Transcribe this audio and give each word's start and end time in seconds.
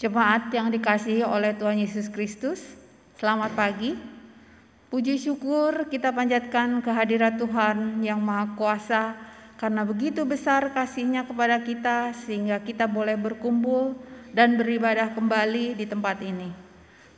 Jemaat 0.00 0.48
yang 0.56 0.72
dikasihi 0.72 1.20
oleh 1.20 1.52
Tuhan 1.52 1.76
Yesus 1.76 2.08
Kristus, 2.08 2.64
selamat 3.20 3.52
pagi. 3.52 3.92
Puji 4.88 5.20
syukur 5.20 5.92
kita 5.92 6.08
panjatkan 6.08 6.80
kehadirat 6.80 7.36
Tuhan 7.36 8.00
yang 8.00 8.16
Maha 8.16 8.48
Kuasa 8.56 9.12
karena 9.60 9.84
begitu 9.84 10.24
besar 10.24 10.72
kasihnya 10.72 11.28
kepada 11.28 11.60
kita 11.60 12.16
sehingga 12.16 12.64
kita 12.64 12.88
boleh 12.88 13.12
berkumpul 13.20 13.92
dan 14.32 14.56
beribadah 14.56 15.12
kembali 15.12 15.76
di 15.76 15.84
tempat 15.84 16.16
ini. 16.24 16.48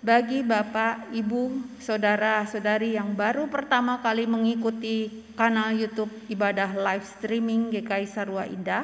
Bagi 0.02 0.42
Bapak, 0.42 1.14
Ibu, 1.14 1.78
Saudara-saudari 1.78 2.98
yang 2.98 3.14
baru 3.14 3.46
pertama 3.46 4.02
kali 4.02 4.26
mengikuti 4.26 5.22
kanal 5.38 5.70
YouTube 5.70 6.10
ibadah 6.26 6.74
live 6.74 7.06
streaming 7.06 7.70
GKI 7.70 8.10
Sarwa 8.10 8.42
Indah, 8.42 8.82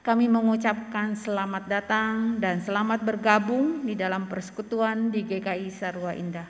kami 0.00 0.32
mengucapkan 0.32 1.12
selamat 1.12 1.68
datang 1.68 2.40
dan 2.40 2.64
selamat 2.64 3.04
bergabung 3.04 3.84
di 3.84 3.92
dalam 3.92 4.32
persekutuan 4.32 5.12
di 5.12 5.28
GKI 5.28 5.68
Sarwa 5.68 6.16
Indah. 6.16 6.48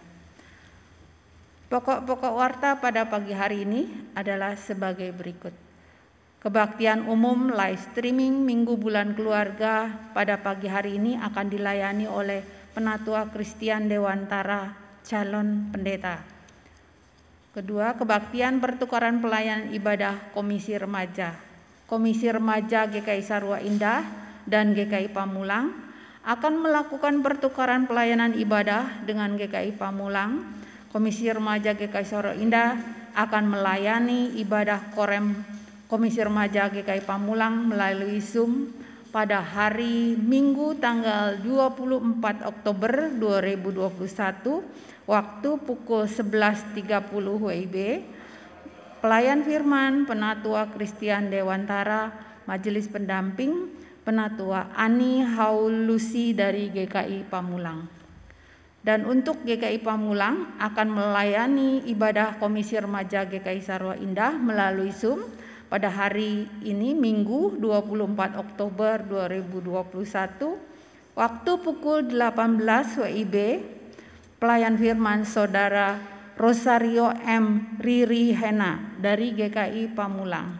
Pokok-pokok 1.66 2.34
warta 2.34 2.78
pada 2.78 3.10
pagi 3.10 3.34
hari 3.34 3.66
ini 3.66 3.90
adalah 4.14 4.54
sebagai 4.54 5.10
berikut. 5.10 5.54
Kebaktian 6.40 7.10
umum 7.10 7.50
live 7.50 7.90
streaming 7.90 8.46
Minggu 8.46 8.78
Bulan 8.78 9.18
Keluarga 9.18 9.98
pada 10.14 10.38
pagi 10.38 10.70
hari 10.70 11.02
ini 11.02 11.18
akan 11.18 11.46
dilayani 11.50 12.06
oleh 12.06 12.46
Penatua 12.70 13.34
Kristian 13.34 13.90
Dewantara, 13.90 14.78
calon 15.02 15.74
pendeta. 15.74 16.22
Kedua, 17.50 17.98
kebaktian 17.98 18.62
pertukaran 18.62 19.18
pelayanan 19.18 19.74
ibadah 19.74 20.30
Komisi 20.30 20.78
Remaja. 20.78 21.49
Komisi 21.90 22.30
Remaja 22.30 22.86
GKI 22.86 23.18
Sarwa 23.18 23.58
Indah 23.58 24.06
dan 24.46 24.78
GKI 24.78 25.10
Pamulang 25.10 25.74
akan 26.22 26.62
melakukan 26.62 27.18
pertukaran 27.18 27.90
pelayanan 27.90 28.38
ibadah 28.38 29.02
dengan 29.02 29.34
GKI 29.34 29.74
Pamulang. 29.74 30.54
Komisi 30.94 31.26
Remaja 31.26 31.74
GKI 31.74 32.06
Sarwa 32.06 32.38
Indah 32.38 32.78
akan 33.18 33.58
melayani 33.58 34.38
ibadah 34.38 34.94
korem 34.94 35.34
Komisi 35.90 36.22
Remaja 36.22 36.70
GKI 36.70 37.02
Pamulang 37.02 37.66
melalui 37.74 38.22
Zoom 38.22 38.70
pada 39.10 39.42
hari 39.42 40.14
Minggu 40.14 40.78
tanggal 40.78 41.42
24 41.42 42.46
Oktober 42.46 43.10
2021 43.18 45.10
waktu 45.10 45.50
pukul 45.58 46.06
11.30 46.06 46.86
WIB. 47.18 47.76
Pelayan 49.00 49.40
firman 49.40 50.04
Penatua 50.04 50.68
Kristian 50.76 51.32
Dewantara, 51.32 52.12
Majelis 52.44 52.84
Pendamping 52.84 53.72
Penatua 54.04 54.68
Ani 54.76 55.24
Haulusi 55.24 56.36
dari 56.36 56.68
GKI 56.68 57.24
Pamulang. 57.32 57.88
Dan 58.84 59.08
untuk 59.08 59.40
GKI 59.40 59.80
Pamulang 59.80 60.52
akan 60.60 60.88
melayani 60.92 61.80
ibadah 61.88 62.36
Komisi 62.36 62.76
Remaja 62.76 63.24
GKI 63.24 63.60
Sarwa 63.64 63.96
Indah 63.96 64.36
melalui 64.36 64.92
Zoom 64.92 65.32
pada 65.72 65.88
hari 65.88 66.44
ini 66.60 66.92
Minggu 66.92 67.56
24 67.56 68.36
Oktober 68.36 69.00
2021 69.00 71.16
waktu 71.16 71.52
pukul 71.56 72.04
18 72.04 73.00
WIB 73.00 73.36
pelayan 74.36 74.76
firman 74.76 75.24
saudara 75.24 76.19
Rosario 76.40 77.12
M. 77.20 77.76
Riri 77.76 78.32
Hena 78.32 78.96
dari 78.96 79.36
GKI 79.36 79.92
Pamulang. 79.92 80.56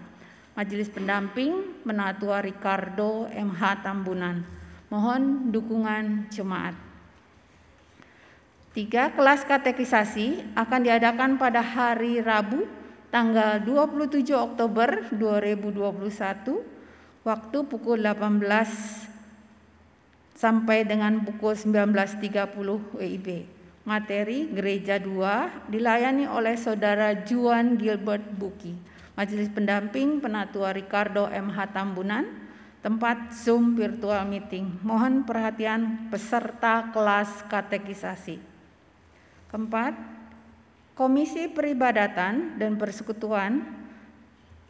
Majelis 0.53 0.93
pendamping 0.93 1.81
Penatua 1.89 2.45
Ricardo 2.45 3.25
MH 3.33 3.81
Tambunan. 3.81 4.45
Mohon 4.93 5.49
dukungan 5.49 6.29
jemaat. 6.29 6.77
Tiga 8.77 9.09
kelas 9.17 9.49
katekisasi 9.49 10.53
akan 10.53 10.81
diadakan 10.85 11.41
pada 11.41 11.65
hari 11.65 12.21
Rabu 12.21 12.69
tanggal 13.09 13.65
27 13.65 14.37
Oktober 14.37 15.09
2021 15.17 16.61
waktu 17.25 17.59
pukul 17.65 18.05
18 18.05 18.37
sampai 20.37 20.85
dengan 20.85 21.25
pukul 21.25 21.57
19.30 21.57 23.01
WIB. 23.01 23.60
Materi 23.91 24.47
Gereja 24.55 25.03
2 25.03 25.67
dilayani 25.67 26.31
oleh 26.31 26.55
Saudara 26.55 27.11
Juan 27.27 27.75
Gilbert 27.75 28.23
Buki. 28.39 28.71
Majelis 29.19 29.51
pendamping 29.51 30.23
Penatua 30.23 30.71
Ricardo 30.71 31.27
MH 31.27 31.75
Tambunan, 31.75 32.23
tempat 32.87 33.35
Zoom 33.35 33.75
virtual 33.75 34.23
meeting. 34.31 34.79
Mohon 34.87 35.27
perhatian 35.27 36.07
peserta 36.07 36.95
kelas 36.95 37.43
katekisasi. 37.51 38.39
Keempat, 39.51 39.99
Komisi 40.95 41.51
Peribadatan 41.51 42.63
dan 42.63 42.79
Persekutuan 42.79 43.59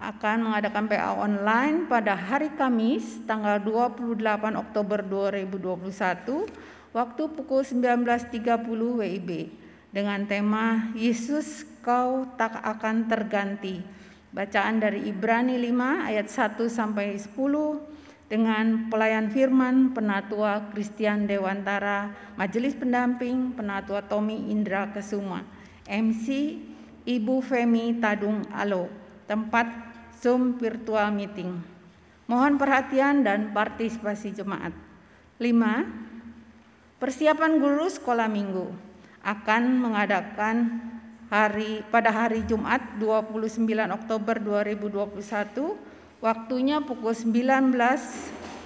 akan 0.00 0.48
mengadakan 0.48 0.88
PA 0.88 1.12
online 1.20 1.84
pada 1.92 2.16
hari 2.16 2.56
Kamis 2.56 3.20
tanggal 3.28 3.60
28 3.60 4.16
Oktober 4.56 5.04
2021 5.04 6.79
waktu 6.90 7.30
pukul 7.30 7.62
19.30 7.62 8.66
WIB 8.70 9.30
dengan 9.90 10.26
tema 10.26 10.90
Yesus 10.94 11.66
kau 11.82 12.26
tak 12.38 12.58
akan 12.62 13.10
terganti. 13.10 13.82
Bacaan 14.30 14.78
dari 14.78 15.10
Ibrani 15.10 15.58
5 15.58 16.06
ayat 16.06 16.26
1 16.30 16.70
sampai 16.70 17.18
10 17.18 17.34
dengan 18.30 18.86
pelayan 18.86 19.26
firman 19.26 19.90
Penatua 19.90 20.70
Kristian 20.70 21.26
Dewantara, 21.26 22.14
Majelis 22.38 22.78
Pendamping 22.78 23.58
Penatua 23.58 24.06
Tommy 24.06 24.54
Indra 24.54 24.86
Kesuma. 24.94 25.42
MC 25.90 26.54
Ibu 27.02 27.42
Femi 27.42 27.98
Tadung 27.98 28.46
Alo, 28.54 28.86
tempat 29.26 29.66
Zoom 30.14 30.54
virtual 30.62 31.10
meeting. 31.10 31.58
Mohon 32.30 32.54
perhatian 32.62 33.26
dan 33.26 33.50
partisipasi 33.50 34.30
jemaat. 34.30 34.70
5. 35.42 36.09
Persiapan 37.00 37.56
guru 37.56 37.88
sekolah 37.88 38.28
minggu 38.28 38.68
akan 39.24 39.62
mengadakan 39.80 40.84
hari 41.32 41.80
pada 41.88 42.12
hari 42.12 42.44
Jumat 42.44 43.00
29 43.00 43.64
Oktober 43.88 44.36
2021 44.36 45.80
waktunya 46.20 46.84
pukul 46.84 47.16
19 47.16 47.72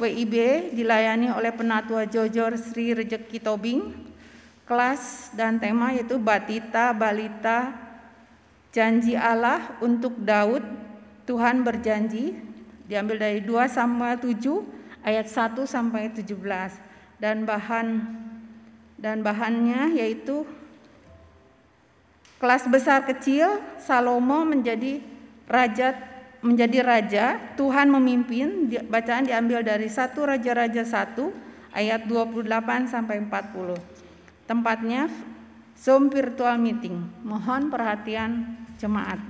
WIB 0.02 0.34
dilayani 0.74 1.30
oleh 1.30 1.54
Penatua 1.54 2.10
Jojor 2.10 2.58
Sri 2.58 2.90
Rejeki 2.90 3.38
Tobing. 3.38 4.02
Kelas 4.66 5.30
dan 5.38 5.62
tema 5.62 5.94
yaitu 5.94 6.18
Batita 6.18 6.90
Balita 6.90 7.70
Janji 8.74 9.14
Allah 9.14 9.78
untuk 9.78 10.18
Daud 10.18 10.66
Tuhan 11.22 11.62
berjanji 11.62 12.34
diambil 12.90 13.30
dari 13.30 13.38
2 13.46 13.70
Samuel 13.70 14.18
7 14.18 15.06
ayat 15.06 15.30
1 15.30 15.54
sampai 15.70 16.10
17 16.10 16.83
dan 17.18 17.46
bahan 17.46 18.02
dan 18.98 19.20
bahannya 19.20 19.94
yaitu 19.98 20.48
kelas 22.40 22.66
besar 22.68 23.04
kecil 23.04 23.60
Salomo 23.80 24.42
menjadi 24.46 25.00
raja 25.46 25.94
menjadi 26.44 26.78
raja 26.84 27.24
Tuhan 27.56 27.88
memimpin 27.88 28.68
bacaan 28.88 29.24
diambil 29.24 29.64
dari 29.64 29.88
satu 29.88 30.28
raja-raja 30.28 30.84
1 30.84 31.16
ayat 31.72 32.04
28 32.06 32.44
sampai 32.88 33.16
40 33.24 34.04
Tempatnya 34.44 35.08
Zoom 35.74 36.12
virtual 36.12 36.60
meeting. 36.60 37.00
Mohon 37.24 37.72
perhatian 37.72 38.60
jemaat. 38.76 39.20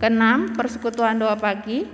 Keenam, 0.00 0.52
persekutuan 0.56 1.20
doa 1.20 1.36
pagi 1.36 1.84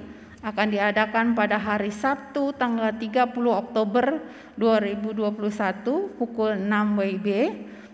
akan 0.47 0.71
diadakan 0.71 1.35
pada 1.35 1.59
hari 1.59 1.91
Sabtu 1.91 2.55
tanggal 2.55 2.95
30 2.95 3.35
Oktober 3.35 4.23
2021 4.55 6.15
pukul 6.15 6.55
6 6.55 6.71
WIB. 6.95 7.29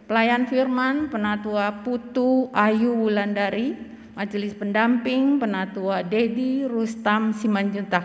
Pelayan 0.04 0.44
firman 0.44 1.08
Penatua 1.08 1.80
Putu 1.80 2.52
Ayu 2.52 2.92
Wulandari, 2.92 3.72
Majelis 4.12 4.52
Pendamping 4.52 5.40
Penatua 5.40 6.04
Dedi 6.04 6.68
Rustam 6.68 7.32
Simanjuntak, 7.32 8.04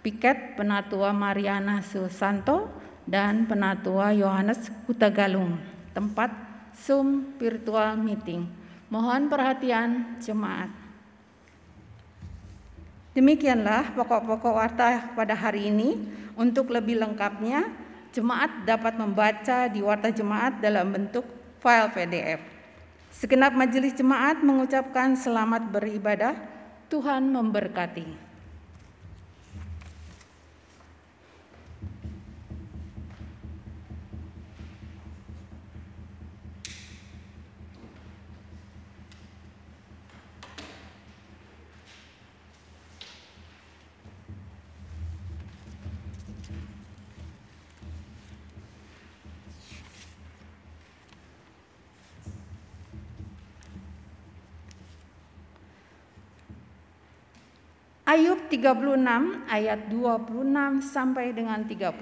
Piket 0.00 0.56
Penatua 0.56 1.12
Mariana 1.12 1.84
Susanto, 1.84 2.72
dan 3.04 3.44
Penatua 3.44 4.16
Yohanes 4.16 4.72
Hutagalung, 4.88 5.60
tempat 5.92 6.32
Zoom 6.72 7.36
virtual 7.36 8.00
meeting. 8.00 8.48
Mohon 8.88 9.28
perhatian 9.28 10.16
jemaat. 10.24 10.81
Demikianlah 13.12 13.92
pokok-pokok 13.92 14.54
warta 14.56 15.12
pada 15.12 15.36
hari 15.36 15.68
ini. 15.68 16.00
Untuk 16.32 16.72
lebih 16.72 16.96
lengkapnya, 16.96 17.68
jemaat 18.08 18.64
dapat 18.64 18.96
membaca 18.96 19.68
di 19.68 19.84
warta 19.84 20.08
jemaat 20.08 20.64
dalam 20.64 20.88
bentuk 20.88 21.28
file 21.60 21.92
PDF. 21.92 22.40
Segenap 23.12 23.52
majelis 23.52 23.92
jemaat 23.92 24.40
mengucapkan 24.40 25.12
selamat 25.12 25.68
beribadah. 25.68 26.32
Tuhan 26.88 27.28
memberkati. 27.28 28.21
Ayub 58.12 58.44
36 58.52 59.48
ayat 59.48 59.88
26 59.88 60.84
sampai 60.84 61.32
dengan 61.32 61.64
30. 61.64 61.96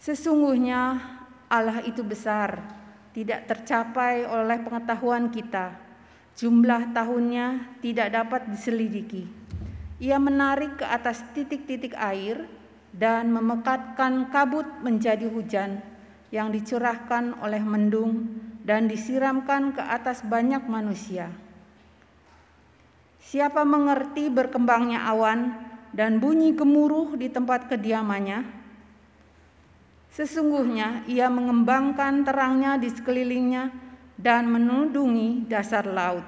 Sesungguhnya 0.00 0.96
Allah 1.44 1.84
itu 1.84 2.00
besar, 2.00 2.64
tidak 3.12 3.52
tercapai 3.52 4.24
oleh 4.24 4.56
pengetahuan 4.64 5.28
kita. 5.28 5.76
Jumlah 6.40 6.88
tahunnya 6.96 7.76
tidak 7.84 8.08
dapat 8.16 8.48
diselidiki. 8.48 9.28
Ia 10.00 10.16
menarik 10.16 10.80
ke 10.80 10.88
atas 10.88 11.20
titik-titik 11.36 11.92
air 11.92 12.48
dan 12.96 13.28
memekatkan 13.36 14.32
kabut 14.32 14.64
menjadi 14.80 15.28
hujan 15.28 15.84
yang 16.32 16.48
dicurahkan 16.48 17.44
oleh 17.44 17.60
mendung 17.60 18.24
dan 18.64 18.88
disiramkan 18.88 19.76
ke 19.76 19.84
atas 19.84 20.24
banyak 20.24 20.64
manusia. 20.64 21.44
Siapa 23.26 23.66
mengerti 23.66 24.30
berkembangnya 24.30 25.02
awan 25.02 25.50
dan 25.90 26.22
bunyi 26.22 26.54
gemuruh 26.54 27.18
di 27.18 27.26
tempat 27.26 27.66
kediamannya? 27.66 28.46
Sesungguhnya 30.14 31.02
ia 31.10 31.26
mengembangkan 31.26 32.22
terangnya 32.22 32.78
di 32.78 32.86
sekelilingnya 32.86 33.74
dan 34.14 34.46
menudungi 34.46 35.42
dasar 35.50 35.90
laut. 35.90 36.22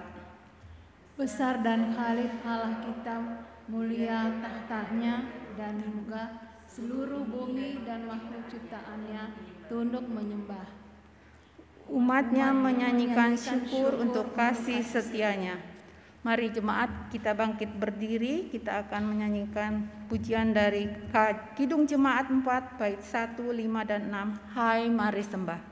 Besar 1.14 1.62
dan 1.62 1.94
khalid 1.94 2.34
Allah 2.42 2.82
kita, 2.82 3.46
mulia 3.70 4.34
tahtanya 4.42 5.22
dan 5.54 5.78
juga 5.78 6.50
seluruh 6.66 7.22
bumi 7.30 7.86
dan 7.86 8.10
makhluk 8.10 8.42
ciptaannya 8.50 9.38
tunduk 9.70 10.02
menyembah. 10.02 10.66
Umatnya 11.86 12.50
menyanyikan 12.50 13.38
syukur 13.38 14.02
untuk 14.02 14.34
kasih 14.34 14.82
setianya. 14.82 15.77
Mari 16.18 16.50
jemaat 16.50 17.14
kita 17.14 17.30
bangkit 17.30 17.78
berdiri, 17.78 18.50
kita 18.50 18.82
akan 18.82 19.14
menyanyikan 19.14 19.86
pujian 20.10 20.50
dari 20.50 20.90
Kidung 21.54 21.86
Jemaat 21.86 22.26
4 22.26 22.74
bait 22.74 22.98
1, 22.98 23.38
5 23.38 23.86
dan 23.86 24.02
6. 24.10 24.34
Hai 24.50 24.90
mari 24.90 25.22
sembah. 25.22 25.67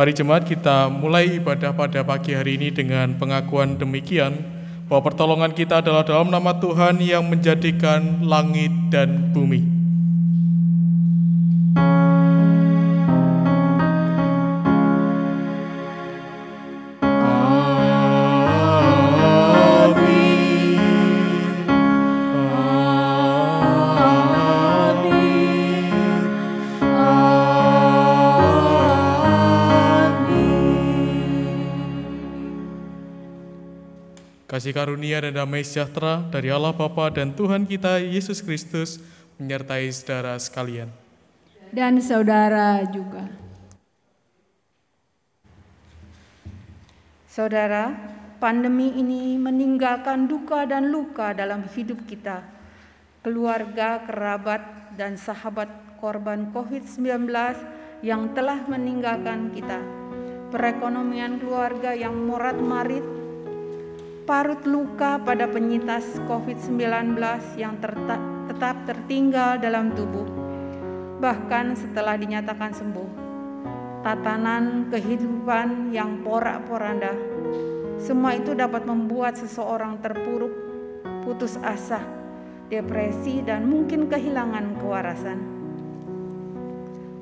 Mari 0.00 0.16
jemaat 0.16 0.48
kita 0.48 0.88
mulai 0.88 1.28
ibadah 1.36 1.76
pada 1.76 2.00
pagi 2.00 2.32
hari 2.32 2.56
ini 2.56 2.72
dengan 2.72 3.20
pengakuan 3.20 3.76
demikian 3.76 4.32
bahwa 4.88 5.12
pertolongan 5.12 5.52
kita 5.52 5.84
adalah 5.84 6.00
dalam 6.08 6.32
nama 6.32 6.56
Tuhan 6.56 7.04
yang 7.04 7.28
menjadikan 7.28 8.24
langit 8.24 8.72
dan 8.88 9.28
bumi. 9.28 9.79
Karunia 34.80 35.20
dan 35.20 35.36
damai 35.36 35.60
sejahtera 35.60 36.24
dari 36.32 36.48
Allah 36.48 36.72
Bapa 36.72 37.12
dan 37.12 37.36
Tuhan 37.36 37.68
kita 37.68 38.00
Yesus 38.00 38.40
Kristus 38.40 38.96
menyertai 39.36 39.92
saudara 39.92 40.40
sekalian. 40.40 40.88
Dan 41.68 42.00
saudara 42.00 42.80
juga. 42.88 43.28
Saudara, 47.28 47.92
pandemi 48.40 48.96
ini 48.96 49.36
meninggalkan 49.36 50.24
duka 50.24 50.64
dan 50.64 50.88
luka 50.88 51.36
dalam 51.36 51.68
hidup 51.76 52.08
kita. 52.08 52.40
Keluarga, 53.20 54.00
kerabat, 54.08 54.96
dan 54.96 55.20
sahabat 55.20 55.68
korban 56.00 56.48
COVID-19 56.56 57.28
yang 58.00 58.32
telah 58.32 58.64
meninggalkan 58.64 59.52
kita, 59.52 59.76
perekonomian 60.48 61.36
keluarga 61.36 61.92
yang 61.92 62.16
morat-marit, 62.16 63.19
parut 64.30 64.62
luka 64.62 65.18
pada 65.18 65.50
penyintas 65.50 66.06
COVID-19 66.30 67.18
yang 67.58 67.74
tetap 67.82 68.76
tertinggal 68.86 69.58
dalam 69.58 69.90
tubuh, 69.90 70.22
bahkan 71.18 71.74
setelah 71.74 72.14
dinyatakan 72.14 72.70
sembuh. 72.70 73.10
Tatanan 74.06 74.86
kehidupan 74.86 75.90
yang 75.90 76.22
porak-poranda, 76.22 77.10
semua 77.98 78.38
itu 78.38 78.54
dapat 78.54 78.86
membuat 78.86 79.34
seseorang 79.34 79.98
terpuruk, 79.98 80.54
putus 81.26 81.58
asa, 81.66 81.98
depresi, 82.70 83.42
dan 83.42 83.66
mungkin 83.66 84.06
kehilangan 84.06 84.78
kewarasan. 84.78 85.38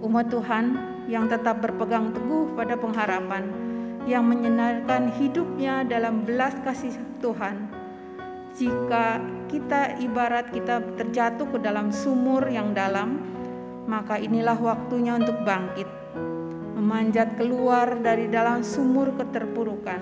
Umat 0.04 0.28
Tuhan 0.28 0.64
yang 1.08 1.24
tetap 1.24 1.64
berpegang 1.64 2.12
teguh 2.12 2.52
pada 2.52 2.76
pengharapan 2.76 3.67
yang 4.08 4.24
menyenangkan 4.24 5.12
hidupnya 5.20 5.84
dalam 5.84 6.24
belas 6.24 6.56
kasih 6.64 6.96
Tuhan. 7.20 7.68
Jika 8.56 9.20
kita 9.52 10.00
ibarat 10.00 10.48
kita 10.48 10.80
terjatuh 10.96 11.44
ke 11.52 11.58
dalam 11.60 11.92
sumur 11.92 12.48
yang 12.48 12.72
dalam, 12.72 13.20
maka 13.84 14.16
inilah 14.16 14.56
waktunya 14.56 15.20
untuk 15.20 15.36
bangkit, 15.44 15.86
memanjat 16.80 17.36
keluar 17.36 18.00
dari 18.00 18.32
dalam 18.32 18.64
sumur 18.64 19.12
keterpurukan. 19.20 20.00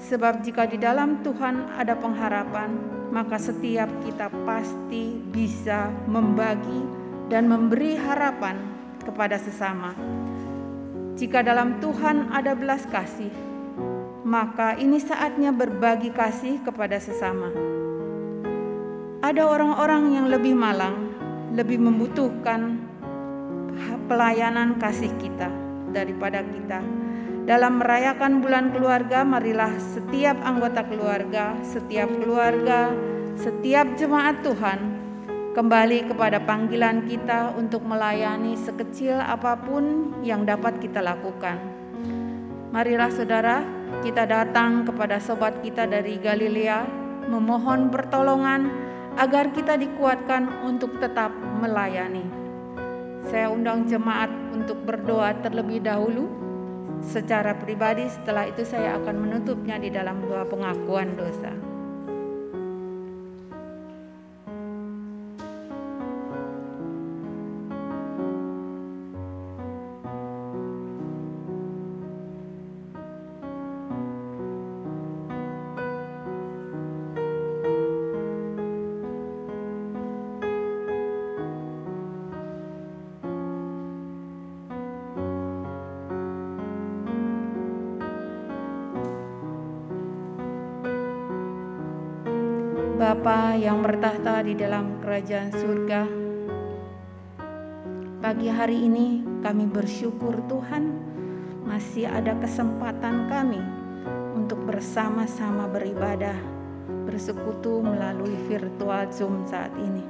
Sebab 0.00 0.40
jika 0.40 0.64
di 0.64 0.80
dalam 0.80 1.20
Tuhan 1.20 1.76
ada 1.76 1.92
pengharapan, 1.92 2.72
maka 3.12 3.36
setiap 3.36 3.92
kita 4.00 4.32
pasti 4.48 5.20
bisa 5.28 5.92
membagi 6.08 6.88
dan 7.28 7.44
memberi 7.44 8.00
harapan 8.00 8.56
kepada 9.04 9.36
sesama 9.36 9.92
jika 11.18 11.42
dalam 11.42 11.82
Tuhan 11.82 12.30
ada 12.30 12.54
belas 12.54 12.86
kasih, 12.86 13.34
maka 14.22 14.78
ini 14.78 15.02
saatnya 15.02 15.50
berbagi 15.50 16.14
kasih 16.14 16.62
kepada 16.62 17.02
sesama. 17.02 17.50
Ada 19.18 19.42
orang-orang 19.42 20.14
yang 20.14 20.30
lebih 20.30 20.54
malang, 20.54 21.10
lebih 21.58 21.82
membutuhkan 21.82 22.78
pelayanan 24.06 24.78
kasih 24.78 25.10
kita 25.18 25.50
daripada 25.90 26.46
kita. 26.46 26.86
Dalam 27.50 27.82
merayakan 27.82 28.38
bulan 28.38 28.70
keluarga, 28.70 29.26
marilah 29.26 29.74
setiap 29.74 30.38
anggota 30.46 30.86
keluarga, 30.86 31.58
setiap 31.66 32.06
keluarga, 32.14 32.94
setiap 33.34 33.90
jemaat 33.98 34.38
Tuhan 34.46 34.97
kembali 35.58 36.06
kepada 36.06 36.38
panggilan 36.38 37.10
kita 37.10 37.50
untuk 37.58 37.82
melayani 37.82 38.54
sekecil 38.54 39.18
apa 39.18 39.58
pun 39.58 40.14
yang 40.22 40.46
dapat 40.46 40.78
kita 40.78 41.02
lakukan. 41.02 41.58
Marilah 42.70 43.10
saudara, 43.10 43.66
kita 44.06 44.22
datang 44.22 44.86
kepada 44.86 45.18
sobat 45.18 45.58
kita 45.58 45.90
dari 45.90 46.14
Galilea 46.22 46.86
memohon 47.26 47.90
pertolongan 47.90 48.70
agar 49.18 49.50
kita 49.50 49.74
dikuatkan 49.74 50.46
untuk 50.62 51.02
tetap 51.02 51.34
melayani. 51.58 52.22
Saya 53.26 53.50
undang 53.50 53.90
jemaat 53.90 54.30
untuk 54.54 54.78
berdoa 54.86 55.42
terlebih 55.42 55.82
dahulu 55.82 56.30
secara 57.02 57.58
pribadi, 57.58 58.06
setelah 58.06 58.46
itu 58.46 58.62
saya 58.62 58.94
akan 59.02 59.26
menutupnya 59.26 59.74
di 59.74 59.90
dalam 59.90 60.22
doa 60.22 60.46
pengakuan 60.46 61.18
dosa. 61.18 61.67
Di 94.48 94.56
dalam 94.56 94.96
kerajaan 95.04 95.52
surga, 95.52 96.08
pagi 98.24 98.48
hari 98.48 98.88
ini 98.88 99.20
kami 99.44 99.68
bersyukur 99.68 100.40
Tuhan 100.48 100.88
masih 101.68 102.08
ada 102.08 102.32
kesempatan 102.40 103.28
kami 103.28 103.60
untuk 104.32 104.56
bersama-sama 104.64 105.68
beribadah, 105.68 106.32
bersekutu 107.04 107.84
melalui 107.84 108.32
virtual 108.48 109.12
Zoom 109.12 109.44
saat 109.44 109.76
ini. 109.76 110.00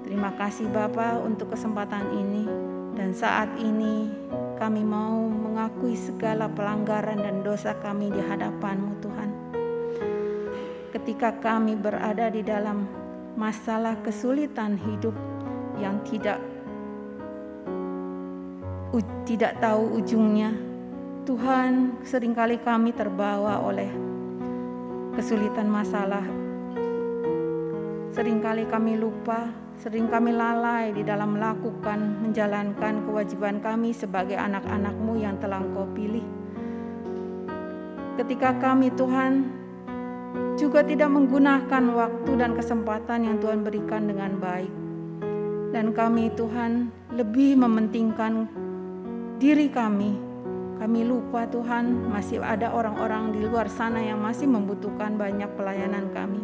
Terima 0.00 0.32
kasih 0.32 0.72
Bapa 0.72 1.20
untuk 1.20 1.52
kesempatan 1.52 2.08
ini. 2.08 2.48
Dan 2.96 3.12
saat 3.12 3.52
ini 3.60 4.08
kami 4.56 4.80
mau 4.80 5.28
mengakui 5.28 5.92
segala 5.92 6.48
pelanggaran 6.48 7.20
dan 7.20 7.44
dosa 7.44 7.76
kami 7.84 8.08
di 8.08 8.20
hadapan-Mu 8.20 8.92
Tuhan. 9.04 9.30
Ketika 10.96 11.36
kami 11.36 11.76
berada 11.76 12.32
di 12.32 12.44
dalam 12.44 13.01
masalah 13.34 13.96
kesulitan 14.04 14.76
hidup 14.76 15.16
yang 15.80 15.98
tidak 16.04 16.38
tidak 19.22 19.56
tahu 19.62 20.02
ujungnya. 20.02 20.52
Tuhan, 21.22 22.02
sering 22.02 22.34
kali 22.34 22.58
kami 22.58 22.90
terbawa 22.90 23.62
oleh 23.62 23.88
kesulitan 25.14 25.70
masalah. 25.70 26.26
Seringkali 28.12 28.68
kami 28.68 28.98
lupa, 28.98 29.48
sering 29.80 30.10
kami 30.10 30.36
lalai 30.36 30.92
di 30.92 31.00
dalam 31.06 31.38
melakukan, 31.38 32.20
menjalankan 32.26 33.08
kewajiban 33.08 33.62
kami 33.62 33.96
sebagai 33.96 34.36
anak-anakmu 34.36 35.16
yang 35.16 35.38
telah 35.40 35.62
Engkau 35.62 35.88
pilih. 35.96 36.26
Ketika 38.20 38.60
kami 38.60 38.92
Tuhan 38.92 39.61
juga 40.56 40.84
tidak 40.86 41.10
menggunakan 41.10 41.84
waktu 41.92 42.30
dan 42.38 42.52
kesempatan 42.54 43.26
yang 43.26 43.36
Tuhan 43.42 43.66
berikan 43.66 44.08
dengan 44.08 44.38
baik. 44.38 44.72
Dan 45.72 45.96
kami 45.96 46.28
Tuhan 46.36 46.92
lebih 47.16 47.56
mementingkan 47.56 48.48
diri 49.40 49.72
kami. 49.72 50.14
Kami 50.78 51.00
lupa 51.06 51.46
Tuhan 51.46 52.10
masih 52.10 52.42
ada 52.42 52.74
orang-orang 52.74 53.32
di 53.32 53.46
luar 53.46 53.70
sana 53.70 54.02
yang 54.02 54.18
masih 54.18 54.50
membutuhkan 54.50 55.14
banyak 55.14 55.48
pelayanan 55.54 56.10
kami. 56.10 56.42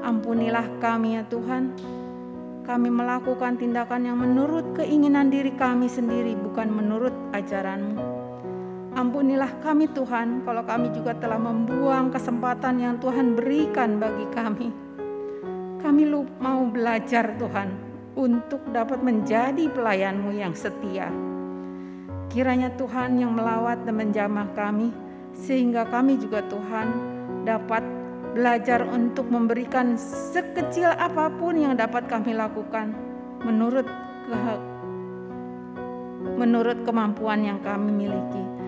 Ampunilah 0.00 0.66
kami 0.78 1.18
ya 1.18 1.22
Tuhan. 1.28 1.74
Kami 2.64 2.88
melakukan 2.88 3.58
tindakan 3.58 4.06
yang 4.06 4.18
menurut 4.22 4.78
keinginan 4.78 5.28
diri 5.28 5.50
kami 5.58 5.90
sendiri 5.90 6.38
bukan 6.38 6.70
menurut 6.70 7.12
ajaranmu. 7.34 8.19
Ampunilah 9.00 9.64
kami 9.64 9.88
Tuhan 9.96 10.44
kalau 10.44 10.60
kami 10.60 10.92
juga 10.92 11.16
telah 11.16 11.40
membuang 11.40 12.12
kesempatan 12.12 12.84
yang 12.84 13.00
Tuhan 13.00 13.32
berikan 13.32 13.96
bagi 13.96 14.28
kami. 14.28 14.68
Kami 15.80 16.04
mau 16.36 16.68
belajar 16.68 17.32
Tuhan 17.40 17.72
untuk 18.12 18.60
dapat 18.68 19.00
menjadi 19.00 19.72
pelayanmu 19.72 20.36
yang 20.36 20.52
setia. 20.52 21.08
Kiranya 22.28 22.76
Tuhan 22.76 23.16
yang 23.16 23.32
melawat 23.32 23.88
dan 23.88 23.96
menjamah 23.96 24.52
kami 24.52 24.92
sehingga 25.32 25.88
kami 25.88 26.20
juga 26.20 26.44
Tuhan 26.52 26.92
dapat 27.48 27.80
belajar 28.36 28.84
untuk 28.84 29.32
memberikan 29.32 29.96
sekecil 29.96 30.92
apa 30.92 31.32
pun 31.40 31.56
yang 31.56 31.72
dapat 31.72 32.04
kami 32.04 32.36
lakukan 32.36 32.92
menurut 33.48 33.88
ke, 34.28 34.36
menurut 36.36 36.84
kemampuan 36.84 37.48
yang 37.48 37.64
kami 37.64 37.88
miliki. 37.88 38.59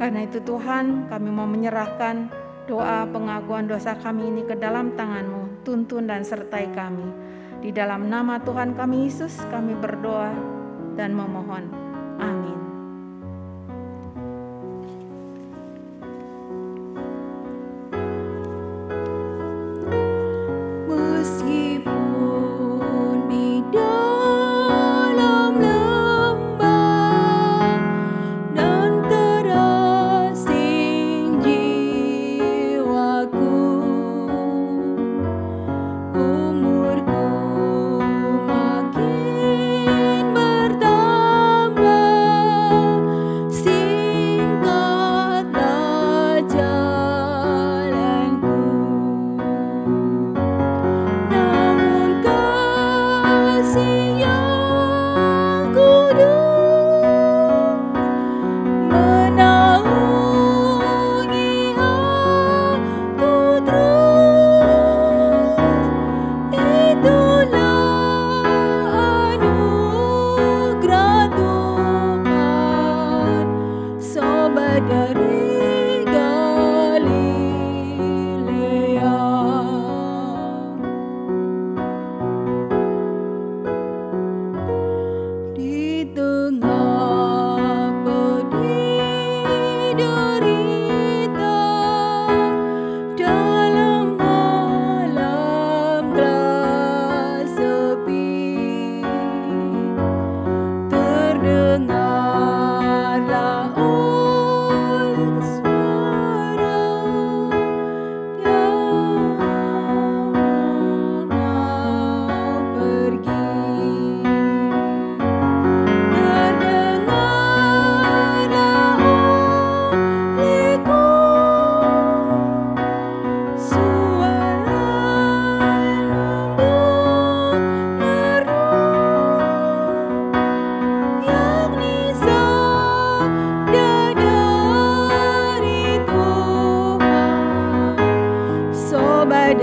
Karena 0.00 0.24
itu 0.24 0.40
Tuhan 0.40 1.12
kami 1.12 1.28
mau 1.28 1.44
menyerahkan 1.44 2.32
doa 2.64 3.04
pengakuan 3.04 3.68
dosa 3.68 3.92
kami 4.00 4.32
ini 4.32 4.48
ke 4.48 4.56
dalam 4.56 4.96
tanganmu. 4.96 5.60
Tuntun 5.60 6.08
dan 6.08 6.24
sertai 6.24 6.72
kami. 6.72 7.04
Di 7.60 7.68
dalam 7.68 8.08
nama 8.08 8.40
Tuhan 8.40 8.72
kami 8.72 9.04
Yesus 9.04 9.36
kami 9.52 9.76
berdoa 9.76 10.32
dan 10.96 11.12
memohon. 11.12 11.68
Amin. 12.16 12.59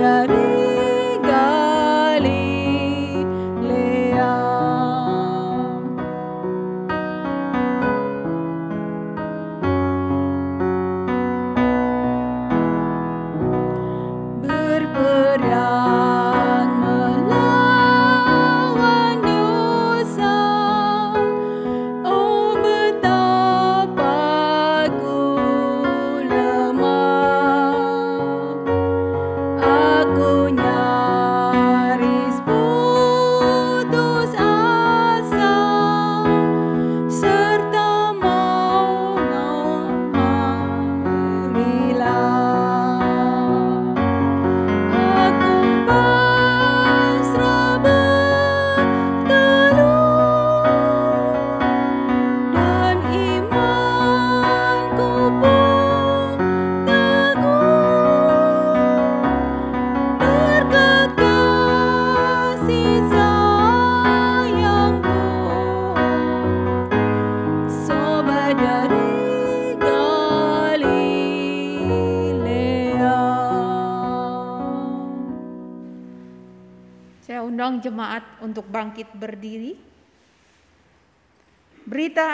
Undang 0.08 1.77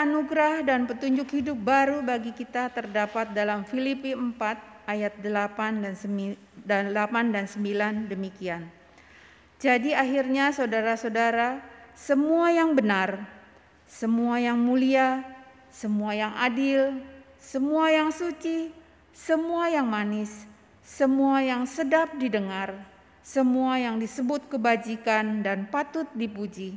Anugerah 0.02 0.66
dan 0.66 0.90
petunjuk 0.90 1.30
hidup 1.30 1.54
baru 1.62 2.02
bagi 2.02 2.34
kita 2.34 2.66
terdapat 2.74 3.30
dalam 3.30 3.62
Filipi 3.62 4.10
4 4.10 4.90
ayat 4.90 5.14
8 5.22 5.86
dan 6.66 6.82
8 6.90 7.34
dan 7.34 7.44
9 7.46 8.10
demikian. 8.10 8.66
Jadi 9.62 9.94
akhirnya 9.94 10.50
saudara-saudara, 10.50 11.62
semua 11.94 12.50
yang 12.50 12.74
benar, 12.74 13.22
semua 13.86 14.42
yang 14.42 14.58
mulia, 14.58 15.22
semua 15.70 16.12
yang 16.12 16.34
adil, 16.36 17.00
semua 17.38 17.88
yang 17.94 18.10
suci, 18.10 18.74
semua 19.14 19.70
yang 19.70 19.86
manis, 19.86 20.44
semua 20.82 21.40
yang 21.40 21.64
sedap 21.64 22.12
didengar, 22.18 22.74
semua 23.24 23.80
yang 23.80 23.96
disebut 23.96 24.52
kebajikan 24.52 25.40
dan 25.40 25.70
patut 25.70 26.04
dipuji. 26.12 26.76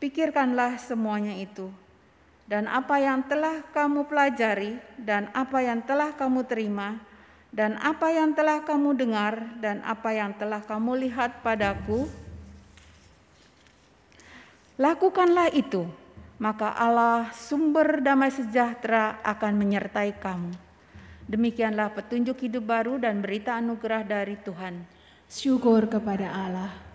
Pikirkanlah 0.00 0.80
semuanya 0.80 1.36
itu, 1.36 1.68
dan 2.46 2.70
apa 2.70 3.02
yang 3.02 3.26
telah 3.26 3.66
kamu 3.74 4.06
pelajari, 4.06 4.78
dan 4.94 5.26
apa 5.34 5.66
yang 5.66 5.82
telah 5.82 6.14
kamu 6.14 6.46
terima, 6.46 6.94
dan 7.50 7.74
apa 7.82 8.14
yang 8.14 8.30
telah 8.38 8.62
kamu 8.62 8.94
dengar, 8.94 9.34
dan 9.58 9.82
apa 9.82 10.14
yang 10.14 10.30
telah 10.38 10.62
kamu 10.62 11.10
lihat 11.10 11.42
padaku. 11.42 12.06
Lakukanlah 14.78 15.50
itu, 15.50 15.90
maka 16.38 16.70
Allah, 16.70 17.34
sumber 17.34 17.98
damai 17.98 18.30
sejahtera, 18.30 19.18
akan 19.26 19.52
menyertai 19.58 20.14
kamu. 20.14 20.54
Demikianlah 21.26 21.90
petunjuk 21.90 22.38
hidup 22.46 22.62
baru 22.62 23.02
dan 23.02 23.18
berita 23.18 23.58
anugerah 23.58 24.06
dari 24.06 24.38
Tuhan. 24.38 24.86
Syukur 25.26 25.90
kepada 25.90 26.30
Allah. 26.30 26.85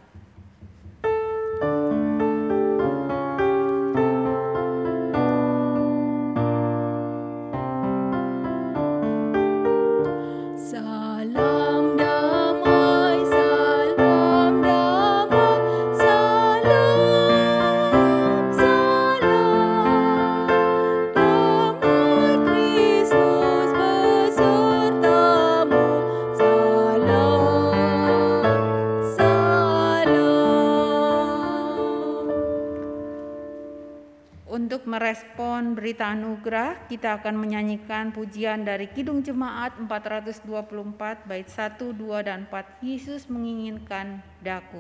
Berita 35.91 36.15
anugerah, 36.15 36.87
kita 36.87 37.19
akan 37.19 37.35
menyanyikan 37.35 38.15
pujian 38.15 38.63
dari 38.63 38.87
Kidung 38.87 39.27
Jemaat 39.27 39.75
424 39.75 41.27
bait 41.27 41.43
1, 41.43 41.83
2 41.83 42.23
dan 42.23 42.47
4. 42.47 42.79
Yesus 42.79 43.27
menginginkan 43.27 44.23
daku. 44.39 44.79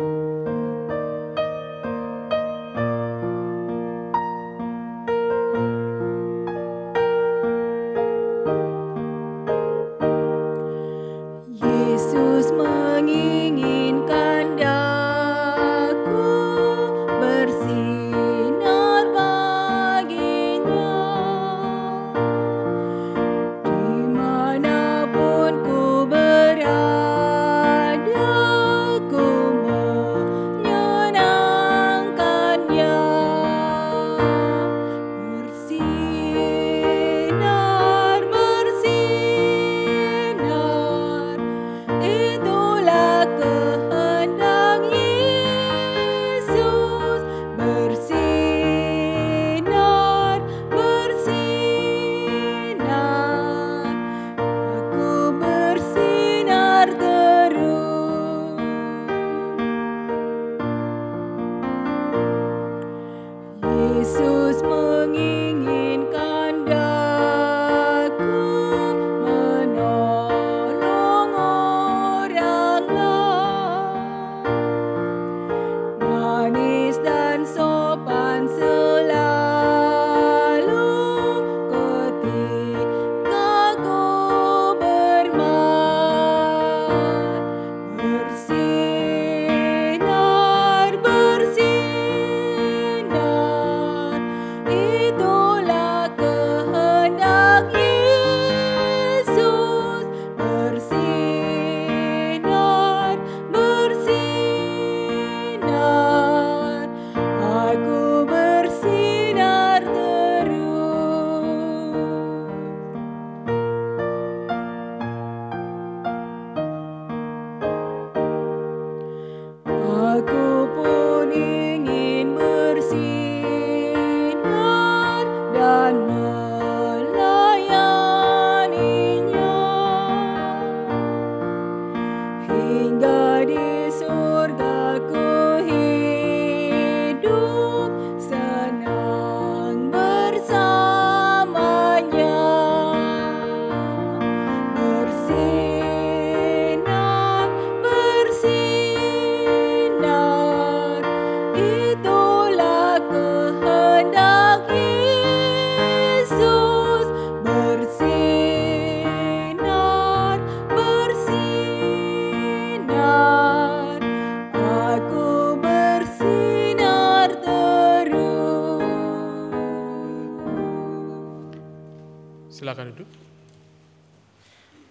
berada 0.00 0.29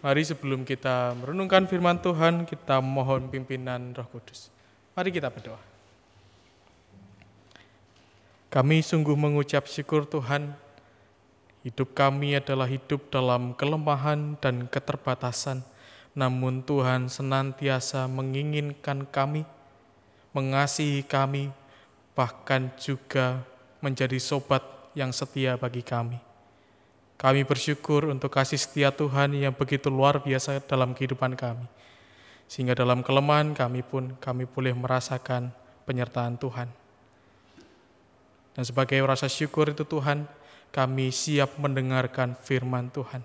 Mari 0.09 0.25
sebelum 0.25 0.65
kita 0.65 1.13
merenungkan 1.21 1.69
firman 1.69 2.01
Tuhan, 2.01 2.41
kita 2.41 2.81
mohon 2.81 3.29
pimpinan 3.29 3.93
Roh 3.93 4.09
Kudus. 4.09 4.49
Mari 4.97 5.13
kita 5.13 5.29
berdoa. 5.29 5.61
Kami 8.49 8.81
sungguh 8.81 9.13
mengucap 9.13 9.69
syukur 9.69 10.09
Tuhan, 10.09 10.57
hidup 11.61 11.93
kami 11.93 12.41
adalah 12.41 12.65
hidup 12.65 13.13
dalam 13.13 13.53
kelemahan 13.53 14.33
dan 14.41 14.65
keterbatasan, 14.65 15.61
namun 16.17 16.65
Tuhan 16.65 17.05
senantiasa 17.05 18.09
menginginkan 18.09 19.05
kami, 19.13 19.45
mengasihi 20.33 21.05
kami, 21.05 21.53
bahkan 22.17 22.73
juga 22.81 23.45
menjadi 23.77 24.17
sobat 24.17 24.65
yang 24.97 25.13
setia 25.13 25.53
bagi 25.53 25.85
kami. 25.85 26.28
Kami 27.19 27.43
bersyukur 27.43 28.07
untuk 28.07 28.31
kasih 28.31 28.55
setia 28.55 28.95
Tuhan 28.95 29.35
yang 29.35 29.51
begitu 29.51 29.91
luar 29.91 30.23
biasa 30.23 30.63
dalam 30.63 30.95
kehidupan 30.95 31.35
kami. 31.35 31.67
Sehingga 32.47 32.71
dalam 32.71 33.03
kelemahan 33.03 33.51
kami 33.51 33.83
pun 33.83 34.15
kami 34.23 34.47
boleh 34.47 34.71
merasakan 34.71 35.51
penyertaan 35.83 36.39
Tuhan. 36.39 36.71
Dan 38.55 38.63
sebagai 38.63 39.03
rasa 39.03 39.27
syukur 39.27 39.67
itu 39.67 39.83
Tuhan, 39.83 40.31
kami 40.71 41.11
siap 41.11 41.59
mendengarkan 41.59 42.39
firman 42.39 42.87
Tuhan. 42.87 43.19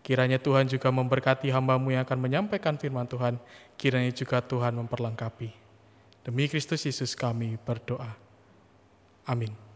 Kiranya 0.00 0.40
Tuhan 0.40 0.64
juga 0.64 0.88
memberkati 0.88 1.52
hambamu 1.52 1.92
yang 1.92 2.08
akan 2.08 2.18
menyampaikan 2.24 2.80
firman 2.80 3.04
Tuhan. 3.04 3.36
Kiranya 3.76 4.08
juga 4.16 4.40
Tuhan 4.40 4.72
memperlengkapi. 4.72 5.52
Demi 6.24 6.48
Kristus 6.48 6.80
Yesus 6.88 7.12
kami 7.12 7.60
berdoa. 7.60 8.16
Amin. 9.28 9.67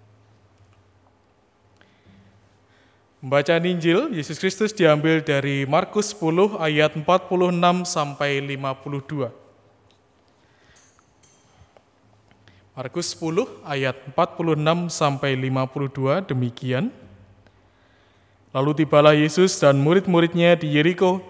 Bacaan 3.23 3.63
Injil 3.63 4.11
Yesus 4.11 4.35
Kristus 4.35 4.75
diambil 4.75 5.23
dari 5.23 5.63
Markus 5.63 6.11
10 6.11 6.59
ayat 6.59 6.99
46 6.99 7.07
sampai 7.87 8.43
52. 8.43 9.31
Markus 12.75 13.15
10 13.15 13.63
ayat 13.63 13.95
46 14.11 14.91
sampai 14.91 15.39
52 15.39 16.35
demikian. 16.35 16.91
Lalu 18.51 18.83
tibalah 18.83 19.15
Yesus 19.15 19.55
dan 19.55 19.79
murid-muridnya 19.79 20.59
di 20.59 20.75
Yeriko 20.75 21.23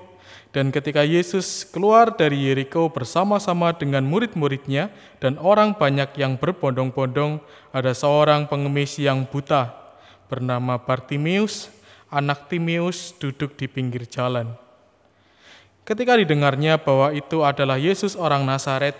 dan 0.48 0.72
ketika 0.72 1.04
Yesus 1.04 1.68
keluar 1.68 2.08
dari 2.16 2.40
Yeriko 2.40 2.88
bersama-sama 2.88 3.68
dengan 3.76 4.00
murid-muridnya 4.08 4.88
dan 5.20 5.36
orang 5.36 5.76
banyak 5.76 6.08
yang 6.16 6.40
berbondong-bondong, 6.40 7.36
ada 7.68 7.92
seorang 7.92 8.48
pengemis 8.48 8.96
yang 8.96 9.28
buta 9.28 9.76
bernama 10.32 10.80
Bartimius 10.80 11.81
anak 12.12 12.52
Timius 12.52 13.16
duduk 13.16 13.56
di 13.56 13.64
pinggir 13.64 14.04
jalan. 14.04 14.52
Ketika 15.82 16.14
didengarnya 16.14 16.76
bahwa 16.76 17.10
itu 17.16 17.40
adalah 17.42 17.80
Yesus 17.80 18.14
orang 18.14 18.44
Nazaret, 18.44 18.94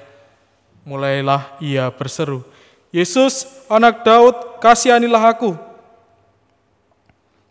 mulailah 0.83 1.61
ia 1.61 1.93
berseru, 1.93 2.43
Yesus, 2.91 3.47
anak 3.71 4.03
Daud, 4.03 4.59
kasihanilah 4.59 5.37
aku. 5.37 5.55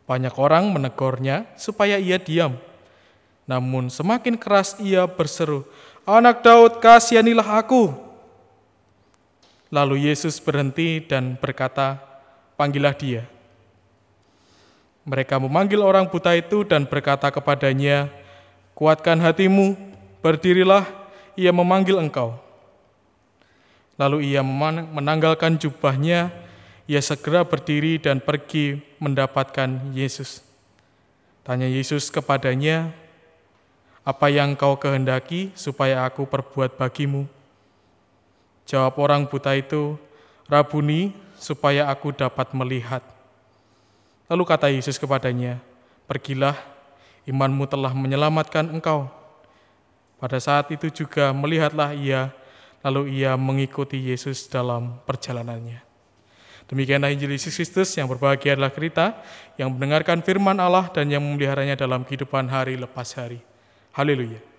Banyak 0.09 0.35
orang 0.35 0.67
menegurnya 0.67 1.47
supaya 1.55 1.95
ia 1.95 2.19
diam. 2.19 2.59
Namun 3.47 3.87
semakin 3.87 4.35
keras 4.35 4.75
ia 4.83 5.07
berseru, 5.07 5.63
Anak 6.01 6.41
Daud, 6.41 6.81
kasihanilah 6.81 7.61
aku. 7.61 7.93
Lalu 9.71 10.11
Yesus 10.11 10.41
berhenti 10.41 10.99
dan 10.99 11.37
berkata, 11.39 12.01
Panggillah 12.59 12.91
dia. 12.91 13.30
Mereka 15.01 15.41
memanggil 15.41 15.81
orang 15.81 16.05
buta 16.05 16.37
itu 16.37 16.61
dan 16.61 16.85
berkata 16.85 17.33
kepadanya, 17.33 18.05
"Kuatkan 18.77 19.17
hatimu, 19.17 19.73
berdirilah, 20.21 20.85
ia 21.33 21.49
memanggil 21.49 21.97
engkau." 21.97 22.37
Lalu 23.97 24.33
ia 24.33 24.45
menanggalkan 24.45 25.57
jubahnya, 25.57 26.29
ia 26.85 27.01
segera 27.01 27.41
berdiri 27.41 27.97
dan 27.97 28.21
pergi 28.21 28.81
mendapatkan 29.01 29.93
Yesus. 29.93 30.45
Tanya 31.41 31.65
Yesus 31.65 32.13
kepadanya, 32.13 32.93
"Apa 34.05 34.29
yang 34.29 34.53
kau 34.53 34.77
kehendaki 34.77 35.49
supaya 35.57 36.05
aku 36.05 36.29
perbuat 36.29 36.77
bagimu?" 36.77 37.25
Jawab 38.69 39.01
orang 39.01 39.25
buta 39.25 39.57
itu, 39.57 39.97
"Rabuni, 40.45 41.13
supaya 41.41 41.89
aku 41.89 42.13
dapat 42.13 42.53
melihat." 42.53 43.20
Lalu 44.31 44.43
kata 44.47 44.71
Yesus 44.71 44.95
kepadanya, 44.95 45.59
"Pergilah, 46.07 46.55
imanmu 47.27 47.67
telah 47.67 47.91
menyelamatkan 47.91 48.71
engkau." 48.71 49.11
Pada 50.15 50.39
saat 50.39 50.71
itu 50.71 50.87
juga 50.87 51.35
melihatlah 51.35 51.91
ia, 51.91 52.31
lalu 52.79 53.19
ia 53.19 53.35
mengikuti 53.35 53.99
Yesus 53.99 54.47
dalam 54.47 55.03
perjalanannya. 55.03 55.83
Demikianlah 56.71 57.11
Injil 57.11 57.35
Yesus 57.35 57.51
Kristus 57.59 57.91
yang 57.99 58.07
berbahagia 58.07 58.55
adalah 58.55 58.71
kita 58.71 59.19
yang 59.59 59.75
mendengarkan 59.75 60.23
firman 60.23 60.55
Allah 60.55 60.87
dan 60.87 61.11
yang 61.11 61.19
memeliharanya 61.19 61.75
dalam 61.75 62.07
kehidupan 62.07 62.47
hari 62.47 62.79
lepas 62.79 63.11
hari. 63.19 63.43
Haleluya. 63.91 64.50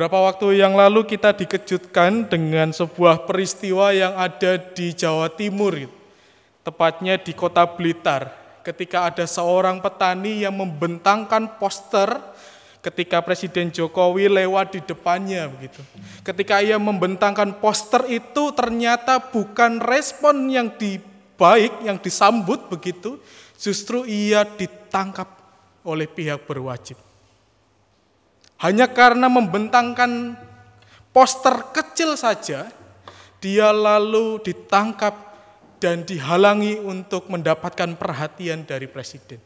Beberapa 0.00 0.32
waktu 0.32 0.64
yang 0.64 0.80
lalu 0.80 1.04
kita 1.04 1.36
dikejutkan 1.36 2.24
dengan 2.24 2.72
sebuah 2.72 3.28
peristiwa 3.28 3.92
yang 3.92 4.16
ada 4.16 4.56
di 4.56 4.96
Jawa 4.96 5.28
Timur, 5.28 5.76
tepatnya 6.64 7.20
di 7.20 7.36
kota 7.36 7.68
Blitar, 7.68 8.32
ketika 8.64 9.12
ada 9.12 9.28
seorang 9.28 9.76
petani 9.84 10.40
yang 10.48 10.56
membentangkan 10.56 11.60
poster 11.60 12.16
ketika 12.80 13.20
Presiden 13.20 13.68
Jokowi 13.68 14.32
lewat 14.32 14.72
di 14.72 14.80
depannya 14.80 15.52
begitu. 15.52 15.84
Ketika 16.24 16.64
ia 16.64 16.80
membentangkan 16.80 17.60
poster 17.60 18.08
itu 18.08 18.56
ternyata 18.56 19.20
bukan 19.20 19.84
respon 19.84 20.48
yang 20.48 20.72
dibaik, 20.80 21.76
yang 21.84 22.00
disambut 22.00 22.72
begitu, 22.72 23.20
justru 23.60 24.08
ia 24.08 24.48
ditangkap 24.48 25.28
oleh 25.84 26.08
pihak 26.08 26.48
berwajib. 26.48 27.09
Hanya 28.60 28.92
karena 28.92 29.32
membentangkan 29.32 30.36
poster 31.16 31.72
kecil 31.72 32.12
saja, 32.20 32.68
dia 33.40 33.68
lalu 33.72 34.36
ditangkap 34.44 35.16
dan 35.80 36.04
dihalangi 36.04 36.76
untuk 36.76 37.32
mendapatkan 37.32 37.96
perhatian 37.96 38.68
dari 38.68 38.84
presiden. 38.84 39.40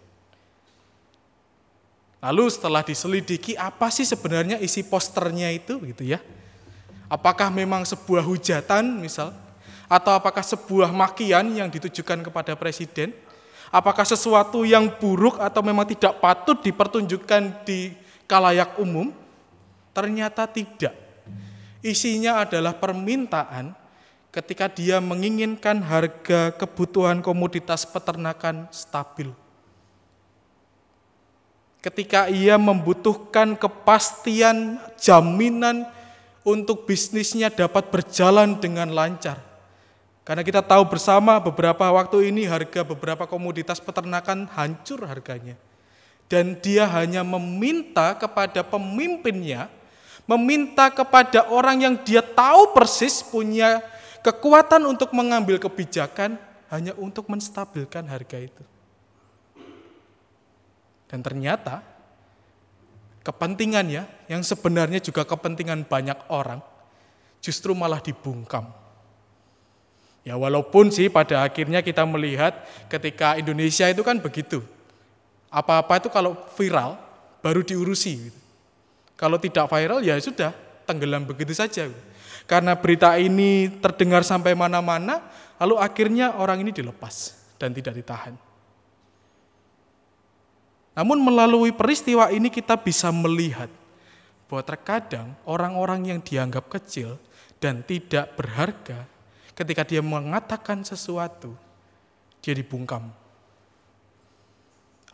Lalu 2.18 2.50
setelah 2.50 2.82
diselidiki 2.82 3.54
apa 3.54 3.92
sih 3.92 4.02
sebenarnya 4.02 4.58
isi 4.58 4.82
posternya 4.82 5.54
itu 5.54 5.78
gitu 5.86 6.02
ya? 6.02 6.18
Apakah 7.06 7.54
memang 7.54 7.86
sebuah 7.86 8.24
hujatan 8.24 8.98
misal 8.98 9.30
atau 9.86 10.10
apakah 10.16 10.42
sebuah 10.42 10.90
makian 10.90 11.54
yang 11.54 11.70
ditujukan 11.70 12.26
kepada 12.26 12.58
presiden? 12.58 13.14
Apakah 13.70 14.02
sesuatu 14.02 14.66
yang 14.66 14.90
buruk 14.90 15.38
atau 15.38 15.62
memang 15.62 15.86
tidak 15.86 16.18
patut 16.18 16.58
dipertunjukkan 16.64 17.62
di 17.68 17.92
kalayak 18.26 18.76
umum? 18.80 19.12
Ternyata 19.94 20.50
tidak. 20.50 20.94
Isinya 21.84 22.42
adalah 22.42 22.74
permintaan 22.74 23.76
ketika 24.34 24.66
dia 24.66 24.98
menginginkan 24.98 25.78
harga 25.84 26.50
kebutuhan 26.56 27.22
komoditas 27.22 27.86
peternakan 27.86 28.66
stabil. 28.74 29.30
Ketika 31.78 32.32
ia 32.32 32.56
membutuhkan 32.56 33.54
kepastian 33.54 34.80
jaminan 34.96 35.84
untuk 36.42 36.88
bisnisnya 36.88 37.52
dapat 37.52 37.92
berjalan 37.92 38.56
dengan 38.56 38.88
lancar. 38.90 39.38
Karena 40.24 40.40
kita 40.40 40.64
tahu 40.64 40.88
bersama 40.88 41.36
beberapa 41.36 41.84
waktu 41.92 42.32
ini 42.32 42.48
harga 42.48 42.80
beberapa 42.80 43.28
komoditas 43.28 43.76
peternakan 43.76 44.48
hancur 44.56 45.04
harganya 45.04 45.60
dan 46.28 46.56
dia 46.58 46.88
hanya 46.88 47.20
meminta 47.20 48.16
kepada 48.16 48.64
pemimpinnya, 48.64 49.68
meminta 50.24 50.88
kepada 50.88 51.46
orang 51.52 51.84
yang 51.84 51.94
dia 52.00 52.24
tahu 52.24 52.72
persis 52.72 53.20
punya 53.20 53.84
kekuatan 54.24 54.88
untuk 54.88 55.12
mengambil 55.12 55.60
kebijakan 55.60 56.40
hanya 56.72 56.96
untuk 56.96 57.28
menstabilkan 57.28 58.08
harga 58.08 58.40
itu. 58.40 58.64
Dan 61.06 61.20
ternyata 61.20 61.84
kepentingannya 63.22 64.08
yang 64.26 64.42
sebenarnya 64.42 64.98
juga 64.98 65.22
kepentingan 65.22 65.86
banyak 65.86 66.18
orang 66.32 66.64
justru 67.44 67.76
malah 67.76 68.00
dibungkam. 68.00 68.72
Ya 70.24 70.40
walaupun 70.40 70.88
sih 70.88 71.12
pada 71.12 71.44
akhirnya 71.44 71.84
kita 71.84 72.08
melihat 72.08 72.64
ketika 72.88 73.36
Indonesia 73.36 73.84
itu 73.92 74.00
kan 74.00 74.16
begitu. 74.16 74.64
Apa-apa 75.54 76.02
itu 76.02 76.10
kalau 76.10 76.34
viral 76.58 76.98
baru 77.38 77.62
diurusi. 77.62 78.26
Gitu. 78.26 78.40
Kalau 79.14 79.38
tidak 79.38 79.70
viral 79.70 80.02
ya 80.02 80.18
sudah 80.18 80.50
tenggelam 80.82 81.22
begitu 81.22 81.54
saja. 81.54 81.86
Karena 82.50 82.74
berita 82.74 83.14
ini 83.16 83.70
terdengar 83.78 84.26
sampai 84.26 84.52
mana-mana, 84.52 85.22
lalu 85.62 85.78
akhirnya 85.78 86.34
orang 86.36 86.66
ini 86.66 86.74
dilepas 86.74 87.38
dan 87.56 87.70
tidak 87.70 87.94
ditahan. 87.94 88.34
Namun 90.94 91.18
melalui 91.22 91.72
peristiwa 91.74 92.28
ini 92.30 92.52
kita 92.52 92.78
bisa 92.78 93.08
melihat 93.10 93.70
bahwa 94.46 94.62
terkadang 94.62 95.28
orang-orang 95.48 96.14
yang 96.14 96.18
dianggap 96.20 96.70
kecil 96.70 97.16
dan 97.58 97.80
tidak 97.82 98.36
berharga 98.36 99.08
ketika 99.56 99.82
dia 99.82 100.04
mengatakan 100.04 100.84
sesuatu, 100.84 101.56
dia 102.44 102.54
dibungkam. 102.54 103.23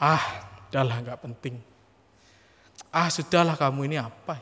Ah, 0.00 0.48
udahlah 0.72 0.96
nggak 1.04 1.20
penting. 1.20 1.60
Ah, 2.88 3.12
sudahlah 3.12 3.52
kamu 3.54 3.92
ini 3.92 4.00
apa? 4.00 4.40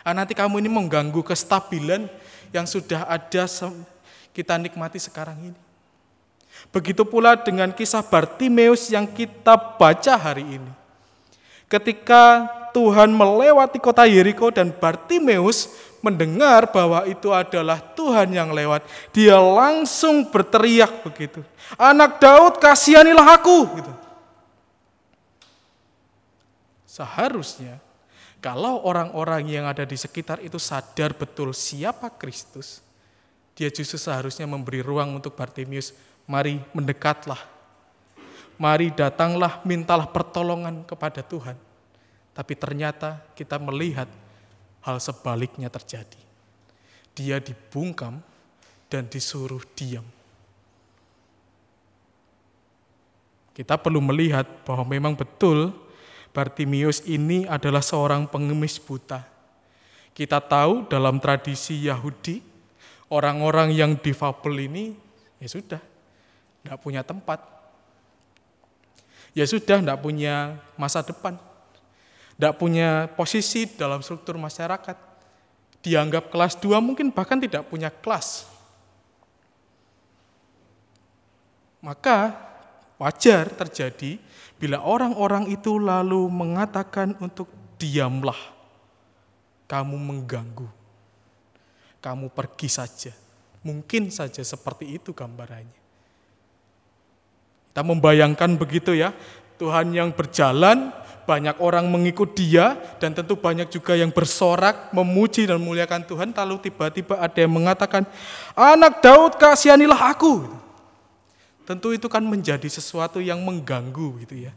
Ah, 0.00 0.16
nanti 0.16 0.32
kamu 0.32 0.58
ini 0.64 0.72
mengganggu 0.72 1.20
kestabilan 1.20 2.08
yang 2.48 2.64
sudah 2.64 3.04
ada 3.04 3.44
kita 4.32 4.56
nikmati 4.56 4.96
sekarang 4.96 5.52
ini. 5.52 5.60
Begitu 6.72 7.04
pula 7.04 7.36
dengan 7.36 7.70
kisah 7.70 8.00
Bartimeus 8.00 8.88
yang 8.88 9.04
kita 9.04 9.54
baca 9.76 10.16
hari 10.16 10.58
ini. 10.58 10.72
Ketika 11.68 12.48
Tuhan 12.72 13.12
melewati 13.12 13.76
kota 13.80 14.08
Yeriko 14.08 14.48
dan 14.48 14.72
Bartimeus 14.72 15.68
mendengar 16.00 16.68
bahwa 16.72 17.04
itu 17.04 17.30
adalah 17.32 17.78
Tuhan 17.94 18.32
yang 18.32 18.50
lewat, 18.52 18.84
dia 19.12 19.36
langsung 19.36 20.28
berteriak 20.28 21.04
begitu. 21.04 21.44
Anak 21.76 22.18
Daud 22.20 22.58
kasihanilah 22.58 23.38
aku. 23.38 23.80
Gitu. 23.80 24.01
Seharusnya 26.92 27.80
kalau 28.44 28.84
orang-orang 28.84 29.48
yang 29.48 29.64
ada 29.64 29.88
di 29.88 29.96
sekitar 29.96 30.44
itu 30.44 30.60
sadar 30.60 31.16
betul 31.16 31.56
siapa 31.56 32.12
Kristus, 32.12 32.84
dia 33.56 33.72
justru 33.72 33.96
seharusnya 33.96 34.44
memberi 34.44 34.84
ruang 34.84 35.16
untuk 35.16 35.32
Bartimius, 35.32 35.96
mari 36.28 36.60
mendekatlah. 36.76 37.40
Mari 38.60 38.92
datanglah, 38.92 39.64
mintalah 39.64 40.04
pertolongan 40.04 40.84
kepada 40.84 41.24
Tuhan. 41.24 41.56
Tapi 42.36 42.52
ternyata 42.60 43.24
kita 43.32 43.56
melihat 43.56 44.06
hal 44.84 45.00
sebaliknya 45.00 45.72
terjadi. 45.72 46.20
Dia 47.16 47.40
dibungkam 47.40 48.20
dan 48.92 49.08
disuruh 49.08 49.64
diam. 49.72 50.04
Kita 53.56 53.80
perlu 53.80 54.04
melihat 54.04 54.44
bahwa 54.68 54.84
memang 54.84 55.16
betul 55.16 55.72
Bartimius 56.32 57.04
ini 57.04 57.44
adalah 57.44 57.84
seorang 57.84 58.24
pengemis 58.26 58.80
buta. 58.80 59.24
Kita 60.12 60.40
tahu 60.40 60.88
dalam 60.88 61.20
tradisi 61.20 61.88
Yahudi, 61.88 62.40
orang-orang 63.12 63.72
yang 63.72 63.96
difabel 63.96 64.68
ini 64.68 64.92
ya 65.40 65.48
sudah, 65.48 65.80
tidak 66.64 66.78
punya 66.80 67.00
tempat. 67.04 67.40
Ya 69.32 69.44
sudah, 69.48 69.80
tidak 69.80 70.00
punya 70.00 70.60
masa 70.76 71.00
depan 71.00 71.36
tidak 72.42 72.58
punya 72.58 73.06
posisi 73.14 73.70
dalam 73.70 74.02
struktur 74.02 74.34
masyarakat. 74.34 74.98
Dianggap 75.78 76.26
kelas 76.26 76.58
2 76.58 76.74
mungkin 76.82 77.14
bahkan 77.14 77.38
tidak 77.38 77.70
punya 77.70 77.86
kelas. 77.86 78.50
Maka 81.78 82.34
wajar 82.98 83.46
terjadi 83.46 84.18
bila 84.62 84.78
orang-orang 84.78 85.50
itu 85.50 85.82
lalu 85.82 86.30
mengatakan 86.30 87.18
untuk 87.18 87.50
diamlah. 87.82 88.38
Kamu 89.66 89.98
mengganggu. 89.98 90.70
Kamu 91.98 92.30
pergi 92.30 92.70
saja. 92.70 93.10
Mungkin 93.66 94.14
saja 94.14 94.38
seperti 94.38 95.02
itu 95.02 95.10
gambarannya. 95.10 95.82
Kita 97.74 97.82
membayangkan 97.82 98.54
begitu 98.54 98.94
ya, 98.94 99.10
Tuhan 99.58 99.90
yang 99.90 100.14
berjalan 100.14 100.94
banyak 101.26 101.58
orang 101.58 101.90
mengikut 101.90 102.30
dia 102.30 102.78
dan 103.02 103.18
tentu 103.18 103.34
banyak 103.34 103.66
juga 103.66 103.98
yang 103.98 104.14
bersorak 104.14 104.94
memuji 104.94 105.42
dan 105.50 105.58
memuliakan 105.58 106.06
Tuhan 106.06 106.30
lalu 106.34 106.70
tiba-tiba 106.70 107.14
ada 107.18 107.38
yang 107.38 107.54
mengatakan 107.54 108.02
anak 108.58 108.98
Daud 108.98 109.38
kasihanilah 109.38 110.02
aku 110.02 110.50
tentu 111.64 111.94
itu 111.94 112.06
kan 112.10 112.22
menjadi 112.22 112.66
sesuatu 112.66 113.18
yang 113.18 113.42
mengganggu 113.42 114.22
gitu 114.26 114.48
ya. 114.48 114.52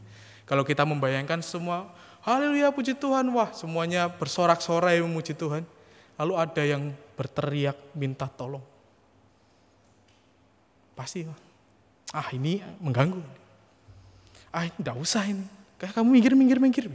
Kalau 0.45 0.61
kita 0.61 0.85
membayangkan 0.85 1.41
semua 1.41 1.89
haleluya 2.21 2.69
puji 2.69 2.97
Tuhan. 2.97 3.29
Wah 3.33 3.49
semuanya 3.53 4.09
bersorak-sorai 4.09 5.01
memuji 5.01 5.33
Tuhan. 5.33 5.65
Lalu 6.15 6.33
ada 6.37 6.63
yang 6.63 6.93
berteriak 7.17 7.75
minta 7.97 8.29
tolong. 8.29 8.63
Pasti 10.95 11.27
ah 12.15 12.29
ini 12.31 12.63
mengganggu 12.79 13.45
ah 14.55 14.63
ini 14.63 14.75
tidak 14.79 14.95
usah 14.95 15.23
ini. 15.27 15.43
Kayak 15.75 15.99
kamu 15.99 16.07
minggir, 16.07 16.33
minggir, 16.39 16.59
minggir. 16.63 16.85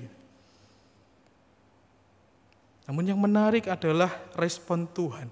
Namun 2.89 3.05
yang 3.05 3.21
menarik 3.21 3.69
adalah 3.69 4.09
respon 4.33 4.89
Tuhan 4.89 5.29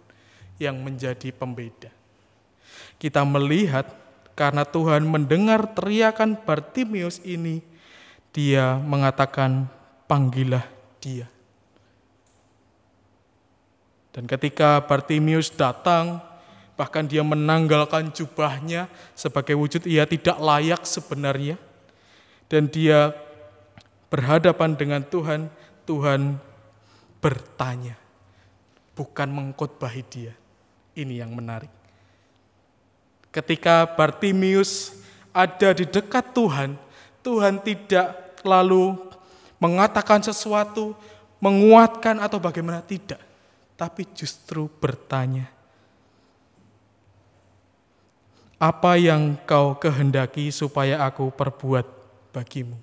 yang 0.60 0.76
menjadi 0.76 1.32
pembeda. 1.32 1.88
Kita 3.00 3.24
melihat 3.24 3.88
karena 4.38 4.62
Tuhan 4.62 5.02
mendengar 5.02 5.66
teriakan 5.74 6.38
Bartimius 6.38 7.18
ini, 7.26 7.58
dia 8.30 8.78
mengatakan, 8.78 9.66
panggillah 10.06 10.62
dia. 11.02 11.26
Dan 14.14 14.30
ketika 14.30 14.78
Bartimius 14.86 15.50
datang, 15.50 16.22
bahkan 16.78 17.02
dia 17.10 17.26
menanggalkan 17.26 18.14
jubahnya 18.14 18.86
sebagai 19.18 19.58
wujud 19.58 19.82
ia 19.90 20.06
tidak 20.06 20.38
layak 20.38 20.86
sebenarnya. 20.86 21.58
Dan 22.46 22.70
dia 22.70 23.10
berhadapan 24.06 24.78
dengan 24.78 25.02
Tuhan, 25.02 25.50
Tuhan 25.82 26.38
bertanya, 27.18 27.98
bukan 28.94 29.28
mengkotbahi 29.34 30.02
dia. 30.06 30.34
Ini 30.94 31.26
yang 31.26 31.34
menarik. 31.34 31.77
Ketika 33.38 33.86
Bartimius 33.86 34.98
ada 35.30 35.70
di 35.70 35.86
dekat 35.86 36.34
Tuhan, 36.34 36.74
Tuhan 37.22 37.62
tidak 37.62 38.34
lalu 38.42 38.98
mengatakan 39.62 40.18
sesuatu, 40.26 40.98
menguatkan 41.38 42.18
atau 42.18 42.42
bagaimana, 42.42 42.82
tidak. 42.82 43.22
Tapi 43.78 44.10
justru 44.10 44.66
bertanya, 44.66 45.46
apa 48.58 48.98
yang 48.98 49.38
kau 49.46 49.78
kehendaki 49.78 50.50
supaya 50.50 51.06
aku 51.06 51.30
perbuat 51.30 51.86
bagimu? 52.34 52.74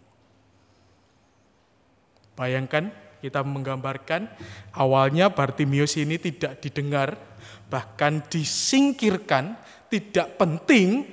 Bayangkan 2.40 2.96
kita 3.20 3.44
menggambarkan 3.44 4.32
awalnya 4.72 5.28
Bartimius 5.28 6.00
ini 6.00 6.16
tidak 6.16 6.64
didengar, 6.64 7.20
bahkan 7.68 8.24
disingkirkan, 8.32 9.60
tidak 9.96 10.36
penting 10.36 11.08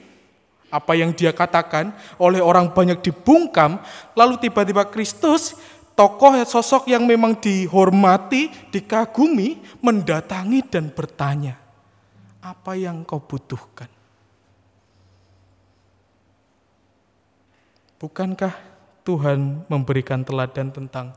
apa 0.73 0.97
yang 0.99 1.15
dia 1.15 1.31
katakan 1.31 1.93
oleh 2.19 2.43
orang 2.43 2.73
banyak 2.73 2.99
dibungkam, 3.05 3.79
lalu 4.17 4.41
tiba-tiba 4.41 4.89
Kristus, 4.89 5.55
tokoh 5.95 6.35
sosok 6.49 6.89
yang 6.91 7.05
memang 7.05 7.37
dihormati, 7.39 8.51
dikagumi, 8.73 9.61
mendatangi 9.85 10.65
dan 10.67 10.89
bertanya, 10.91 11.61
apa 12.41 12.73
yang 12.75 13.05
kau 13.07 13.21
butuhkan? 13.21 13.87
Bukankah 18.03 18.57
Tuhan 19.07 19.63
memberikan 19.71 20.27
teladan 20.27 20.75
tentang 20.75 21.15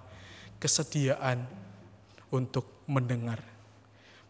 kesediaan 0.61 1.41
untuk 2.29 2.85
mendengar, 2.85 3.41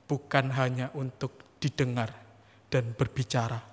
bukan 0.07 0.53
hanya 0.55 0.87
untuk 0.95 1.35
didengar 1.59 2.24
dan 2.75 2.91
berbicara. 2.91 3.63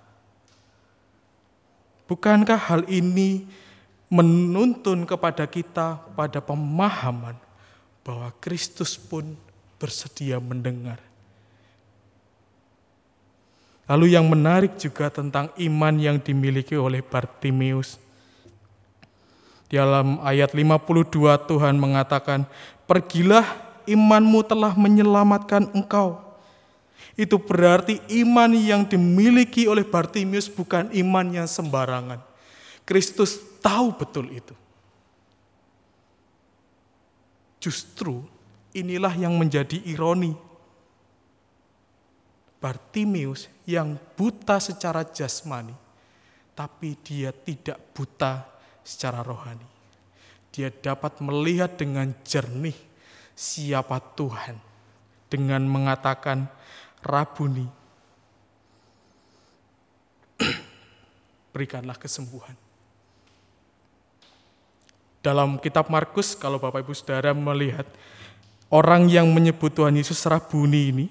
Bukankah 2.07 2.61
hal 2.71 2.87
ini 2.87 3.43
menuntun 4.07 5.03
kepada 5.03 5.43
kita 5.51 5.99
pada 6.15 6.39
pemahaman 6.39 7.35
bahwa 8.07 8.31
Kristus 8.39 8.95
pun 8.95 9.35
bersedia 9.83 10.39
mendengar? 10.39 11.03
Lalu 13.91 14.15
yang 14.15 14.31
menarik 14.31 14.79
juga 14.79 15.11
tentang 15.11 15.51
iman 15.59 15.95
yang 15.99 16.23
dimiliki 16.23 16.79
oleh 16.79 17.03
Bartimius 17.03 17.99
dalam 19.67 20.23
ayat 20.23 20.55
52 20.55 21.35
Tuhan 21.51 21.75
mengatakan, 21.75 22.47
"Pergilah, 22.87 23.43
imanmu 23.89 24.47
telah 24.47 24.77
menyelamatkan 24.79 25.67
engkau." 25.75 26.32
Itu 27.13 27.37
berarti 27.37 28.01
iman 28.25 28.57
yang 28.57 28.89
dimiliki 28.89 29.69
oleh 29.69 29.85
Bartimius 29.85 30.49
bukan 30.49 30.89
iman 30.97 31.27
yang 31.29 31.49
sembarangan. 31.49 32.21
Kristus 32.89 33.37
tahu 33.61 33.93
betul 33.95 34.33
itu. 34.33 34.57
Justru 37.63 38.25
inilah 38.75 39.13
yang 39.15 39.37
menjadi 39.37 39.79
ironi. 39.87 40.35
Bartimius 42.63 43.51
yang 43.67 43.99
buta 44.15 44.63
secara 44.63 45.03
jasmani, 45.03 45.75
tapi 46.55 46.95
dia 47.03 47.35
tidak 47.35 47.79
buta 47.91 48.47
secara 48.87 49.23
rohani. 49.23 49.67
Dia 50.55 50.71
dapat 50.71 51.19
melihat 51.19 51.75
dengan 51.75 52.15
jernih 52.23 52.77
siapa 53.35 53.99
Tuhan 54.15 54.61
dengan 55.27 55.65
mengatakan 55.65 56.47
Rabuni. 57.03 57.67
Berikanlah 61.55 61.99
kesembuhan. 61.99 62.55
Dalam 65.23 65.63
kitab 65.63 65.87
Markus, 65.87 66.35
kalau 66.35 66.59
Bapak 66.59 66.83
Ibu 66.83 66.95
Saudara 66.99 67.31
melihat 67.31 67.87
orang 68.75 69.07
yang 69.07 69.31
menyebut 69.31 69.71
Tuhan 69.71 69.95
Yesus 69.95 70.19
Rabuni 70.27 70.83
ini 70.91 71.07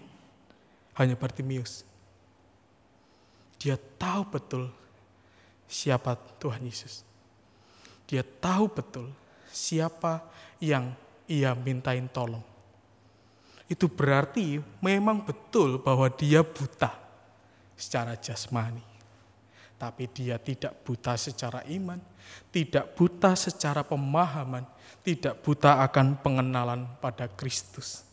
hanya 0.99 1.15
Bartimius. 1.15 1.87
Dia 3.55 3.79
tahu 3.79 4.27
betul 4.27 4.63
siapa 5.71 6.19
Tuhan 6.43 6.65
Yesus. 6.67 7.07
Dia 8.03 8.27
tahu 8.27 8.67
betul 8.67 9.07
siapa 9.47 10.19
yang 10.59 10.91
ia 11.31 11.55
mintain 11.55 12.11
tolong. 12.11 12.50
Itu 13.71 13.87
berarti 13.87 14.59
memang 14.83 15.23
betul 15.23 15.79
bahwa 15.79 16.11
dia 16.11 16.43
buta 16.43 16.91
secara 17.79 18.19
jasmani. 18.19 18.83
Tapi 19.79 20.11
dia 20.11 20.35
tidak 20.35 20.83
buta 20.83 21.15
secara 21.15 21.63
iman, 21.71 21.95
tidak 22.51 22.91
buta 22.99 23.31
secara 23.31 23.81
pemahaman, 23.87 24.67
tidak 25.07 25.39
buta 25.39 25.79
akan 25.87 26.19
pengenalan 26.19 26.83
pada 26.99 27.31
Kristus. 27.31 28.03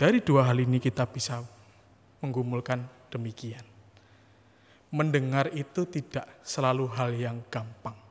Dari 0.00 0.24
dua 0.24 0.48
hal 0.48 0.64
ini 0.64 0.80
kita 0.80 1.04
bisa 1.04 1.44
menggumulkan 2.24 2.80
demikian. 3.12 3.62
Mendengar 4.90 5.52
itu 5.52 5.84
tidak 5.84 6.24
selalu 6.40 6.88
hal 6.96 7.12
yang 7.12 7.38
gampang. 7.52 8.05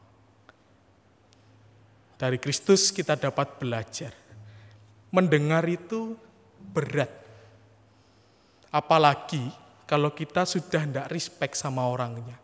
Dari 2.15 2.39
Kristus 2.39 2.95
kita 2.95 3.19
dapat 3.19 3.59
belajar. 3.59 4.15
Mendengar 5.11 5.67
itu 5.67 6.15
berat. 6.71 7.11
Apalagi 8.71 9.51
kalau 9.87 10.11
kita 10.11 10.43
sudah 10.43 10.83
tidak 10.83 11.07
respect 11.11 11.55
sama 11.55 11.85
orangnya. 11.85 12.35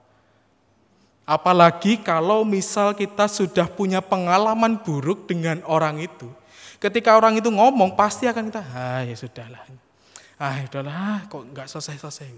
Apalagi 1.25 2.01
kalau 2.01 2.43
misal 2.43 2.91
kita 2.91 3.29
sudah 3.31 3.69
punya 3.69 4.03
pengalaman 4.03 4.75
buruk 4.81 5.31
dengan 5.31 5.63
orang 5.63 6.03
itu. 6.03 6.27
Ketika 6.81 7.13
orang 7.13 7.37
itu 7.37 7.47
ngomong 7.47 7.93
pasti 7.93 8.25
akan 8.25 8.49
kita, 8.49 8.63
ah 8.73 9.05
ya 9.05 9.13
sudahlah. 9.13 9.63
Ah 10.41 10.57
ya 10.59 10.65
sudahlah, 10.65 10.95
ah, 10.97 11.19
kok 11.29 11.45
nggak 11.53 11.67
selesai-selesai. 11.69 12.33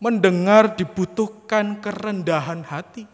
Mendengar 0.00 0.78
dibutuhkan 0.78 1.82
kerendahan 1.82 2.64
hati. 2.64 3.04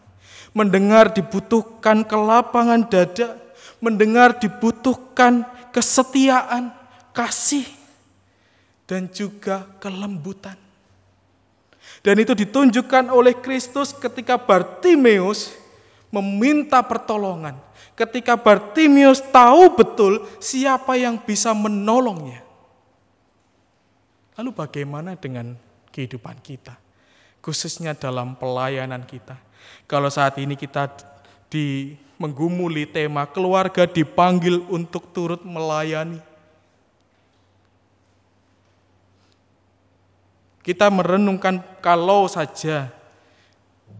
Mendengar 0.57 1.13
dibutuhkan 1.13 2.01
kelapangan 2.01 2.89
dada. 2.89 3.37
Mendengar 3.77 4.41
dibutuhkan 4.41 5.45
kesetiaan, 5.69 6.73
kasih, 7.13 7.69
dan 8.89 9.05
juga 9.13 9.69
kelembutan. 9.77 10.57
Dan 12.01 12.17
itu 12.17 12.33
ditunjukkan 12.33 13.13
oleh 13.13 13.37
Kristus 13.37 13.93
ketika 13.93 14.41
Bartimeus 14.41 15.53
meminta 16.09 16.81
pertolongan 16.81 17.67
ketika 17.97 18.37
Bartimius 18.37 19.19
tahu 19.33 19.73
betul 19.73 20.21
siapa 20.37 20.93
yang 20.93 21.17
bisa 21.17 21.51
menolongnya. 21.57 22.45
Lalu 24.37 24.53
bagaimana 24.53 25.17
dengan 25.17 25.57
kehidupan 25.89 26.37
kita? 26.45 26.77
Khususnya 27.41 27.97
dalam 27.97 28.37
pelayanan 28.37 29.01
kita. 29.09 29.33
Kalau 29.87 30.11
saat 30.11 30.35
ini 30.41 30.59
kita 30.59 30.91
di 31.47 31.95
menggumuli 32.17 32.89
tema 32.89 33.29
keluarga 33.29 33.85
dipanggil 33.85 34.65
untuk 34.67 35.13
turut 35.13 35.41
melayani. 35.45 36.19
Kita 40.65 40.91
merenungkan 40.91 41.63
kalau 41.79 42.27
saja 42.27 42.91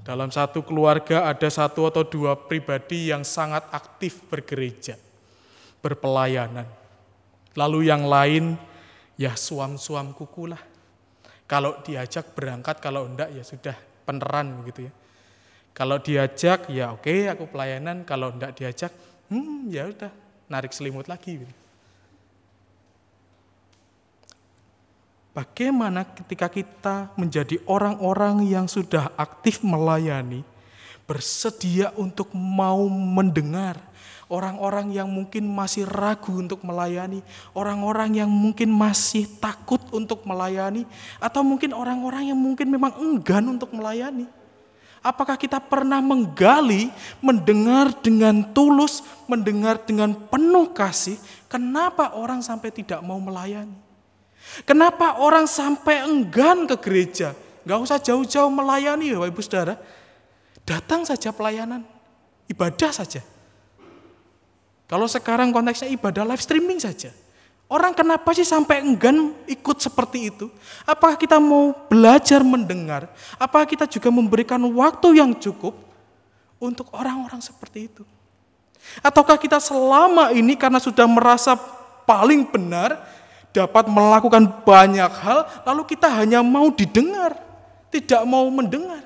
dalam 0.03 0.27
satu 0.27 0.59
keluarga 0.67 1.23
ada 1.31 1.47
satu 1.47 1.87
atau 1.87 2.03
dua 2.03 2.35
pribadi 2.35 3.07
yang 3.07 3.23
sangat 3.23 3.63
aktif 3.71 4.19
bergereja, 4.27 4.99
berpelayanan. 5.79 6.67
Lalu 7.55 7.87
yang 7.87 8.03
lain 8.03 8.59
ya 9.15 9.31
suam-suam 9.39 10.11
kuku 10.11 10.51
lah. 10.51 10.59
Kalau 11.47 11.79
diajak 11.87 12.35
berangkat, 12.35 12.83
kalau 12.83 13.07
enggak 13.07 13.31
ya 13.31 13.47
sudah 13.47 13.75
peneran 14.03 14.67
gitu 14.67 14.91
ya. 14.91 14.93
Kalau 15.77 16.01
diajak 16.01 16.73
ya 16.73 16.97
oke 16.97 17.29
aku 17.29 17.45
pelayanan, 17.53 18.01
kalau 18.01 18.33
enggak 18.33 18.57
diajak 18.57 18.89
hmm 19.29 19.69
ya 19.69 19.85
udah 19.85 20.09
narik 20.49 20.73
selimut 20.73 21.05
lagi 21.05 21.45
gitu. 21.45 21.53
Bagaimana 25.37 26.01
ketika 26.01 26.49
kita 26.49 27.13
menjadi 27.13 27.61
orang-orang 27.69 28.41
yang 28.49 28.65
sudah 28.65 29.13
aktif 29.13 29.61
melayani, 29.61 30.41
bersedia 31.05 31.93
untuk 31.93 32.33
mau 32.33 32.89
mendengar, 32.89 33.77
orang-orang 34.33 34.97
yang 34.97 35.05
mungkin 35.05 35.45
masih 35.45 35.85
ragu 35.85 36.33
untuk 36.41 36.65
melayani, 36.65 37.21
orang-orang 37.53 38.17
yang 38.17 38.33
mungkin 38.33 38.73
masih 38.73 39.29
takut 39.37 39.77
untuk 39.93 40.25
melayani, 40.25 40.89
atau 41.21 41.45
mungkin 41.45 41.69
orang-orang 41.69 42.33
yang 42.33 42.39
mungkin 42.41 42.73
memang 42.73 42.97
enggan 42.97 43.45
untuk 43.45 43.69
melayani. 43.77 44.25
Apakah 45.05 45.37
kita 45.37 45.61
pernah 45.61 46.01
menggali, 46.01 46.89
mendengar 47.21 47.93
dengan 48.01 48.41
tulus, 48.51 49.05
mendengar 49.29 49.79
dengan 49.81 50.13
penuh 50.13 50.73
kasih, 50.73 51.15
kenapa 51.47 52.17
orang 52.17 52.41
sampai 52.41 52.73
tidak 52.73 52.99
mau 53.05 53.21
melayani? 53.21 53.73
Kenapa 54.63 55.19
orang 55.19 55.45
sampai 55.45 56.07
enggan 56.07 56.65
ke 56.65 56.75
gereja? 56.79 57.35
Gak 57.67 57.79
usah 57.83 57.99
jauh-jauh 57.99 58.47
melayani 58.47 59.11
ya 59.11 59.19
Bapak 59.19 59.31
Ibu 59.35 59.41
Saudara. 59.43 59.75
Datang 60.63 61.03
saja 61.03 61.35
pelayanan, 61.35 61.83
ibadah 62.47 62.91
saja. 62.91 63.23
Kalau 64.87 65.07
sekarang 65.07 65.51
konteksnya 65.51 65.91
ibadah 65.91 66.23
live 66.23 66.39
streaming 66.39 66.79
saja. 66.79 67.11
Orang 67.67 67.91
kenapa 67.91 68.31
sih 68.31 68.47
sampai 68.47 68.79
enggan 68.79 69.35
ikut 69.43 69.77
seperti 69.83 70.31
itu? 70.31 70.47
Apakah 70.87 71.19
kita 71.19 71.35
mau 71.35 71.75
belajar 71.91 72.39
mendengar? 72.39 73.11
Apakah 73.35 73.67
kita 73.67 73.83
juga 73.83 74.07
memberikan 74.07 74.63
waktu 74.71 75.19
yang 75.19 75.35
cukup 75.35 75.75
untuk 76.63 76.87
orang-orang 76.95 77.43
seperti 77.43 77.91
itu? 77.91 78.07
Ataukah 79.03 79.35
kita 79.35 79.59
selama 79.59 80.31
ini 80.31 80.55
karena 80.55 80.79
sudah 80.79 81.03
merasa 81.03 81.59
paling 82.07 82.47
benar, 82.47 83.03
dapat 83.51 83.83
melakukan 83.91 84.47
banyak 84.63 85.11
hal, 85.19 85.43
lalu 85.67 85.91
kita 85.91 86.07
hanya 86.07 86.39
mau 86.39 86.71
didengar, 86.71 87.35
tidak 87.91 88.23
mau 88.23 88.47
mendengar. 88.47 89.03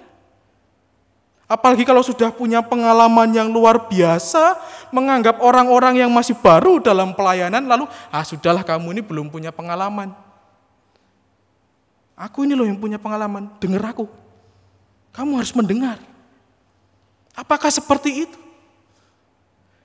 Apalagi 1.51 1.84
kalau 1.84 1.99
sudah 1.99 2.32
punya 2.32 2.64
pengalaman 2.64 3.28
yang 3.36 3.51
luar 3.51 3.89
biasa, 3.91 4.55
menganggap 4.91 5.39
orang-orang 5.39 6.03
yang 6.03 6.11
masih 6.11 6.35
baru 6.37 6.83
dalam 6.83 7.15
pelayanan, 7.15 7.63
lalu, 7.65 7.87
ah 8.11 8.23
sudahlah 8.23 8.61
kamu 8.61 8.99
ini 8.99 9.01
belum 9.01 9.31
punya 9.31 9.49
pengalaman. 9.49 10.11
Aku 12.15 12.45
ini 12.45 12.53
loh 12.53 12.67
yang 12.67 12.77
punya 12.77 13.01
pengalaman, 13.01 13.49
dengar 13.57 13.95
aku. 13.95 14.05
Kamu 15.15 15.41
harus 15.41 15.51
mendengar. 15.57 15.97
Apakah 17.33 17.71
seperti 17.71 18.27
itu? 18.27 18.37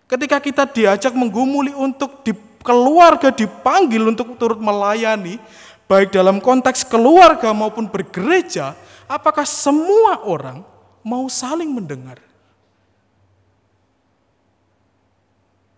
Ketika 0.07 0.39
kita 0.39 0.63
diajak 0.69 1.15
menggumuli 1.15 1.75
untuk 1.75 2.23
di 2.23 2.35
keluarga 2.63 3.31
dipanggil 3.31 4.11
untuk 4.11 4.35
turut 4.35 4.59
melayani, 4.59 5.39
baik 5.87 6.11
dalam 6.11 6.43
konteks 6.43 6.83
keluarga 6.87 7.55
maupun 7.55 7.87
bergereja, 7.87 8.75
apakah 9.07 9.47
semua 9.47 10.23
orang 10.27 10.67
mau 11.07 11.31
saling 11.31 11.71
mendengar? 11.71 12.26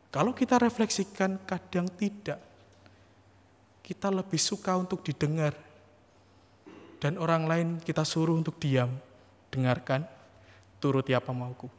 Kalau 0.09 0.33
kita 0.33 0.57
refleksikan, 0.57 1.45
kadang 1.45 1.89
tidak. 1.93 2.41
Kita 3.85 4.09
lebih 4.13 4.41
suka 4.41 4.77
untuk 4.77 5.01
didengar, 5.01 5.57
dan 6.99 7.15
orang 7.17 7.47
lain 7.47 7.69
kita 7.79 8.03
suruh 8.03 8.35
untuk 8.35 8.59
diam, 8.59 8.91
dengarkan, 9.49 10.05
turuti 10.83 11.15
apa 11.15 11.31
mauku. 11.31 11.71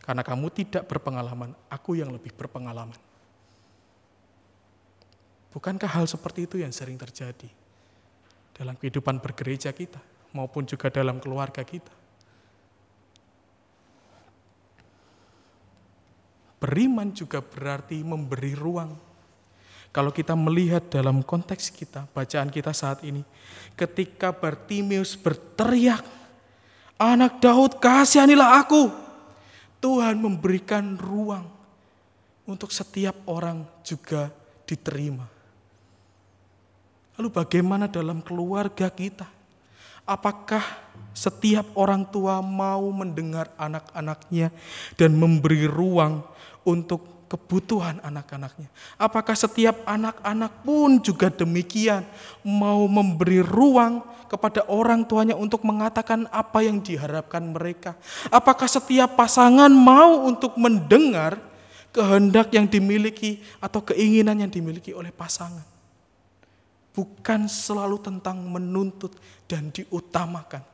Karena 0.00 0.22
kamu 0.22 0.46
tidak 0.54 0.86
berpengalaman, 0.86 1.50
aku 1.66 1.98
yang 1.98 2.14
lebih 2.14 2.30
berpengalaman. 2.30 2.96
Bukankah 5.50 5.88
hal 5.98 6.06
seperti 6.06 6.46
itu 6.46 6.56
yang 6.62 6.70
sering 6.70 6.94
terjadi 7.00 7.48
dalam 8.54 8.76
kehidupan 8.76 9.18
bergereja 9.18 9.72
kita 9.72 9.98
maupun 10.36 10.62
juga 10.68 10.92
dalam 10.92 11.18
keluarga 11.18 11.64
kita? 11.66 12.05
Beriman 16.56 17.12
juga 17.12 17.44
berarti 17.44 18.00
memberi 18.00 18.56
ruang. 18.56 18.96
Kalau 19.92 20.12
kita 20.12 20.36
melihat 20.36 20.84
dalam 20.92 21.24
konteks 21.24 21.72
kita, 21.72 22.04
bacaan 22.12 22.52
kita 22.52 22.72
saat 22.72 23.00
ini, 23.04 23.24
ketika 23.76 24.32
Bartimius 24.32 25.16
berteriak, 25.16 26.04
"Anak 27.00 27.40
Daud, 27.40 27.80
kasihanilah 27.80 28.60
aku!" 28.60 28.92
Tuhan 29.80 30.16
memberikan 30.20 30.96
ruang 30.96 31.48
untuk 32.48 32.72
setiap 32.72 33.16
orang 33.28 33.64
juga 33.84 34.32
diterima. 34.64 35.24
Lalu 37.16 37.28
bagaimana 37.32 37.88
dalam 37.88 38.20
keluarga 38.20 38.92
kita? 38.92 39.35
Apakah 40.06 40.62
setiap 41.10 41.66
orang 41.74 42.06
tua 42.06 42.38
mau 42.38 42.86
mendengar 42.94 43.50
anak-anaknya 43.58 44.54
dan 44.94 45.18
memberi 45.18 45.66
ruang 45.66 46.22
untuk 46.62 47.26
kebutuhan 47.26 47.98
anak-anaknya? 48.06 48.70
Apakah 48.94 49.34
setiap 49.34 49.82
anak-anak 49.82 50.62
pun 50.62 51.02
juga 51.02 51.26
demikian 51.26 52.06
mau 52.46 52.86
memberi 52.86 53.42
ruang 53.42 53.98
kepada 54.30 54.62
orang 54.70 55.02
tuanya 55.06 55.34
untuk 55.34 55.66
mengatakan 55.66 56.30
apa 56.30 56.62
yang 56.62 56.78
diharapkan 56.78 57.42
mereka? 57.42 57.98
Apakah 58.30 58.70
setiap 58.70 59.18
pasangan 59.18 59.70
mau 59.70 60.26
untuk 60.26 60.54
mendengar 60.54 61.38
kehendak 61.90 62.54
yang 62.54 62.70
dimiliki 62.70 63.42
atau 63.58 63.82
keinginan 63.82 64.38
yang 64.38 64.50
dimiliki 64.50 64.94
oleh 64.94 65.10
pasangan? 65.10 65.75
Bukan 66.96 67.44
selalu 67.44 68.00
tentang 68.00 68.40
menuntut 68.40 69.12
dan 69.44 69.68
diutamakan. 69.68 70.64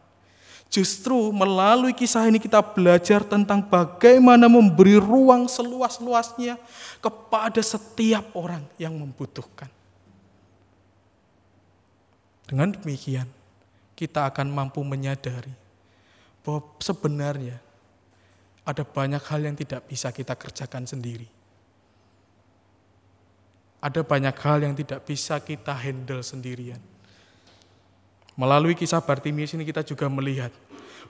Justru 0.73 1.35
melalui 1.35 1.93
kisah 1.93 2.25
ini 2.31 2.41
kita 2.41 2.63
belajar 2.63 3.27
tentang 3.27 3.61
bagaimana 3.61 4.49
memberi 4.49 4.97
ruang 4.97 5.51
seluas-luasnya 5.51 6.57
kepada 7.03 7.61
setiap 7.61 8.33
orang 8.33 8.65
yang 8.81 8.97
membutuhkan. 8.97 9.69
Dengan 12.49 12.73
demikian, 12.73 13.29
kita 13.99 14.31
akan 14.33 14.49
mampu 14.49 14.81
menyadari 14.81 15.53
bahwa 16.41 16.65
sebenarnya 16.81 17.61
ada 18.63 18.87
banyak 18.87 19.21
hal 19.29 19.41
yang 19.43 19.57
tidak 19.59 19.85
bisa 19.91 20.09
kita 20.15 20.33
kerjakan 20.39 20.87
sendiri 20.89 21.29
ada 23.83 24.07
banyak 24.07 24.37
hal 24.39 24.63
yang 24.63 24.79
tidak 24.79 25.03
bisa 25.03 25.43
kita 25.43 25.75
handle 25.75 26.23
sendirian. 26.23 26.79
Melalui 28.39 28.79
kisah 28.79 29.03
Bartimius 29.03 29.59
ini 29.59 29.67
kita 29.67 29.83
juga 29.83 30.07
melihat 30.07 30.55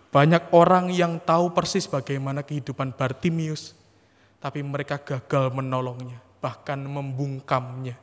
banyak 0.09 0.49
orang 0.57 0.89
yang 0.89 1.21
tahu 1.21 1.53
persis 1.53 1.85
bagaimana 1.85 2.41
kehidupan 2.41 2.97
Bartimius, 2.97 3.77
tapi 4.41 4.65
mereka 4.65 4.97
gagal 4.97 5.53
menolongnya, 5.53 6.17
bahkan 6.41 6.81
membungkamnya. 6.81 8.01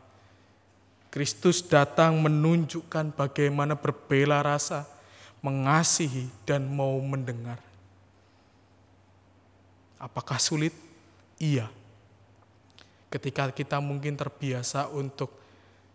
Kristus 1.09 1.65
datang 1.65 2.21
menunjukkan 2.21 3.17
bagaimana 3.17 3.73
berbela 3.73 4.45
rasa, 4.45 4.85
mengasihi, 5.41 6.29
dan 6.45 6.69
mau 6.69 6.93
mendengar. 7.01 7.57
Apakah 9.97 10.37
sulit? 10.37 10.71
Iya 11.41 11.78
ketika 13.09 13.49
kita 13.49 13.81
mungkin 13.81 14.13
terbiasa 14.13 14.87
untuk 14.93 15.33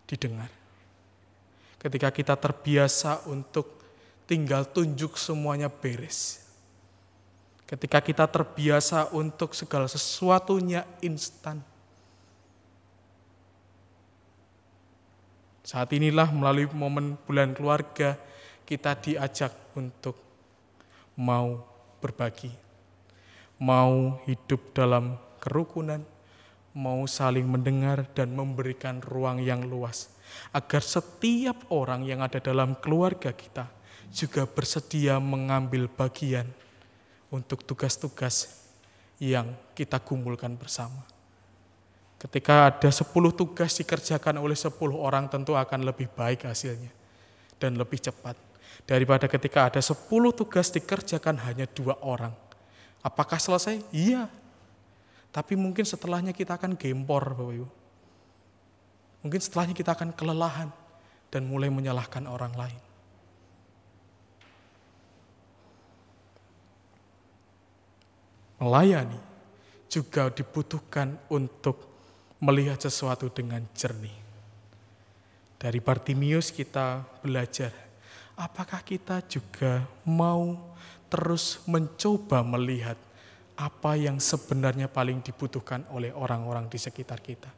didengar. 0.05 0.51
Ketika 1.79 2.11
kita 2.11 2.35
terbiasa 2.35 3.25
untuk 3.31 3.81
tinggal 4.27 4.67
tunjuk 4.67 5.15
semuanya 5.15 5.71
beres. 5.71 6.43
Ketika 7.65 8.03
kita 8.05 8.29
terbiasa 8.29 9.09
untuk 9.15 9.57
segala 9.57 9.89
sesuatunya 9.89 10.85
instan. 11.01 11.65
Saat 15.65 15.97
inilah 15.97 16.29
melalui 16.29 16.69
momen 16.77 17.17
bulan 17.25 17.57
keluarga 17.57 18.21
kita 18.69 18.93
diajak 19.01 19.53
untuk 19.73 20.17
mau 21.17 21.65
berbagi, 22.05 22.53
mau 23.57 24.21
hidup 24.29 24.77
dalam 24.77 25.17
kerukunan, 25.41 26.05
mau 26.75 27.07
saling 27.07 27.47
mendengar 27.47 28.03
dan 28.19 28.35
memberikan 28.35 28.99
ruang 28.99 29.39
yang 29.39 29.63
luas, 29.63 30.11
agar 30.51 30.83
setiap 30.83 31.71
orang 31.71 32.03
yang 32.03 32.21
ada 32.21 32.43
dalam 32.43 32.75
keluarga 32.83 33.31
kita 33.31 33.71
juga 34.11 34.43
bersedia 34.45 35.23
mengambil 35.23 35.87
bagian 35.87 36.51
untuk 37.31 37.63
tugas-tugas 37.63 38.67
yang 39.23 39.55
kita 39.79 40.03
kumpulkan 40.03 40.59
bersama. 40.59 41.07
Ketika 42.19 42.73
ada 42.73 42.91
10 42.91 43.11
tugas 43.37 43.77
dikerjakan 43.79 44.41
oleh 44.41 44.57
10 44.57 44.75
orang 44.97 45.29
tentu 45.29 45.55
akan 45.55 45.85
lebih 45.85 46.09
baik 46.11 46.49
hasilnya 46.49 46.89
dan 47.61 47.77
lebih 47.77 48.01
cepat 48.01 48.35
daripada 48.89 49.29
ketika 49.29 49.69
ada 49.69 49.81
10 49.85 50.09
tugas 50.33 50.73
dikerjakan 50.73 51.37
hanya 51.45 51.69
dua 51.69 52.01
orang. 52.01 52.33
Apakah 53.05 53.37
selesai? 53.37 53.85
Iya, 53.93 54.33
tapi 55.35 55.59
mungkin 55.59 55.83
setelahnya 55.83 56.31
kita 56.31 56.55
akan 56.55 56.79
gempor 56.79 57.35
Bapak 57.35 57.59
Ibu. 57.59 57.69
Mungkin 59.27 59.41
setelahnya 59.43 59.75
kita 59.75 59.99
akan 59.99 60.15
kelelahan 60.15 60.71
dan 61.27 61.43
mulai 61.43 61.75
menyalahkan 61.75 62.23
orang 62.31 62.55
lain. 62.55 62.81
Melayani 68.63 69.19
juga 69.91 70.31
dibutuhkan 70.31 71.19
untuk 71.27 71.83
melihat 72.39 72.79
sesuatu 72.79 73.27
dengan 73.27 73.67
jernih. 73.75 74.15
Dari 75.59 75.83
Bartimius 75.83 76.55
kita 76.55 77.03
belajar, 77.27 77.75
apakah 78.39 78.87
kita 78.87 79.19
juga 79.27 79.83
mau 80.07 80.55
terus 81.11 81.59
mencoba 81.67 82.47
melihat 82.47 82.95
apa 83.55 83.95
yang 83.95 84.19
sebenarnya 84.19 84.91
paling 84.91 85.23
dibutuhkan 85.23 85.87
oleh 85.95 86.11
orang-orang 86.11 86.67
di 86.67 86.79
sekitar 86.79 87.23
kita. 87.23 87.51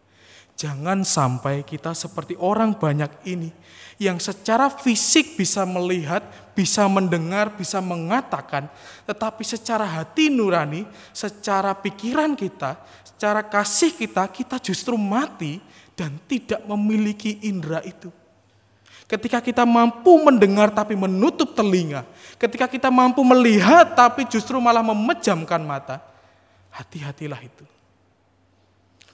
Jangan 0.57 1.05
sampai 1.05 1.69
kita 1.69 1.93
seperti 1.93 2.33
orang 2.41 2.81
banyak 2.81 3.29
ini 3.29 3.53
yang 4.01 4.17
secara 4.17 4.73
fisik 4.73 5.37
bisa 5.37 5.69
melihat, 5.69 6.25
bisa 6.57 6.89
mendengar, 6.89 7.53
bisa 7.53 7.77
mengatakan, 7.85 8.65
tetapi 9.05 9.45
secara 9.45 9.85
hati 9.85 10.33
nurani, 10.33 10.89
secara 11.13 11.77
pikiran 11.77 12.33
kita, 12.33 12.81
secara 13.05 13.45
kasih 13.45 13.93
kita, 13.93 14.25
kita 14.33 14.57
justru 14.57 14.97
mati 14.97 15.61
dan 15.93 16.17
tidak 16.25 16.65
memiliki 16.65 17.37
indera 17.45 17.85
itu. 17.85 18.09
Ketika 19.07 19.39
kita 19.39 19.63
mampu 19.63 20.19
mendengar 20.19 20.75
tapi 20.75 20.99
menutup 20.99 21.55
telinga, 21.55 22.03
ketika 22.43 22.67
kita 22.67 22.91
mampu 22.91 23.23
melihat 23.23 23.95
tapi 23.95 24.27
justru 24.27 24.59
malah 24.59 24.83
memejamkan 24.83 25.63
mata, 25.63 26.03
hati-hatilah 26.75 27.39
itu. 27.39 27.63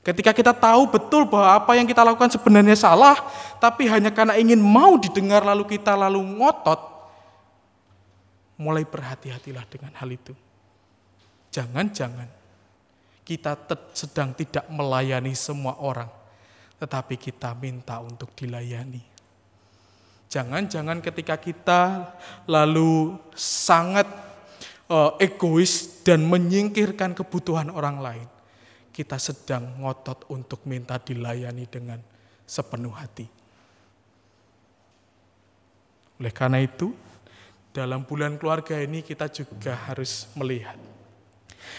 Ketika 0.02 0.32
kita 0.34 0.50
tahu 0.56 0.88
betul 0.88 1.28
bahwa 1.28 1.60
apa 1.60 1.78
yang 1.78 1.84
kita 1.84 2.02
lakukan 2.02 2.32
sebenarnya 2.32 2.74
salah, 2.74 3.20
tapi 3.60 3.86
hanya 3.86 4.08
karena 4.10 4.34
ingin 4.40 4.58
mau 4.58 4.96
didengar 4.96 5.44
lalu 5.44 5.76
kita 5.76 5.94
lalu 5.94 6.24
ngotot, 6.40 6.80
mulai 8.56 8.82
berhati-hatilah 8.88 9.62
dengan 9.68 9.92
hal 9.92 10.08
itu. 10.08 10.32
Jangan-jangan 11.52 12.26
kita 13.28 13.54
sedang 13.92 14.32
tidak 14.32 14.66
melayani 14.72 15.36
semua 15.36 15.76
orang, 15.78 16.08
tetapi 16.80 17.20
kita 17.20 17.52
minta 17.54 18.00
untuk 18.00 18.32
dilayani. 18.34 19.11
Jangan-jangan 20.32 21.04
ketika 21.04 21.36
kita 21.36 22.08
lalu 22.48 23.20
sangat 23.36 24.08
uh, 24.88 25.12
egois 25.20 26.00
dan 26.00 26.24
menyingkirkan 26.24 27.12
kebutuhan 27.12 27.68
orang 27.68 28.00
lain, 28.00 28.28
kita 28.96 29.20
sedang 29.20 29.76
ngotot 29.76 30.24
untuk 30.32 30.64
minta 30.64 30.96
dilayani 30.96 31.68
dengan 31.68 32.00
sepenuh 32.48 32.96
hati. 32.96 33.28
Oleh 36.16 36.32
karena 36.32 36.64
itu, 36.64 36.96
dalam 37.76 38.00
bulan 38.08 38.40
keluarga 38.40 38.80
ini 38.80 39.04
kita 39.04 39.28
juga 39.28 39.76
harus 39.84 40.32
melihat. 40.32 40.80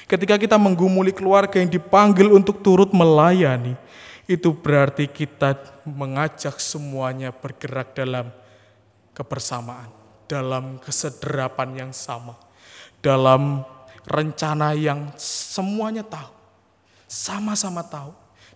Ketika 0.05 0.37
kita 0.37 0.61
menggumuli 0.61 1.09
keluarga 1.09 1.57
yang 1.57 1.73
dipanggil 1.73 2.29
untuk 2.29 2.61
turut 2.61 2.93
melayani, 2.93 3.73
itu 4.29 4.53
berarti 4.53 5.09
kita 5.09 5.57
mengajak 5.89 6.61
semuanya 6.61 7.33
bergerak 7.33 7.97
dalam 7.97 8.42
kebersamaan, 9.13 9.89
dalam 10.25 10.81
kesederapan 10.81 11.85
yang 11.85 11.91
sama, 11.93 12.35
dalam 12.99 13.61
rencana 14.03 14.75
yang 14.75 15.13
semuanya 15.15 16.03
tahu, 16.03 16.33
sama-sama 17.07 17.85
tahu, 17.85 18.11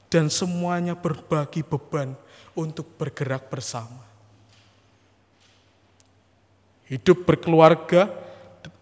dan 0.07 0.27
semuanya 0.31 0.95
berbagi 0.95 1.63
beban 1.63 2.15
untuk 2.57 2.87
bergerak 2.97 3.47
bersama. 3.51 4.03
Hidup 6.87 7.27
berkeluarga 7.27 8.07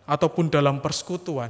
ataupun 0.05 0.47
dalam 0.47 0.77
persekutuan, 0.77 1.49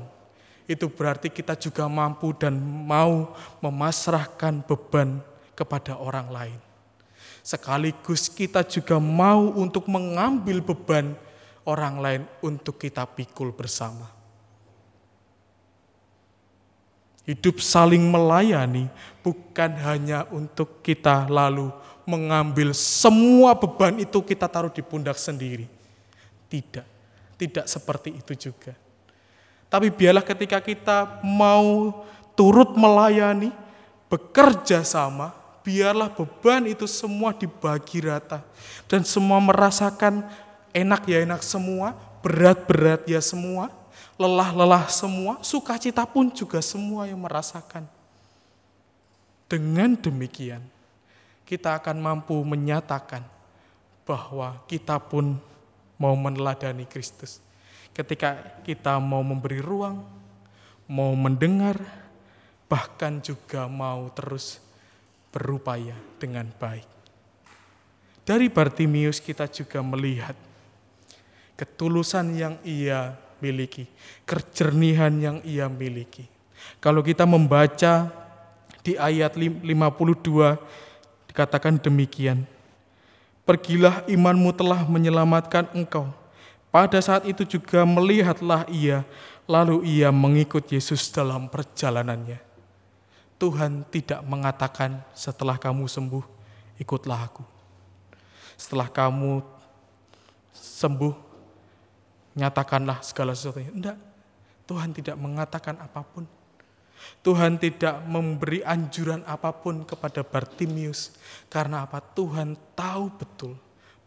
itu 0.65 0.87
berarti 0.89 1.29
kita 1.29 1.53
juga 1.59 1.85
mampu 1.85 2.33
dan 2.33 2.55
mau 2.63 3.35
memasrahkan 3.59 4.63
beban 4.65 5.19
kepada 5.53 5.99
orang 5.99 6.27
lain. 6.31 6.59
Sekaligus 7.45 8.25
kita 8.25 8.65
juga 8.65 8.97
mau 8.97 9.53
untuk 9.53 9.85
mengambil 9.85 10.65
beban 10.65 11.13
orang 11.61 11.95
lain 12.01 12.21
untuk 12.41 12.81
kita 12.81 13.05
pikul 13.05 13.53
bersama. 13.53 14.09
Hidup 17.21 17.61
saling 17.61 18.01
melayani 18.01 18.89
bukan 19.21 19.77
hanya 19.77 20.25
untuk 20.33 20.81
kita 20.81 21.29
lalu 21.29 21.69
mengambil 22.09 22.73
semua 22.73 23.53
beban 23.53 24.01
itu 24.01 24.25
kita 24.25 24.49
taruh 24.49 24.73
di 24.73 24.81
pundak 24.81 25.21
sendiri. 25.21 25.69
Tidak, 26.49 26.85
tidak 27.37 27.65
seperti 27.69 28.25
itu 28.25 28.49
juga. 28.49 28.73
Tapi 29.69 29.93
biarlah 29.93 30.25
ketika 30.25 30.57
kita 30.61 31.21
mau 31.21 31.93
turut 32.33 32.73
melayani, 32.73 33.53
bekerja 34.09 34.81
sama, 34.81 35.44
biarlah 35.65 36.13
beban 36.13 36.69
itu 36.69 36.85
semua 36.85 37.33
dibagi 37.33 38.05
rata. 38.05 38.45
Dan 38.85 39.01
semua 39.01 39.41
merasakan 39.41 40.21
enak 40.69 41.09
ya 41.09 41.25
enak 41.25 41.41
semua, 41.41 41.97
berat-berat 42.21 43.09
ya 43.09 43.17
semua, 43.17 43.73
lelah-lelah 44.21 44.85
semua, 44.93 45.41
sukacita 45.41 46.05
pun 46.05 46.29
juga 46.29 46.61
semua 46.61 47.09
yang 47.09 47.17
merasakan. 47.17 47.89
Dengan 49.49 49.97
demikian, 49.97 50.61
kita 51.49 51.81
akan 51.81 51.97
mampu 51.97 52.37
menyatakan 52.45 53.25
bahwa 54.05 54.61
kita 54.69 55.01
pun 55.01 55.41
mau 55.97 56.13
meneladani 56.13 56.85
Kristus. 56.85 57.41
Ketika 57.95 58.61
kita 58.61 59.01
mau 59.01 59.25
memberi 59.25 59.61
ruang, 59.63 60.05
mau 60.85 61.13
mendengar, 61.17 61.79
bahkan 62.65 63.21
juga 63.21 63.69
mau 63.69 64.09
terus 64.11 64.64
berupaya 65.35 65.99
dengan 66.15 66.47
baik. 66.55 66.87
Dari 68.23 68.47
Bartimius 68.47 69.19
kita 69.19 69.51
juga 69.51 69.83
melihat 69.83 70.39
ketulusan 71.59 72.31
yang 72.39 72.55
ia 72.63 73.19
miliki, 73.43 73.91
kejernihan 74.23 75.11
yang 75.19 75.37
ia 75.43 75.67
miliki. 75.67 76.23
Kalau 76.79 77.03
kita 77.03 77.27
membaca 77.27 78.07
di 78.79 78.95
ayat 78.95 79.35
52 79.35 79.65
dikatakan 81.27 81.81
demikian. 81.81 82.47
Pergilah 83.43 84.05
imanmu 84.09 84.53
telah 84.53 84.85
menyelamatkan 84.85 85.69
engkau. 85.73 86.09
Pada 86.69 86.97
saat 87.01 87.25
itu 87.25 87.45
juga 87.45 87.85
melihatlah 87.85 88.65
ia, 88.69 89.05
lalu 89.45 89.85
ia 89.85 90.09
mengikut 90.09 90.65
Yesus 90.69 91.09
dalam 91.13 91.49
perjalanannya. 91.49 92.44
Tuhan 93.35 93.83
tidak 93.91 94.23
mengatakan 94.23 95.03
setelah 95.11 95.59
kamu 95.59 95.91
sembuh, 95.91 96.23
ikutlah 96.79 97.19
aku. 97.27 97.43
Setelah 98.55 98.87
kamu 98.87 99.43
sembuh, 100.55 101.15
nyatakanlah 102.39 103.03
segala 103.03 103.35
sesuatunya. 103.35 103.71
Enggak, 103.75 103.97
Tuhan 104.63 104.95
tidak 104.95 105.19
mengatakan 105.19 105.75
apa 105.83 105.99
pun. 106.03 106.23
Tuhan 107.21 107.59
tidak 107.59 108.01
memberi 108.07 108.63
anjuran 108.63 109.19
apa 109.27 109.51
pun 109.51 109.83
kepada 109.83 110.23
Bartimius. 110.23 111.11
Karena 111.51 111.83
apa? 111.83 111.99
Tuhan 111.99 112.55
tahu 112.71 113.05
betul 113.19 113.53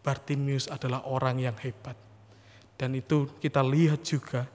Bartimius 0.01 0.73
adalah 0.73 1.05
orang 1.05 1.37
yang 1.37 1.57
hebat. 1.61 1.95
Dan 2.81 2.97
itu 2.97 3.29
kita 3.43 3.61
lihat 3.61 4.01
juga 4.07 4.49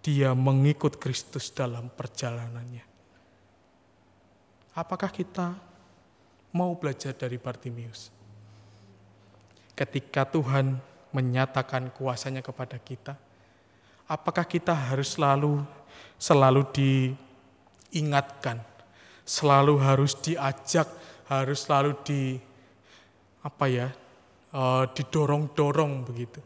dia 0.00 0.32
mengikut 0.32 0.96
Kristus 0.96 1.52
dalam 1.52 1.92
perjalanannya. 1.92 2.93
Apakah 4.74 5.06
kita 5.06 5.54
mau 6.50 6.74
belajar 6.74 7.14
dari 7.14 7.38
Bartimius? 7.38 8.10
Ketika 9.78 10.26
Tuhan 10.26 10.82
menyatakan 11.14 11.94
kuasanya 11.94 12.42
kepada 12.42 12.74
kita? 12.82 13.14
Apakah 14.10 14.42
kita 14.42 14.74
harus 14.74 15.14
selalu 15.14 15.62
selalu 16.18 16.66
diingatkan, 16.74 18.58
selalu 19.22 19.78
harus 19.78 20.18
diajak, 20.18 20.90
harus 21.30 21.70
selalu 21.70 21.94
di 22.02 22.34
apa 23.46 23.70
ya, 23.70 23.94
uh, 24.50 24.90
didorong-dorong 24.90 26.02
begitu 26.02 26.42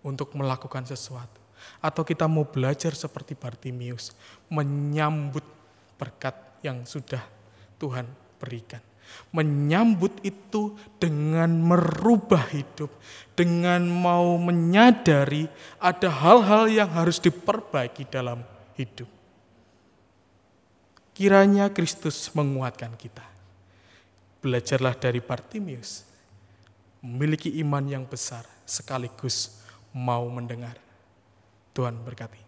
untuk 0.00 0.32
melakukan 0.32 0.88
sesuatu? 0.88 1.36
Atau 1.84 2.00
kita 2.00 2.24
mau 2.24 2.48
belajar 2.48 2.96
seperti 2.96 3.36
Bartimius, 3.36 4.16
menyambut 4.48 5.44
berkat 6.00 6.32
yang 6.64 6.88
sudah 6.88 7.37
Tuhan 7.78 8.06
berikan 8.36 8.82
menyambut 9.32 10.20
itu 10.24 10.76
dengan 10.96 11.48
merubah 11.52 12.48
hidup, 12.52 12.92
dengan 13.36 13.84
mau 13.88 14.36
menyadari 14.40 15.48
ada 15.80 16.08
hal-hal 16.08 16.68
yang 16.68 16.90
harus 16.92 17.20
diperbaiki 17.20 18.08
dalam 18.08 18.44
hidup. 18.76 19.08
Kiranya 21.12 21.68
Kristus 21.74 22.30
menguatkan 22.30 22.94
kita. 22.94 23.26
Belajarlah 24.38 24.94
dari 24.94 25.18
Bartimius, 25.18 26.06
memiliki 27.02 27.58
iman 27.58 27.82
yang 27.90 28.04
besar 28.06 28.46
sekaligus 28.62 29.58
mau 29.90 30.22
mendengar. 30.30 30.78
Tuhan 31.74 31.98
berkati. 32.06 32.47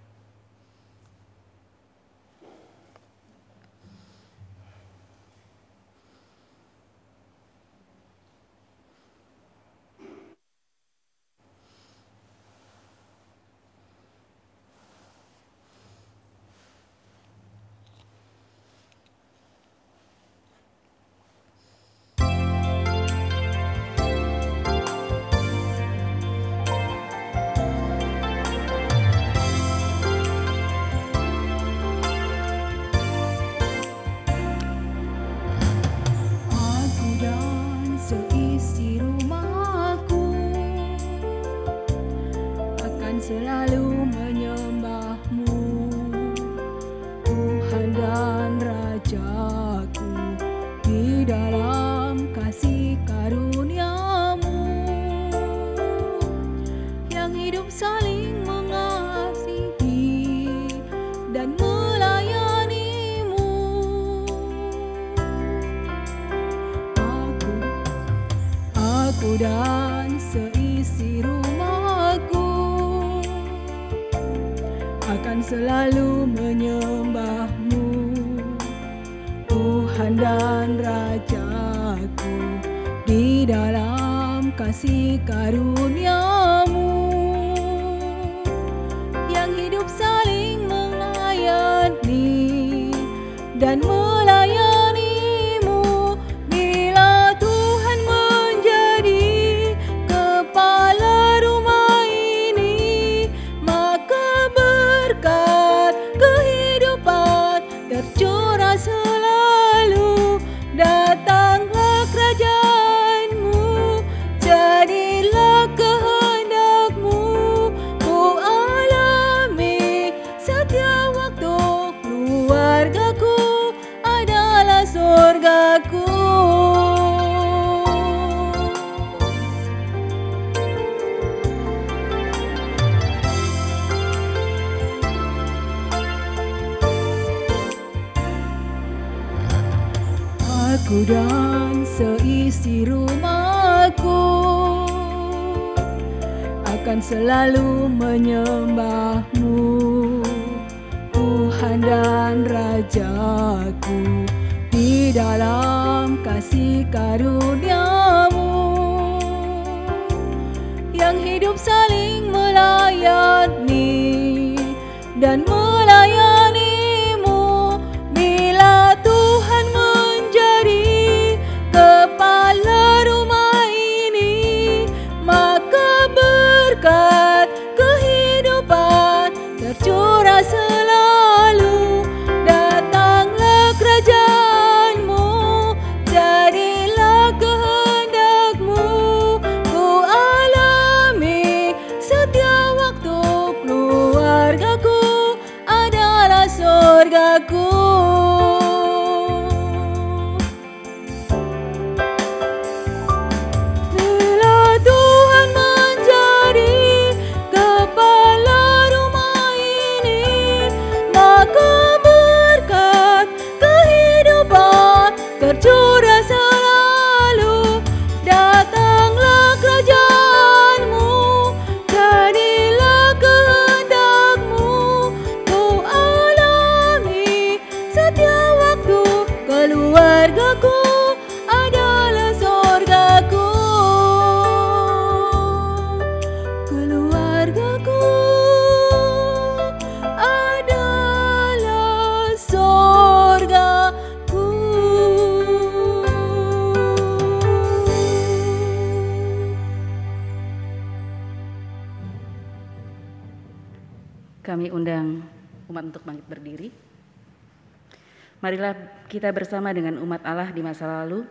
Marilah 258.50 258.74
kita 259.06 259.30
bersama 259.30 259.70
dengan 259.70 259.94
umat 260.02 260.26
Allah 260.26 260.50
di 260.50 260.58
masa 260.58 260.82
lalu, 260.82 261.22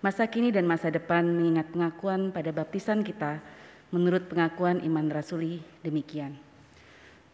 masa 0.00 0.24
kini 0.24 0.48
dan 0.48 0.64
masa 0.64 0.88
depan 0.88 1.20
mengingat 1.20 1.68
pengakuan 1.68 2.32
pada 2.32 2.48
baptisan 2.48 3.04
kita 3.04 3.44
menurut 3.92 4.24
pengakuan 4.24 4.80
iman 4.80 5.04
rasuli 5.12 5.60
demikian. 5.84 6.32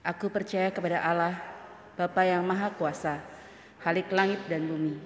Aku 0.03 0.27
percaya 0.27 0.75
kepada 0.75 1.07
Allah, 1.07 1.39
Bapa 1.95 2.27
yang 2.27 2.43
Maha 2.43 2.75
Kuasa, 2.75 3.23
Halik 3.87 4.11
langit 4.11 4.43
dan 4.51 4.67
bumi, 4.67 4.99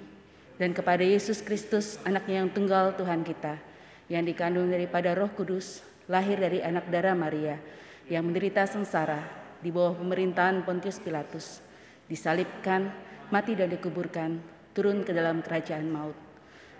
dan 0.56 0.72
kepada 0.72 1.04
Yesus 1.04 1.44
Kristus, 1.44 2.00
anaknya 2.00 2.40
yang 2.40 2.48
tunggal 2.48 2.96
Tuhan 2.96 3.28
kita, 3.28 3.60
yang 4.08 4.24
dikandung 4.24 4.72
daripada 4.72 5.12
roh 5.12 5.28
kudus, 5.28 5.84
lahir 6.08 6.40
dari 6.40 6.64
anak 6.64 6.88
darah 6.88 7.12
Maria, 7.12 7.60
yang 8.08 8.24
menderita 8.24 8.64
sengsara 8.64 9.28
di 9.60 9.68
bawah 9.68 9.92
pemerintahan 9.92 10.64
Pontius 10.64 10.96
Pilatus, 10.96 11.60
disalibkan, 12.08 13.11
mati 13.32 13.56
dan 13.56 13.72
dikuburkan, 13.72 14.36
turun 14.76 15.00
ke 15.08 15.16
dalam 15.16 15.40
kerajaan 15.40 15.88
maut. 15.88 16.12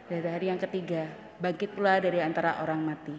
Dari 0.04 0.28
hari 0.28 0.52
yang 0.52 0.60
ketiga, 0.60 1.08
bangkit 1.40 1.72
pula 1.72 1.96
dari 1.96 2.20
antara 2.20 2.60
orang 2.60 2.84
mati, 2.84 3.16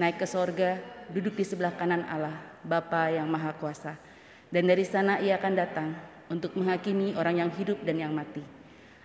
naik 0.00 0.16
ke 0.16 0.24
sorga, 0.24 0.80
duduk 1.12 1.36
di 1.36 1.44
sebelah 1.44 1.76
kanan 1.76 2.08
Allah, 2.08 2.32
Bapa 2.64 3.12
yang 3.12 3.28
Maha 3.28 3.52
Kuasa. 3.52 4.00
Dan 4.48 4.64
dari 4.64 4.88
sana 4.88 5.20
ia 5.20 5.36
akan 5.36 5.52
datang 5.52 5.92
untuk 6.32 6.56
menghakimi 6.56 7.12
orang 7.20 7.44
yang 7.44 7.50
hidup 7.52 7.84
dan 7.84 8.00
yang 8.00 8.16
mati. 8.16 8.40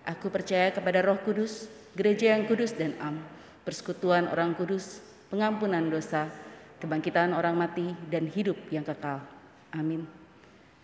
Aku 0.08 0.32
percaya 0.32 0.72
kepada 0.72 1.04
roh 1.04 1.20
kudus, 1.20 1.68
gereja 2.00 2.32
yang 2.32 2.48
kudus 2.48 2.72
dan 2.72 2.96
am, 3.04 3.20
persekutuan 3.68 4.32
orang 4.32 4.56
kudus, 4.56 5.04
pengampunan 5.28 5.84
dosa, 5.92 6.32
kebangkitan 6.80 7.36
orang 7.36 7.60
mati, 7.60 7.92
dan 8.08 8.24
hidup 8.32 8.56
yang 8.72 8.88
kekal. 8.88 9.20
Amin. 9.76 10.08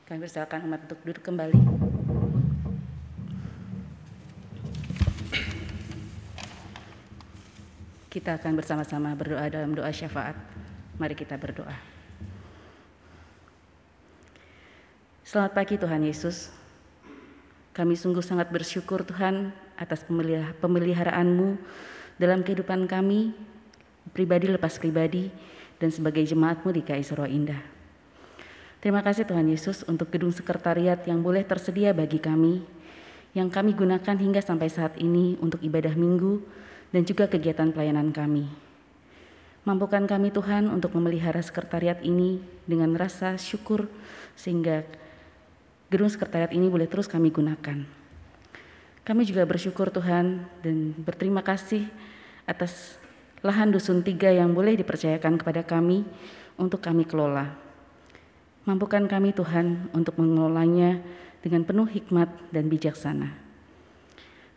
Kami 0.04 0.20
persilakan 0.20 0.68
umat 0.68 0.92
untuk 0.92 1.00
duduk 1.08 1.24
kembali. 1.24 1.91
Kita 8.12 8.36
akan 8.36 8.60
bersama-sama 8.60 9.16
berdoa 9.16 9.48
dalam 9.48 9.72
doa 9.72 9.88
syafaat. 9.88 10.36
Mari 11.00 11.16
kita 11.16 11.40
berdoa. 11.40 11.72
Selamat 15.24 15.56
pagi 15.56 15.80
Tuhan 15.80 16.04
Yesus. 16.04 16.52
Kami 17.72 17.96
sungguh 17.96 18.20
sangat 18.20 18.52
bersyukur 18.52 19.08
Tuhan 19.08 19.56
atas 19.80 20.04
pemelihara- 20.04 20.52
pemeliharaanmu 20.60 21.56
dalam 22.20 22.44
kehidupan 22.44 22.84
kami, 22.84 23.32
pribadi 24.12 24.52
lepas 24.52 24.76
pribadi, 24.76 25.32
dan 25.80 25.88
sebagai 25.88 26.28
jemaatmu 26.28 26.68
di 26.68 26.84
KI 26.84 27.08
Indah. 27.32 27.64
Terima 28.84 29.00
kasih 29.08 29.24
Tuhan 29.24 29.48
Yesus 29.48 29.88
untuk 29.88 30.12
gedung 30.12 30.36
sekretariat 30.36 31.00
yang 31.08 31.24
boleh 31.24 31.48
tersedia 31.48 31.96
bagi 31.96 32.20
kami, 32.20 32.60
yang 33.32 33.48
kami 33.48 33.72
gunakan 33.72 34.20
hingga 34.20 34.44
sampai 34.44 34.68
saat 34.68 35.00
ini 35.00 35.40
untuk 35.40 35.64
ibadah 35.64 35.96
minggu 35.96 36.60
dan 36.92 37.02
juga 37.08 37.28
kegiatan 37.28 37.72
pelayanan 37.72 38.12
kami. 38.12 38.48
Mampukan 39.62 40.04
kami 40.10 40.34
Tuhan 40.34 40.68
untuk 40.68 40.98
memelihara 40.98 41.40
sekretariat 41.40 42.02
ini 42.02 42.42
dengan 42.66 42.98
rasa 42.98 43.38
syukur 43.38 43.88
sehingga 44.34 44.84
gedung 45.92 46.10
sekretariat 46.10 46.50
ini 46.56 46.66
boleh 46.72 46.90
terus 46.90 47.06
kami 47.06 47.30
gunakan. 47.30 47.86
Kami 49.02 49.22
juga 49.26 49.44
bersyukur 49.50 49.90
Tuhan 49.90 50.46
dan 50.62 50.94
berterima 50.98 51.42
kasih 51.42 51.90
atas 52.46 52.98
lahan 53.42 53.74
dusun 53.74 54.06
tiga 54.06 54.30
yang 54.30 54.54
boleh 54.54 54.78
dipercayakan 54.78 55.42
kepada 55.42 55.66
kami 55.66 56.06
untuk 56.58 56.82
kami 56.82 57.06
kelola. 57.06 57.58
Mampukan 58.66 59.10
kami 59.10 59.34
Tuhan 59.34 59.90
untuk 59.98 60.22
mengelolanya 60.22 61.02
dengan 61.42 61.66
penuh 61.66 61.90
hikmat 61.90 62.30
dan 62.54 62.70
bijaksana. 62.70 63.41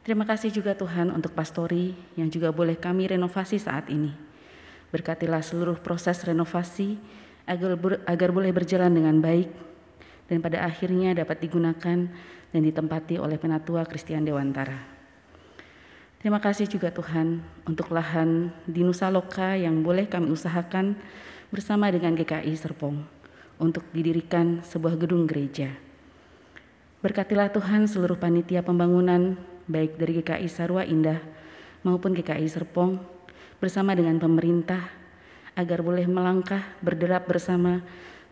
Terima 0.04 0.28
kasih 0.28 0.52
juga 0.52 0.76
Tuhan 0.76 1.08
untuk 1.08 1.32
pastori 1.32 1.96
yang 2.12 2.28
juga 2.28 2.52
boleh 2.52 2.76
kami 2.76 3.08
renovasi 3.08 3.56
saat 3.56 3.88
ini. 3.88 4.12
Berkatilah 4.92 5.40
seluruh 5.40 5.80
proses 5.80 6.20
renovasi 6.20 7.00
agar, 7.48 7.80
agar 8.04 8.28
boleh 8.28 8.52
berjalan 8.52 8.92
dengan 8.92 9.16
baik 9.24 9.48
dan 10.28 10.44
pada 10.44 10.60
akhirnya 10.68 11.16
dapat 11.16 11.40
digunakan 11.40 12.04
dan 12.52 12.60
ditempati 12.60 13.16
oleh 13.16 13.40
Penatua 13.40 13.88
Kristian 13.88 14.28
Dewantara. 14.28 14.76
Terima 16.20 16.36
kasih 16.36 16.68
juga 16.68 16.92
Tuhan 16.92 17.40
untuk 17.64 17.88
lahan 17.88 18.52
di 18.68 18.84
Nusa 18.84 19.08
Loka 19.08 19.56
yang 19.56 19.80
boleh 19.80 20.04
kami 20.04 20.28
usahakan 20.28 21.00
bersama 21.48 21.88
dengan 21.88 22.12
GKI 22.12 22.52
Serpong 22.60 23.04
untuk 23.56 23.88
didirikan 23.88 24.60
sebuah 24.68 25.00
gedung 25.00 25.24
gereja. 25.24 25.72
Berkatilah 27.00 27.48
Tuhan 27.52 27.88
seluruh 27.88 28.20
panitia 28.20 28.60
pembangunan 28.60 29.36
baik 29.64 29.96
dari 29.96 30.20
GKI 30.20 30.48
Sarwa 30.50 30.84
Indah 30.84 31.20
maupun 31.84 32.12
GKI 32.16 32.48
Serpong 32.48 33.00
bersama 33.60 33.96
dengan 33.96 34.20
pemerintah 34.20 34.80
agar 35.54 35.80
boleh 35.80 36.04
melangkah 36.04 36.60
berderap 36.82 37.24
bersama 37.30 37.80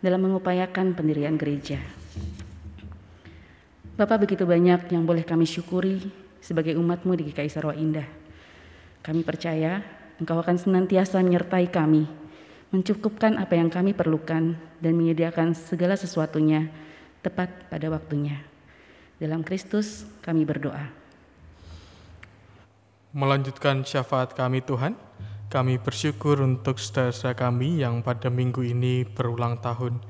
dalam 0.03 0.21
mengupayakan 0.27 0.93
pendirian 0.99 1.39
gereja. 1.39 1.79
Bapak 3.95 4.27
begitu 4.27 4.43
banyak 4.43 4.91
yang 4.91 5.07
boleh 5.07 5.23
kami 5.23 5.47
syukuri 5.47 6.03
sebagai 6.43 6.75
umatmu 6.75 7.15
di 7.15 7.31
GKI 7.31 7.51
Sarwa 7.53 7.77
Indah. 7.79 8.09
Kami 9.05 9.23
percaya 9.23 9.83
Engkau 10.23 10.39
akan 10.39 10.55
senantiasa 10.55 11.19
menyertai 11.19 11.67
kami, 11.67 12.07
mencukupkan 12.71 13.43
apa 13.43 13.59
yang 13.59 13.67
kami 13.73 13.91
perlukan 13.91 14.55
dan 14.79 14.93
menyediakan 14.95 15.51
segala 15.51 15.99
sesuatunya 15.99 16.71
tepat 17.27 17.51
pada 17.67 17.91
waktunya. 17.91 18.39
Dalam 19.19 19.43
Kristus 19.43 20.07
kami 20.23 20.47
berdoa. 20.47 21.02
Melanjutkan 23.13 23.85
syafaat 23.85 24.33
kami 24.33 24.65
Tuhan. 24.65 24.97
Kami 25.53 25.77
bersyukur 25.77 26.41
untuk 26.41 26.81
saudara-saudara 26.81 27.37
kami 27.37 27.85
yang 27.85 28.01
pada 28.01 28.33
minggu 28.33 28.65
ini 28.65 29.05
berulang 29.05 29.61
tahun. 29.61 30.01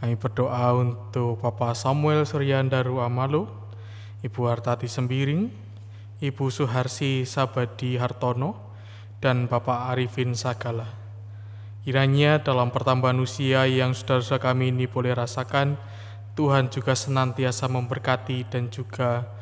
Kami 0.00 0.16
berdoa 0.16 0.72
untuk 0.80 1.44
Bapak 1.44 1.76
Samuel 1.76 2.24
Suryandaru 2.24 3.04
Amalo, 3.04 3.52
Ibu 4.24 4.48
Hartati 4.48 4.88
Sembiring, 4.88 5.52
Ibu 6.24 6.48
Suharsi 6.48 7.28
Sabadi 7.28 8.00
Hartono, 8.00 8.56
dan 9.20 9.44
Bapak 9.44 9.92
Arifin 9.92 10.32
Sagala. 10.32 10.88
Kiranya 11.84 12.40
dalam 12.40 12.72
pertambahan 12.72 13.20
usia 13.20 13.68
yang 13.68 13.92
saudara-saudara 13.92 14.56
kami 14.56 14.72
ini 14.72 14.88
boleh 14.88 15.12
rasakan, 15.12 15.76
Tuhan 16.32 16.72
juga 16.72 16.96
senantiasa 16.96 17.68
memberkati 17.68 18.48
dan 18.48 18.72
juga 18.72 19.36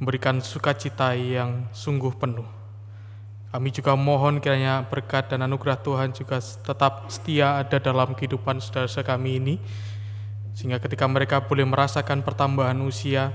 memberikan 0.00 0.40
sukacita 0.40 1.12
yang 1.12 1.68
sungguh 1.76 2.16
penuh. 2.16 2.48
Kami 3.52 3.68
juga 3.68 3.92
mohon 4.00 4.40
kiranya 4.40 4.80
berkat 4.88 5.28
dan 5.28 5.44
anugerah 5.44 5.76
Tuhan 5.76 6.16
juga 6.16 6.40
tetap 6.40 7.12
setia 7.12 7.60
ada 7.60 7.76
dalam 7.76 8.16
kehidupan 8.16 8.64
saudara-saudara 8.64 9.20
kami 9.20 9.36
ini, 9.36 9.54
sehingga 10.56 10.80
ketika 10.80 11.04
mereka 11.04 11.44
boleh 11.44 11.68
merasakan 11.68 12.24
pertambahan 12.24 12.80
usia, 12.80 13.34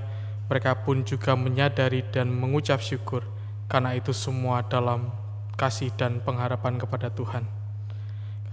mereka 0.49 0.82
pun 0.82 1.05
juga 1.05 1.38
menyadari 1.38 2.01
dan 2.09 2.34
mengucap 2.34 2.82
syukur, 2.82 3.28
karena 3.70 3.93
itu 3.93 4.09
semua 4.16 4.66
dalam 4.66 5.13
kasih 5.59 5.93
dan 5.93 6.18
pengharapan 6.24 6.82
kepada 6.82 7.13
Tuhan. 7.13 7.45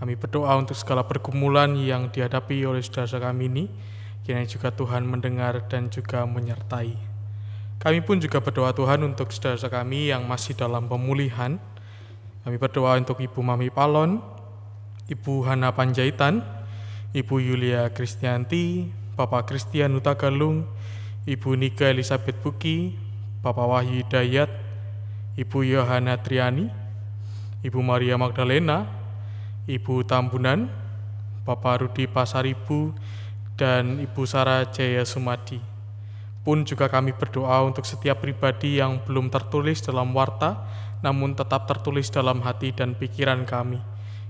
Kami 0.03 0.19
berdoa 0.19 0.59
untuk 0.59 0.75
segala 0.75 1.07
pergumulan 1.07 1.79
yang 1.79 2.11
dihadapi 2.11 2.67
oleh 2.67 2.83
saudara-saudara 2.83 3.31
kami 3.31 3.47
ini, 3.47 3.65
kiranya 4.27 4.51
juga 4.51 4.75
Tuhan 4.75 5.07
mendengar 5.07 5.63
dan 5.71 5.89
juga 5.95 6.27
menyertai. 6.27 7.12
Kami 7.83 7.99
pun 7.99 8.23
juga 8.23 8.39
berdoa 8.39 8.71
Tuhan 8.71 9.03
untuk 9.03 9.35
saudara 9.35 9.67
kami 9.67 10.15
yang 10.15 10.23
masih 10.23 10.55
dalam 10.55 10.87
pemulihan. 10.87 11.59
Kami 12.47 12.55
berdoa 12.55 12.95
untuk 12.95 13.19
Ibu 13.19 13.43
Mami 13.43 13.75
Palon, 13.75 14.23
Ibu 15.11 15.43
Hana 15.43 15.75
Panjaitan, 15.75 16.47
Ibu 17.11 17.43
Yulia 17.43 17.91
Kristianti, 17.91 18.87
Bapak 19.19 19.51
Kristian 19.51 19.99
Utagalung, 19.99 20.63
Ibu 21.27 21.59
Nika 21.59 21.91
Elizabeth 21.91 22.39
Buki, 22.39 22.95
Bapak 23.43 23.67
Wahyu 23.67 24.07
Dayat, 24.07 24.55
Ibu 25.35 25.67
Yohana 25.67 26.23
Triani, 26.23 26.71
Ibu 27.67 27.83
Maria 27.83 28.15
Magdalena, 28.15 28.87
Ibu 29.67 30.07
Tambunan, 30.07 30.71
Bapak 31.43 31.83
Rudi 31.83 32.07
Pasaribu, 32.07 32.95
dan 33.59 33.99
Ibu 33.99 34.23
Sarah 34.23 34.71
Jaya 34.71 35.03
Sumadi 35.03 35.72
pun 36.43 36.67
juga 36.67 36.91
kami 36.91 37.15
berdoa 37.15 37.63
untuk 37.63 37.87
setiap 37.87 38.23
pribadi 38.23 38.83
yang 38.83 38.99
belum 39.07 39.31
tertulis 39.31 39.79
dalam 39.83 40.11
warta, 40.11 40.59
namun 41.03 41.39
tetap 41.39 41.71
tertulis 41.71 42.11
dalam 42.11 42.43
hati 42.43 42.75
dan 42.75 42.99
pikiran 42.99 43.47
kami. 43.47 43.79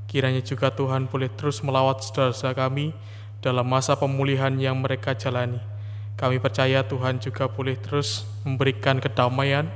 Kiranya 0.08 0.44
juga 0.44 0.68
Tuhan 0.68 1.08
boleh 1.08 1.32
terus 1.32 1.64
melawat 1.64 2.04
saudara-saudara 2.04 2.68
kami 2.68 2.92
dalam 3.40 3.64
masa 3.64 3.96
pemulihan 3.96 4.52
yang 4.60 4.76
mereka 4.80 5.16
jalani. 5.16 5.60
Kami 6.20 6.36
percaya 6.36 6.84
Tuhan 6.84 7.16
juga 7.18 7.48
boleh 7.48 7.80
terus 7.80 8.28
memberikan 8.44 9.00
kedamaian 9.00 9.72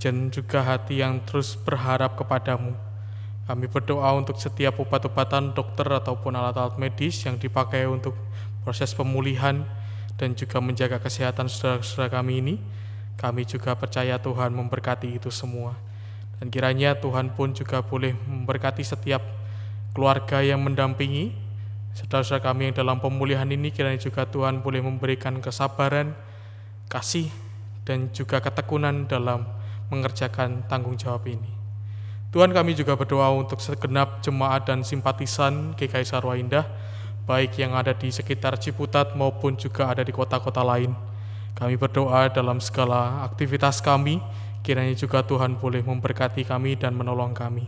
dan 0.00 0.32
juga 0.32 0.64
hati 0.64 1.04
yang 1.04 1.20
terus 1.28 1.60
berharap 1.60 2.16
kepadamu. 2.16 2.72
Kami 3.46 3.70
berdoa 3.70 4.10
untuk 4.18 4.40
setiap 4.42 4.82
obat-obatan 4.82 5.54
dokter 5.54 5.86
ataupun 5.86 6.34
alat-alat 6.34 6.80
medis 6.82 7.22
yang 7.22 7.38
dipakai 7.38 7.86
untuk 7.86 8.18
proses 8.66 8.90
pemulihan, 8.90 9.62
dan 10.16 10.32
juga 10.32 10.60
menjaga 10.60 11.00
kesehatan 11.00 11.48
saudara-saudara 11.48 12.20
kami 12.20 12.40
ini, 12.40 12.54
kami 13.20 13.44
juga 13.48 13.76
percaya 13.76 14.16
Tuhan 14.20 14.52
memberkati 14.52 15.16
itu 15.16 15.28
semua. 15.32 15.76
Dan 16.36 16.52
kiranya 16.52 16.96
Tuhan 16.96 17.32
pun 17.32 17.56
juga 17.56 17.80
boleh 17.80 18.12
memberkati 18.12 18.84
setiap 18.84 19.24
keluarga 19.96 20.44
yang 20.44 20.60
mendampingi 20.60 21.46
saudara-saudara 21.96 22.52
kami 22.52 22.68
yang 22.68 22.76
dalam 22.76 23.00
pemulihan 23.00 23.48
ini, 23.48 23.72
kiranya 23.72 23.96
juga 23.96 24.28
Tuhan 24.28 24.60
boleh 24.60 24.84
memberikan 24.84 25.40
kesabaran, 25.40 26.12
kasih, 26.92 27.32
dan 27.88 28.12
juga 28.12 28.44
ketekunan 28.44 29.08
dalam 29.08 29.48
mengerjakan 29.88 30.68
tanggung 30.68 31.00
jawab 31.00 31.24
ini. 31.24 31.48
Tuhan 32.36 32.52
kami 32.52 32.76
juga 32.76 33.00
berdoa 33.00 33.32
untuk 33.32 33.64
segenap 33.64 34.20
jemaat 34.20 34.68
dan 34.68 34.84
simpatisan 34.84 35.72
GKI 35.72 36.04
Sarwa 36.04 36.36
Indah, 36.36 36.68
baik 37.26 37.58
yang 37.58 37.74
ada 37.74 37.90
di 37.90 38.14
sekitar 38.14 38.56
Ciputat 38.62 39.18
maupun 39.18 39.58
juga 39.58 39.90
ada 39.90 40.06
di 40.06 40.14
kota-kota 40.14 40.62
lain. 40.62 40.94
Kami 41.58 41.74
berdoa 41.74 42.30
dalam 42.30 42.62
segala 42.62 43.26
aktivitas 43.26 43.82
kami, 43.82 44.22
kiranya 44.62 44.94
juga 44.94 45.26
Tuhan 45.26 45.58
boleh 45.58 45.82
memberkati 45.82 46.46
kami 46.46 46.78
dan 46.78 46.94
menolong 46.94 47.34
kami. 47.34 47.66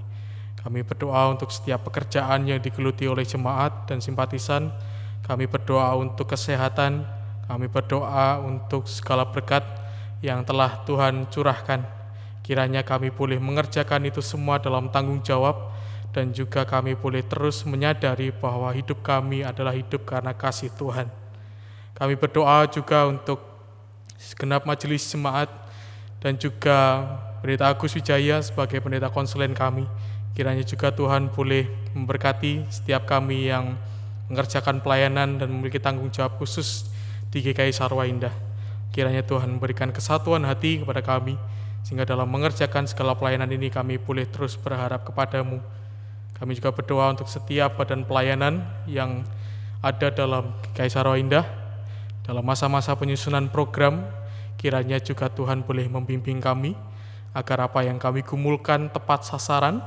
Kami 0.63 0.87
berdoa 0.87 1.35
untuk 1.35 1.51
setiap 1.51 1.91
pekerjaan 1.91 2.47
yang 2.47 2.63
digeluti 2.63 3.11
oleh 3.11 3.27
jemaat 3.27 3.91
dan 3.91 3.99
simpatisan. 3.99 4.71
Kami 5.27 5.51
berdoa 5.51 5.95
untuk 5.99 6.31
kesehatan, 6.31 7.03
kami 7.51 7.67
berdoa 7.67 8.39
untuk 8.45 8.87
segala 8.87 9.27
berkat 9.27 9.65
yang 10.23 10.45
telah 10.47 10.85
Tuhan 10.87 11.27
curahkan. 11.33 11.83
Kiranya 12.45 12.85
kami 12.85 13.13
boleh 13.13 13.41
mengerjakan 13.41 14.09
itu 14.09 14.21
semua 14.25 14.61
dalam 14.61 14.89
tanggung 14.89 15.21
jawab, 15.21 15.73
dan 16.13 16.33
juga 16.33 16.65
kami 16.65 16.97
boleh 16.97 17.21
terus 17.25 17.63
menyadari 17.69 18.33
bahwa 18.33 18.73
hidup 18.73 19.05
kami 19.05 19.45
adalah 19.45 19.77
hidup 19.77 20.09
karena 20.09 20.33
kasih 20.33 20.73
Tuhan. 20.75 21.07
Kami 21.95 22.15
berdoa 22.17 22.65
juga 22.71 23.11
untuk 23.11 23.43
segenap 24.19 24.67
majelis 24.67 25.07
jemaat 25.07 25.51
dan 26.19 26.35
juga 26.35 27.07
Pendeta 27.39 27.71
Agus 27.71 27.95
Wijaya 27.95 28.43
sebagai 28.43 28.83
pendeta 28.83 29.07
konsulen 29.15 29.55
kami. 29.55 29.87
Kiranya 30.35 30.67
juga 30.67 30.91
Tuhan 30.91 31.31
boleh 31.31 31.71
memberkati 31.95 32.67
setiap 32.67 33.07
kami 33.07 33.51
yang 33.51 33.79
mengerjakan 34.27 34.83
pelayanan 34.83 35.39
dan 35.39 35.49
memiliki 35.51 35.79
tanggung 35.79 36.11
jawab 36.11 36.35
khusus 36.39 36.91
di 37.31 37.43
GKI 37.43 37.71
Sarwa 37.71 38.07
Indah. 38.11 38.35
Kiranya 38.91 39.23
Tuhan 39.23 39.59
memberikan 39.59 39.95
kesatuan 39.95 40.43
hati 40.47 40.83
kepada 40.83 40.99
kami, 40.99 41.39
sehingga 41.87 42.03
dalam 42.03 42.27
mengerjakan 42.27 42.91
segala 42.91 43.15
pelayanan 43.15 43.51
ini 43.55 43.71
kami 43.71 44.03
boleh 44.03 44.27
terus 44.27 44.59
berharap 44.59 45.07
kepadamu, 45.07 45.63
kami 46.39 46.59
juga 46.59 46.71
berdoa 46.75 47.13
untuk 47.13 47.27
setiap 47.27 47.79
badan 47.79 48.07
pelayanan 48.07 48.63
yang 48.87 49.27
ada 49.83 50.11
dalam 50.11 50.55
Kaisar 50.75 51.07
Indah 51.19 51.47
dalam 52.27 52.43
masa-masa 52.43 52.95
penyusunan 52.99 53.51
program 53.51 54.07
kiranya 54.59 54.99
juga 54.99 55.31
Tuhan 55.31 55.63
boleh 55.63 55.87
membimbing 55.87 56.43
kami 56.43 56.75
agar 57.35 57.71
apa 57.71 57.87
yang 57.87 58.01
kami 58.01 58.27
gumulkan 58.27 58.91
tepat 58.91 59.23
sasaran 59.23 59.81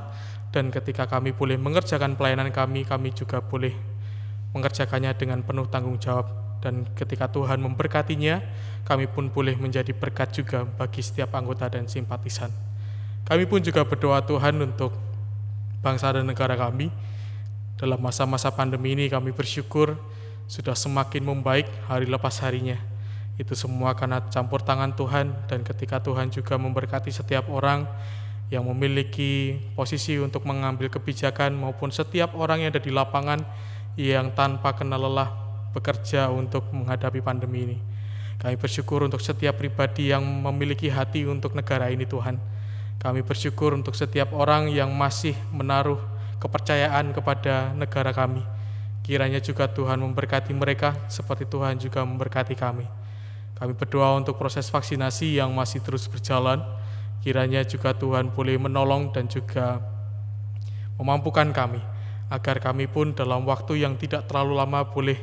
dan 0.52 0.68
ketika 0.68 1.08
kami 1.08 1.32
boleh 1.32 1.56
mengerjakan 1.56 2.12
pelayanan 2.16 2.52
kami 2.52 2.84
kami 2.84 3.12
juga 3.16 3.40
boleh 3.40 3.72
mengerjakannya 4.52 5.16
dengan 5.16 5.40
penuh 5.40 5.66
tanggung 5.68 5.96
jawab. 5.96 6.28
Dan 6.62 6.86
ketika 6.94 7.26
Tuhan 7.26 7.58
memberkatinya 7.58 8.38
kami 8.86 9.10
pun 9.10 9.32
boleh 9.32 9.58
menjadi 9.58 9.90
berkat 9.90 10.30
juga 10.30 10.62
bagi 10.62 11.02
setiap 11.02 11.34
anggota 11.34 11.66
dan 11.66 11.90
simpatisan. 11.90 12.54
Kami 13.26 13.50
pun 13.50 13.58
juga 13.58 13.82
berdoa 13.82 14.22
Tuhan 14.22 14.54
untuk 14.62 14.94
bangsa 15.82 16.14
dan 16.14 16.24
negara 16.24 16.54
kami. 16.54 16.88
Dalam 17.76 17.98
masa-masa 17.98 18.48
pandemi 18.54 18.94
ini 18.94 19.10
kami 19.10 19.34
bersyukur 19.34 19.98
sudah 20.46 20.78
semakin 20.78 21.26
membaik 21.26 21.66
hari 21.90 22.06
lepas 22.06 22.38
harinya. 22.40 22.78
Itu 23.34 23.58
semua 23.58 23.98
karena 23.98 24.22
campur 24.30 24.62
tangan 24.62 24.94
Tuhan 24.94 25.34
dan 25.50 25.66
ketika 25.66 25.98
Tuhan 25.98 26.30
juga 26.30 26.54
memberkati 26.54 27.10
setiap 27.10 27.50
orang 27.50 27.90
yang 28.54 28.62
memiliki 28.70 29.58
posisi 29.74 30.20
untuk 30.20 30.46
mengambil 30.46 30.86
kebijakan 30.92 31.56
maupun 31.58 31.90
setiap 31.90 32.38
orang 32.38 32.62
yang 32.62 32.70
ada 32.70 32.82
di 32.84 32.92
lapangan 32.94 33.42
yang 33.98 34.30
tanpa 34.36 34.76
kenal 34.76 35.02
lelah 35.08 35.32
bekerja 35.72 36.28
untuk 36.30 36.68
menghadapi 36.70 37.18
pandemi 37.24 37.66
ini. 37.66 37.78
Kami 38.38 38.54
bersyukur 38.60 39.02
untuk 39.02 39.24
setiap 39.24 39.58
pribadi 39.58 40.12
yang 40.12 40.22
memiliki 40.22 40.92
hati 40.92 41.24
untuk 41.24 41.56
negara 41.56 41.88
ini 41.88 42.04
Tuhan 42.04 42.61
kami 43.02 43.26
bersyukur 43.26 43.74
untuk 43.74 43.98
setiap 43.98 44.30
orang 44.30 44.70
yang 44.70 44.94
masih 44.94 45.34
menaruh 45.50 45.98
kepercayaan 46.38 47.10
kepada 47.10 47.74
negara 47.74 48.14
kami. 48.14 48.46
Kiranya 49.02 49.42
juga 49.42 49.66
Tuhan 49.66 49.98
memberkati 49.98 50.54
mereka 50.54 50.94
seperti 51.10 51.50
Tuhan 51.50 51.82
juga 51.82 52.06
memberkati 52.06 52.54
kami. 52.54 52.86
Kami 53.58 53.74
berdoa 53.74 54.14
untuk 54.14 54.38
proses 54.38 54.70
vaksinasi 54.70 55.42
yang 55.42 55.50
masih 55.50 55.82
terus 55.82 56.06
berjalan. 56.06 56.62
Kiranya 57.26 57.66
juga 57.66 57.90
Tuhan 57.90 58.30
boleh 58.30 58.54
menolong 58.62 59.10
dan 59.10 59.26
juga 59.26 59.82
memampukan 60.94 61.50
kami 61.50 61.82
agar 62.30 62.62
kami 62.62 62.86
pun 62.86 63.18
dalam 63.18 63.42
waktu 63.42 63.82
yang 63.82 63.98
tidak 63.98 64.30
terlalu 64.30 64.62
lama 64.62 64.86
boleh 64.86 65.18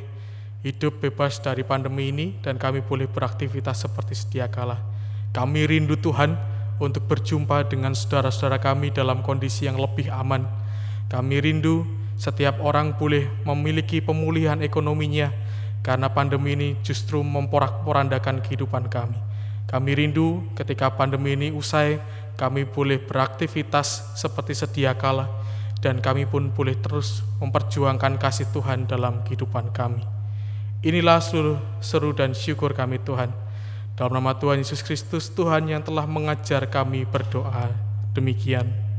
hidup 0.60 1.00
bebas 1.00 1.40
dari 1.40 1.64
pandemi 1.64 2.12
ini 2.12 2.36
dan 2.44 2.60
kami 2.60 2.84
boleh 2.84 3.08
beraktivitas 3.08 3.88
seperti 3.88 4.12
sedia 4.12 4.52
kala. 4.52 4.76
Kami 5.32 5.64
rindu 5.64 5.96
Tuhan, 5.96 6.59
untuk 6.80 7.04
berjumpa 7.06 7.68
dengan 7.68 7.92
saudara-saudara 7.92 8.56
kami 8.58 8.90
dalam 8.90 9.20
kondisi 9.20 9.68
yang 9.68 9.76
lebih 9.76 10.08
aman. 10.08 10.48
Kami 11.12 11.36
rindu 11.38 11.84
setiap 12.16 12.58
orang 12.64 12.96
boleh 12.96 13.28
memiliki 13.44 14.00
pemulihan 14.00 14.58
ekonominya 14.64 15.28
karena 15.84 16.08
pandemi 16.12 16.56
ini 16.56 16.68
justru 16.80 17.20
memporak-porandakan 17.20 18.40
kehidupan 18.44 18.88
kami. 18.88 19.16
Kami 19.68 19.90
rindu 19.94 20.42
ketika 20.58 20.90
pandemi 20.90 21.38
ini 21.38 21.48
usai, 21.54 22.02
kami 22.34 22.66
boleh 22.66 22.98
beraktivitas 22.98 24.16
seperti 24.18 24.56
sedia 24.56 24.96
kala, 24.98 25.30
dan 25.78 26.02
kami 26.02 26.26
pun 26.26 26.50
boleh 26.50 26.74
terus 26.76 27.22
memperjuangkan 27.38 28.18
kasih 28.18 28.50
Tuhan 28.50 28.90
dalam 28.90 29.22
kehidupan 29.24 29.70
kami. 29.70 30.02
Inilah 30.80 31.20
seluruh 31.20 31.60
seru 31.84 32.16
dan 32.16 32.32
syukur 32.32 32.72
kami 32.72 32.98
Tuhan. 33.04 33.28
Dalam 34.00 34.16
nama 34.16 34.32
Tuhan 34.32 34.64
Yesus 34.64 34.80
Kristus, 34.80 35.28
Tuhan 35.28 35.68
yang 35.68 35.84
telah 35.84 36.08
mengajar 36.08 36.64
kami 36.72 37.04
berdoa. 37.04 37.68
Demikian. 38.16 38.89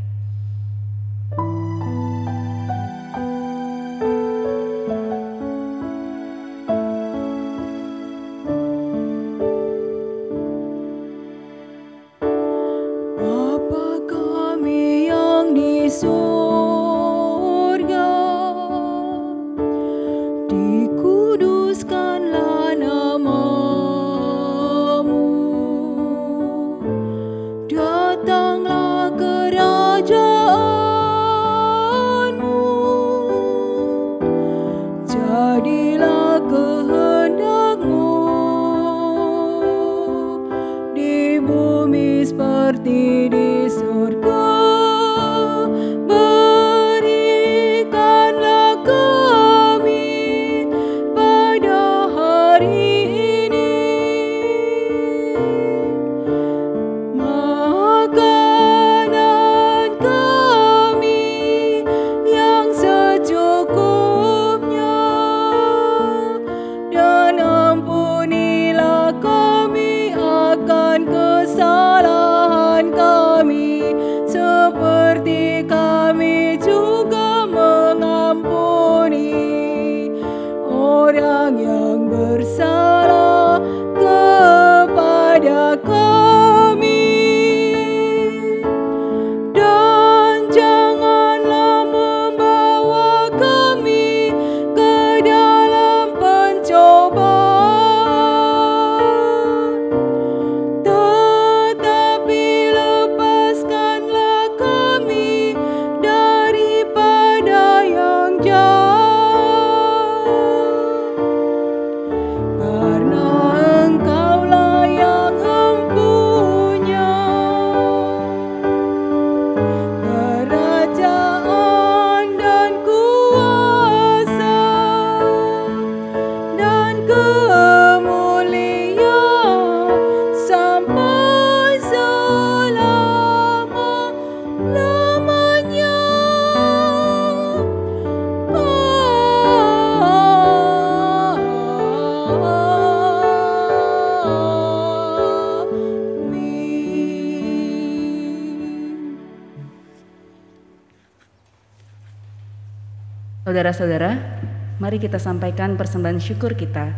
Kita 155.02 155.18
sampaikan 155.18 155.74
persembahan 155.82 156.22
syukur 156.22 156.54
kita 156.54 156.94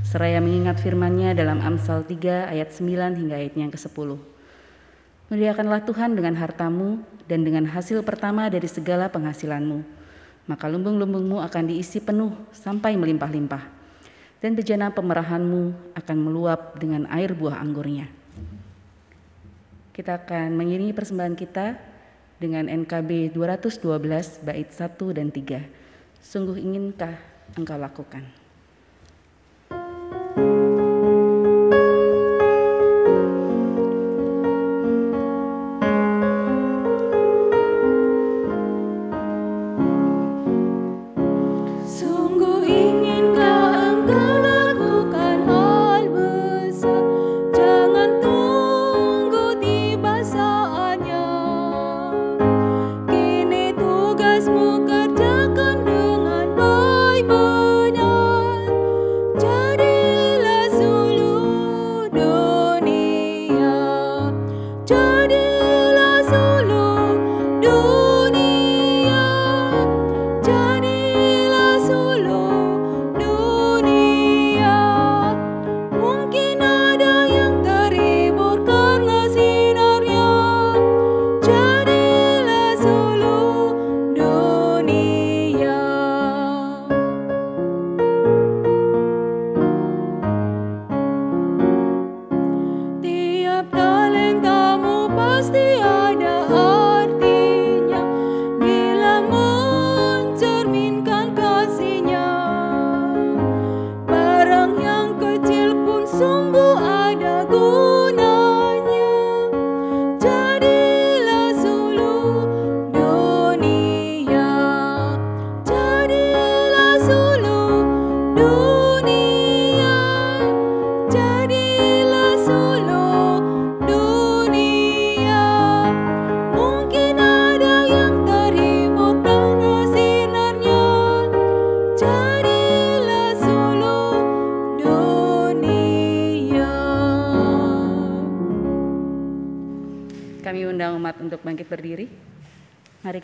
seraya 0.00 0.40
mengingat 0.40 0.80
firman-Nya 0.80 1.36
dalam 1.36 1.60
Amsal 1.60 2.00
3 2.00 2.48
ayat 2.48 2.72
9 2.72 3.12
hingga 3.12 3.36
ayatnya 3.36 3.68
yang 3.68 3.74
ke-10. 3.76 4.16
Muliakanlah 5.28 5.84
Tuhan 5.84 6.16
dengan 6.16 6.32
hartamu 6.40 7.04
dan 7.28 7.44
dengan 7.44 7.68
hasil 7.68 8.00
pertama 8.08 8.48
dari 8.48 8.64
segala 8.64 9.12
penghasilanmu, 9.12 9.84
maka 10.48 10.64
lumbung-lumbungmu 10.64 11.44
akan 11.44 11.68
diisi 11.68 12.00
penuh 12.00 12.32
sampai 12.56 12.96
melimpah-limpah, 12.96 13.64
dan 14.40 14.56
bejana 14.56 14.88
pemerahanmu 14.88 15.92
akan 15.92 16.16
meluap 16.16 16.80
dengan 16.80 17.04
air 17.12 17.36
buah 17.36 17.60
anggurnya. 17.60 18.08
Kita 19.92 20.24
akan 20.24 20.56
mengiringi 20.56 20.96
persembahan 20.96 21.36
kita 21.36 21.76
dengan 22.40 22.64
NKB 22.64 23.36
212 23.36 24.40
bait 24.40 24.68
1 24.72 25.16
dan 25.20 25.28
3. 25.28 25.68
Sungguh 26.16 26.56
inginkah 26.56 27.31
engkau 27.56 27.76
lakukan? 27.76 28.24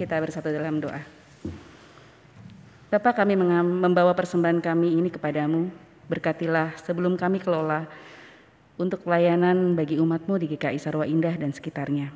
Kita 0.08 0.24
bersatu 0.24 0.48
dalam 0.48 0.80
doa. 0.80 1.04
Bapak 2.88 3.20
kami 3.20 3.36
membawa 3.36 4.16
persembahan 4.16 4.64
kami 4.64 4.96
ini 4.96 5.12
kepadamu. 5.12 5.68
Berkatilah 6.08 6.72
sebelum 6.80 7.20
kami 7.20 7.44
kelola 7.44 7.84
untuk 8.80 9.04
pelayanan 9.04 9.76
bagi 9.76 10.00
umatmu 10.00 10.40
di 10.40 10.48
GKI 10.56 10.80
Sarwa 10.80 11.04
Indah 11.04 11.36
dan 11.36 11.52
sekitarnya. 11.52 12.08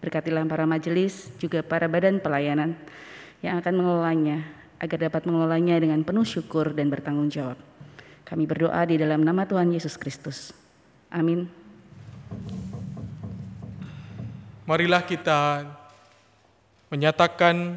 Berkatilah 0.00 0.48
para 0.48 0.64
majelis, 0.64 1.28
juga 1.36 1.60
para 1.60 1.84
badan 1.92 2.24
pelayanan 2.24 2.72
yang 3.44 3.60
akan 3.60 3.84
mengelolanya, 3.84 4.40
agar 4.80 5.12
dapat 5.12 5.28
mengelolanya 5.28 5.76
dengan 5.76 6.00
penuh 6.08 6.24
syukur 6.24 6.72
dan 6.72 6.88
bertanggung 6.88 7.28
jawab. 7.28 7.60
Kami 8.24 8.48
berdoa 8.48 8.80
di 8.88 8.96
dalam 8.96 9.20
nama 9.20 9.44
Tuhan 9.44 9.76
Yesus 9.76 10.00
Kristus. 10.00 10.56
Amin. 11.12 11.52
Marilah 14.64 15.04
kita 15.04 15.68
menyatakan 16.96 17.76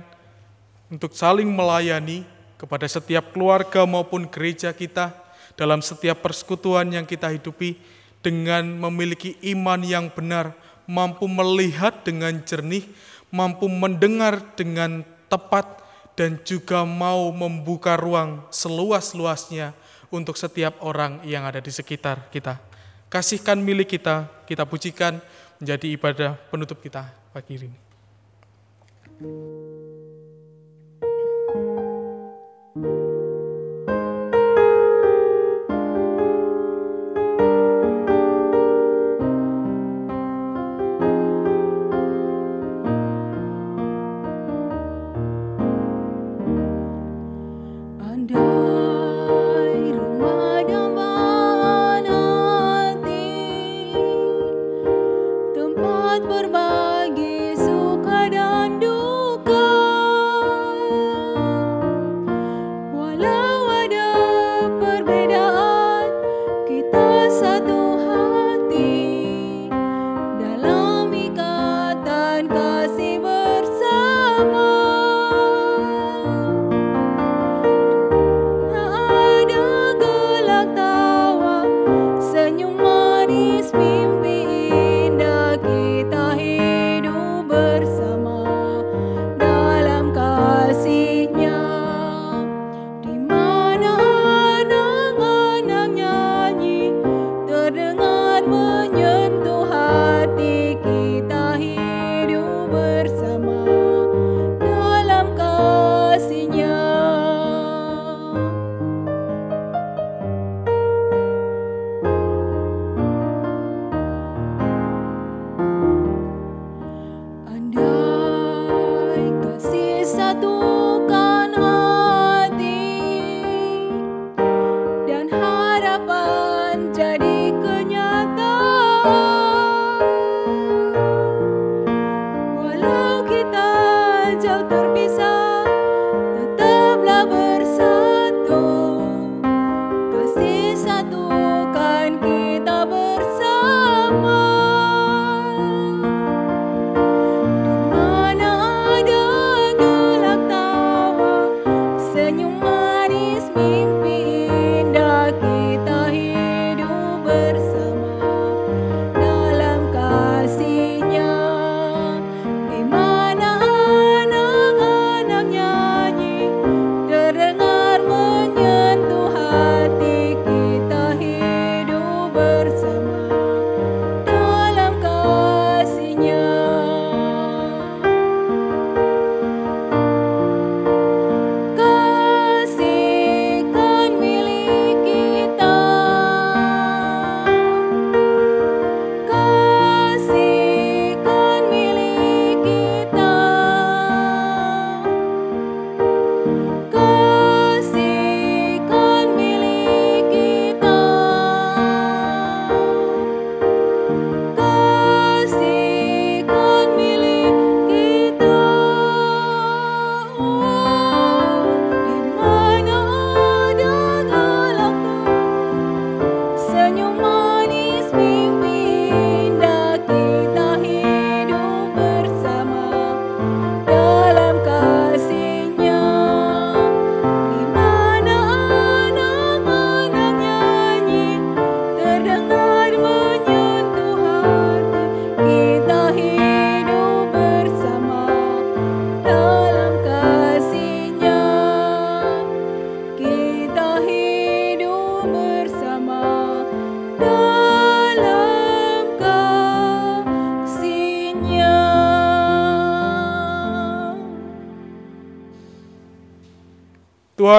untuk 0.88 1.12
saling 1.12 1.52
melayani 1.52 2.24
kepada 2.56 2.88
setiap 2.88 3.36
keluarga 3.36 3.84
maupun 3.84 4.24
gereja 4.32 4.72
kita 4.72 5.12
dalam 5.60 5.84
setiap 5.84 6.24
persekutuan 6.24 6.88
yang 6.88 7.04
kita 7.04 7.28
hidupi 7.28 7.76
dengan 8.24 8.64
memiliki 8.64 9.36
iman 9.52 9.84
yang 9.84 10.08
benar, 10.08 10.56
mampu 10.88 11.28
melihat 11.28 12.00
dengan 12.08 12.40
jernih, 12.48 12.88
mampu 13.28 13.68
mendengar 13.68 14.40
dengan 14.56 15.04
tepat, 15.28 15.84
dan 16.16 16.36
juga 16.44 16.84
mau 16.84 17.32
membuka 17.32 17.96
ruang 17.96 18.44
seluas-luasnya 18.52 19.72
untuk 20.12 20.36
setiap 20.36 20.80
orang 20.84 21.24
yang 21.24 21.48
ada 21.48 21.64
di 21.64 21.72
sekitar 21.72 22.28
kita. 22.28 22.60
Kasihkan 23.08 23.60
milik 23.64 24.00
kita, 24.00 24.28
kita 24.44 24.68
pujikan 24.68 25.24
menjadi 25.64 25.88
ibadah 25.96 26.32
penutup 26.52 26.84
kita 26.84 27.08
pagi 27.32 27.56
ini. 27.56 27.89
Thank 29.20 29.32
you. 29.32 29.69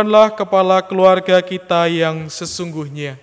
Tuhanlah 0.01 0.33
kepala 0.33 0.81
keluarga 0.81 1.45
kita 1.45 1.85
yang 1.85 2.25
sesungguhnya. 2.33 3.21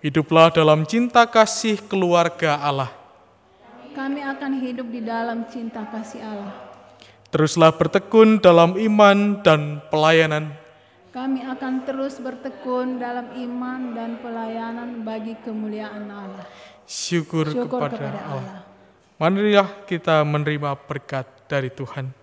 Hiduplah 0.00 0.48
dalam 0.48 0.88
cinta 0.88 1.28
kasih 1.28 1.76
keluarga 1.76 2.56
Allah. 2.56 2.88
kami 3.92 4.24
akan 4.24 4.64
hidup 4.64 4.88
di 4.88 5.04
dalam 5.04 5.44
cinta 5.52 5.84
kasih 5.92 6.24
Allah. 6.24 6.56
Teruslah 7.28 7.68
bertekun 7.68 8.40
dalam 8.40 8.80
iman 8.80 9.44
dan 9.44 9.84
pelayanan. 9.92 10.48
Kami 11.12 11.44
akan 11.52 11.84
terus 11.84 12.16
bertekun 12.16 12.96
dalam 12.96 13.36
iman 13.36 13.92
dan 13.92 14.16
pelayanan 14.24 15.04
bagi 15.04 15.36
kemuliaan 15.44 16.08
Allah. 16.08 16.48
Syukur, 16.88 17.52
Syukur 17.52 17.92
kepada, 17.92 17.92
kepada 17.92 18.20
Allah. 18.24 18.40
Allah. 18.40 18.60
Marilah 19.20 19.68
kita 19.84 20.24
menerima 20.24 20.80
berkat 20.88 21.28
dari 21.44 21.68
Tuhan. 21.68 22.17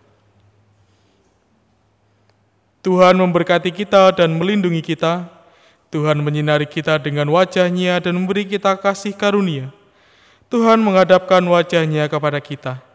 Tuhan 2.85 3.17
memberkati 3.17 3.73
kita 3.73 4.13
dan 4.13 4.37
melindungi 4.37 4.85
kita. 4.85 5.25
Tuhan 5.89 6.21
menyinari 6.21 6.69
kita 6.69 7.01
dengan 7.01 7.25
wajahnya 7.33 7.97
dan 7.97 8.13
memberi 8.13 8.45
kita 8.45 8.77
kasih 8.77 9.17
karunia. 9.17 9.73
Tuhan 10.53 10.85
menghadapkan 10.85 11.41
wajahnya 11.49 12.05
kepada 12.05 12.37
kita 12.37 12.85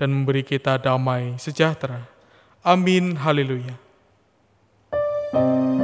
dan 0.00 0.08
memberi 0.08 0.40
kita 0.40 0.80
damai 0.80 1.36
sejahtera. 1.36 2.08
Amin. 2.64 3.12
Haleluya. 3.20 3.76
Amin 5.36 5.75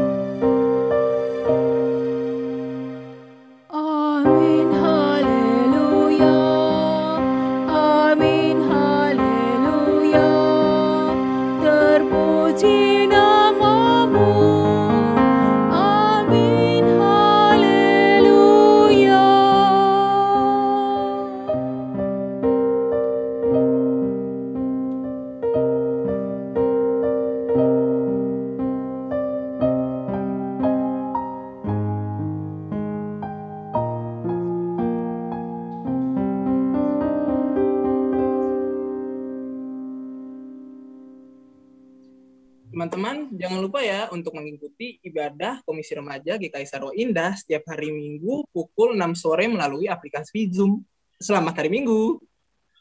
untuk 44.12 44.36
mengikuti 44.36 45.00
ibadah 45.00 45.64
Komisi 45.64 45.96
Remaja 45.96 46.36
GKI 46.36 46.68
Sarwa 46.68 46.92
Indah 46.92 47.32
setiap 47.32 47.64
hari 47.72 47.88
Minggu 47.88 48.44
pukul 48.52 48.92
6 48.92 49.16
sore 49.16 49.48
melalui 49.48 49.88
aplikasi 49.88 50.52
Zoom. 50.52 50.84
Selamat 51.16 51.64
hari 51.64 51.72
Minggu. 51.72 52.20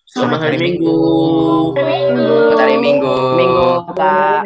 Selamat 0.03 0.43
hari 0.43 0.59
Minggu. 0.59 0.95
Selamat 1.71 2.59
hari 2.59 2.77
Minggu. 2.83 3.15
Minggu, 3.39 3.69
Pak. 3.95 4.41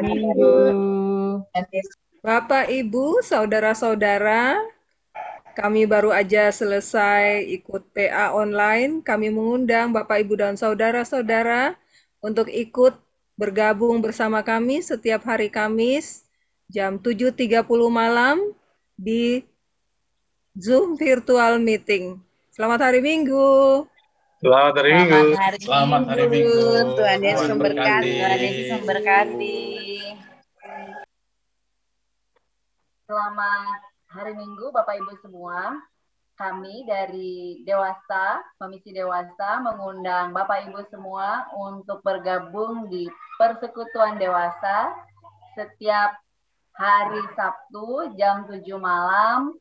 Bapak, 2.25 2.65
Ibu, 2.69 3.21
saudara-saudara, 3.25 4.57
kami 5.57 5.89
baru 5.89 6.13
aja 6.13 6.53
selesai 6.53 7.45
ikut 7.49 7.81
PA 7.93 8.33
online. 8.37 9.01
Kami 9.01 9.33
mengundang 9.33 9.89
Bapak, 9.89 10.21
Ibu, 10.21 10.33
dan 10.37 10.53
saudara-saudara 10.53 11.73
untuk 12.21 12.45
ikut 12.49 12.93
bergabung 13.37 13.99
bersama 14.01 14.45
kami 14.45 14.81
setiap 14.85 15.25
hari 15.27 15.49
Kamis 15.51 16.24
jam 16.65 16.97
7.30 16.97 17.61
malam 17.93 18.41
di 18.97 19.45
Zoom 20.57 20.97
Virtual 20.97 21.61
Meeting. 21.61 22.17
Selamat 22.49 22.89
hari 22.89 23.03
Minggu. 23.03 23.85
Selamat 24.41 24.73
hari 24.81 24.91
Minggu. 24.97 25.21
Selamat 25.61 26.01
hari 26.09 26.25
Minggu. 26.31 26.61
Tuhan 26.97 27.19
Yesus 27.21 27.47
memberkati. 27.53 28.11
Tuhan 28.17 28.39
Yesus 28.41 28.67
memberkati. 28.81 29.59
Selamat 33.05 33.79
hari 34.09 34.33
Minggu 34.33 34.65
Bapak 34.73 34.95
Ibu 34.97 35.13
semua. 35.21 35.77
Kami 36.35 36.83
dari 36.83 37.63
Dewasa, 37.63 38.43
Komisi 38.59 38.91
Dewasa 38.91 39.63
mengundang 39.63 40.35
Bapak 40.35 40.67
Ibu 40.67 40.83
semua 40.91 41.47
untuk 41.55 42.03
bergabung 42.03 42.91
di 42.91 43.07
Persekutuan 43.39 44.19
Dewasa 44.19 44.91
setiap 45.55 46.24
hari 46.75 47.23
Sabtu 47.39 48.11
jam 48.19 48.43
7 48.43 48.59
malam 48.75 49.55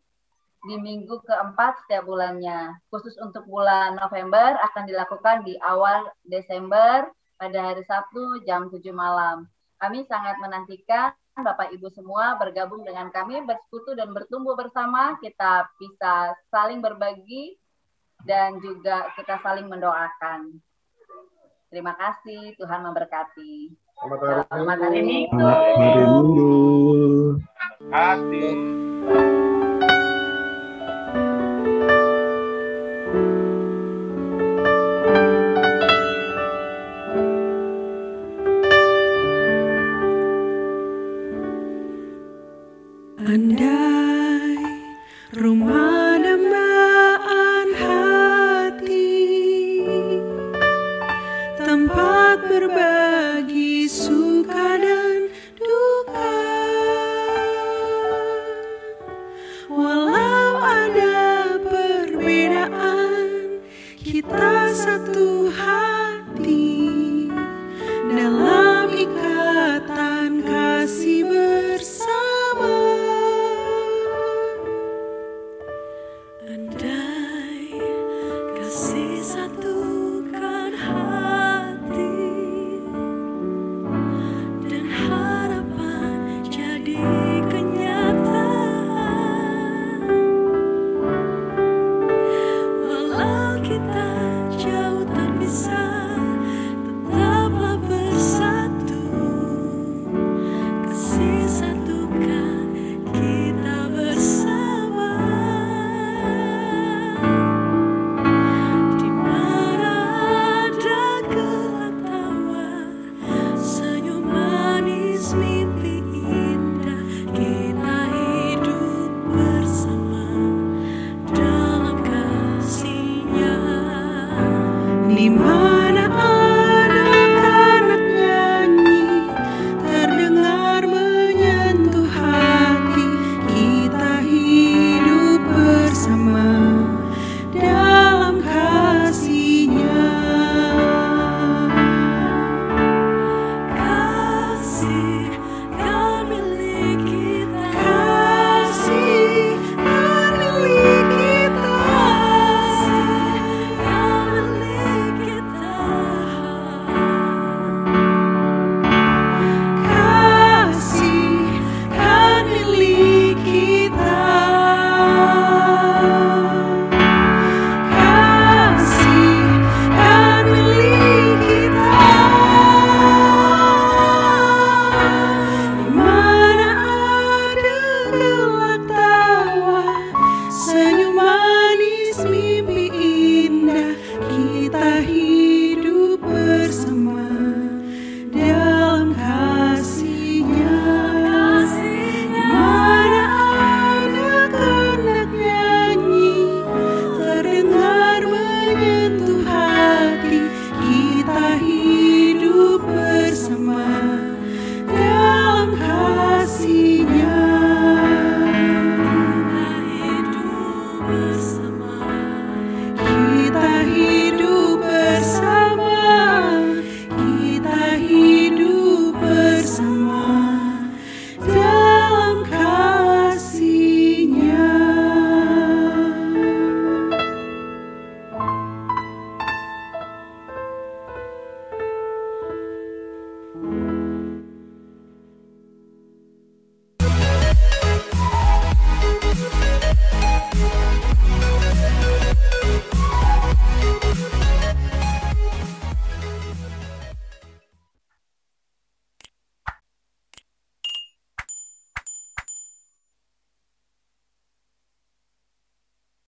di 0.66 0.74
minggu 0.80 1.22
keempat 1.22 1.78
setiap 1.84 2.10
bulannya. 2.10 2.74
Khusus 2.90 3.14
untuk 3.22 3.46
bulan 3.46 3.94
November 3.94 4.58
akan 4.70 4.84
dilakukan 4.90 5.46
di 5.46 5.54
awal 5.62 6.10
Desember 6.26 7.06
pada 7.38 7.58
hari 7.70 7.86
Sabtu 7.86 8.42
jam 8.42 8.66
7 8.66 8.82
malam. 8.90 9.46
Kami 9.78 10.02
sangat 10.10 10.42
menantikan 10.42 11.14
Bapak 11.34 11.74
Ibu 11.74 11.90
semua 11.90 12.38
bergabung 12.38 12.86
dengan 12.86 13.10
kami, 13.10 13.42
bersekutu 13.42 13.98
dan 13.98 14.14
bertumbuh 14.14 14.54
bersama. 14.54 15.18
Kita 15.18 15.66
bisa 15.78 16.34
saling 16.50 16.78
berbagi 16.78 17.58
dan 18.22 18.58
juga 18.62 19.10
kita 19.18 19.42
saling 19.42 19.66
mendoakan. 19.66 20.54
Terima 21.70 21.94
kasih, 21.98 22.54
Tuhan 22.54 22.86
memberkati. 22.86 23.83
Selamat 23.94 24.78
hari 24.82 25.00
Minggu. 25.06 25.38
Hari 25.38 26.02
Minggu. 26.02 26.54
Hati. 27.94 28.46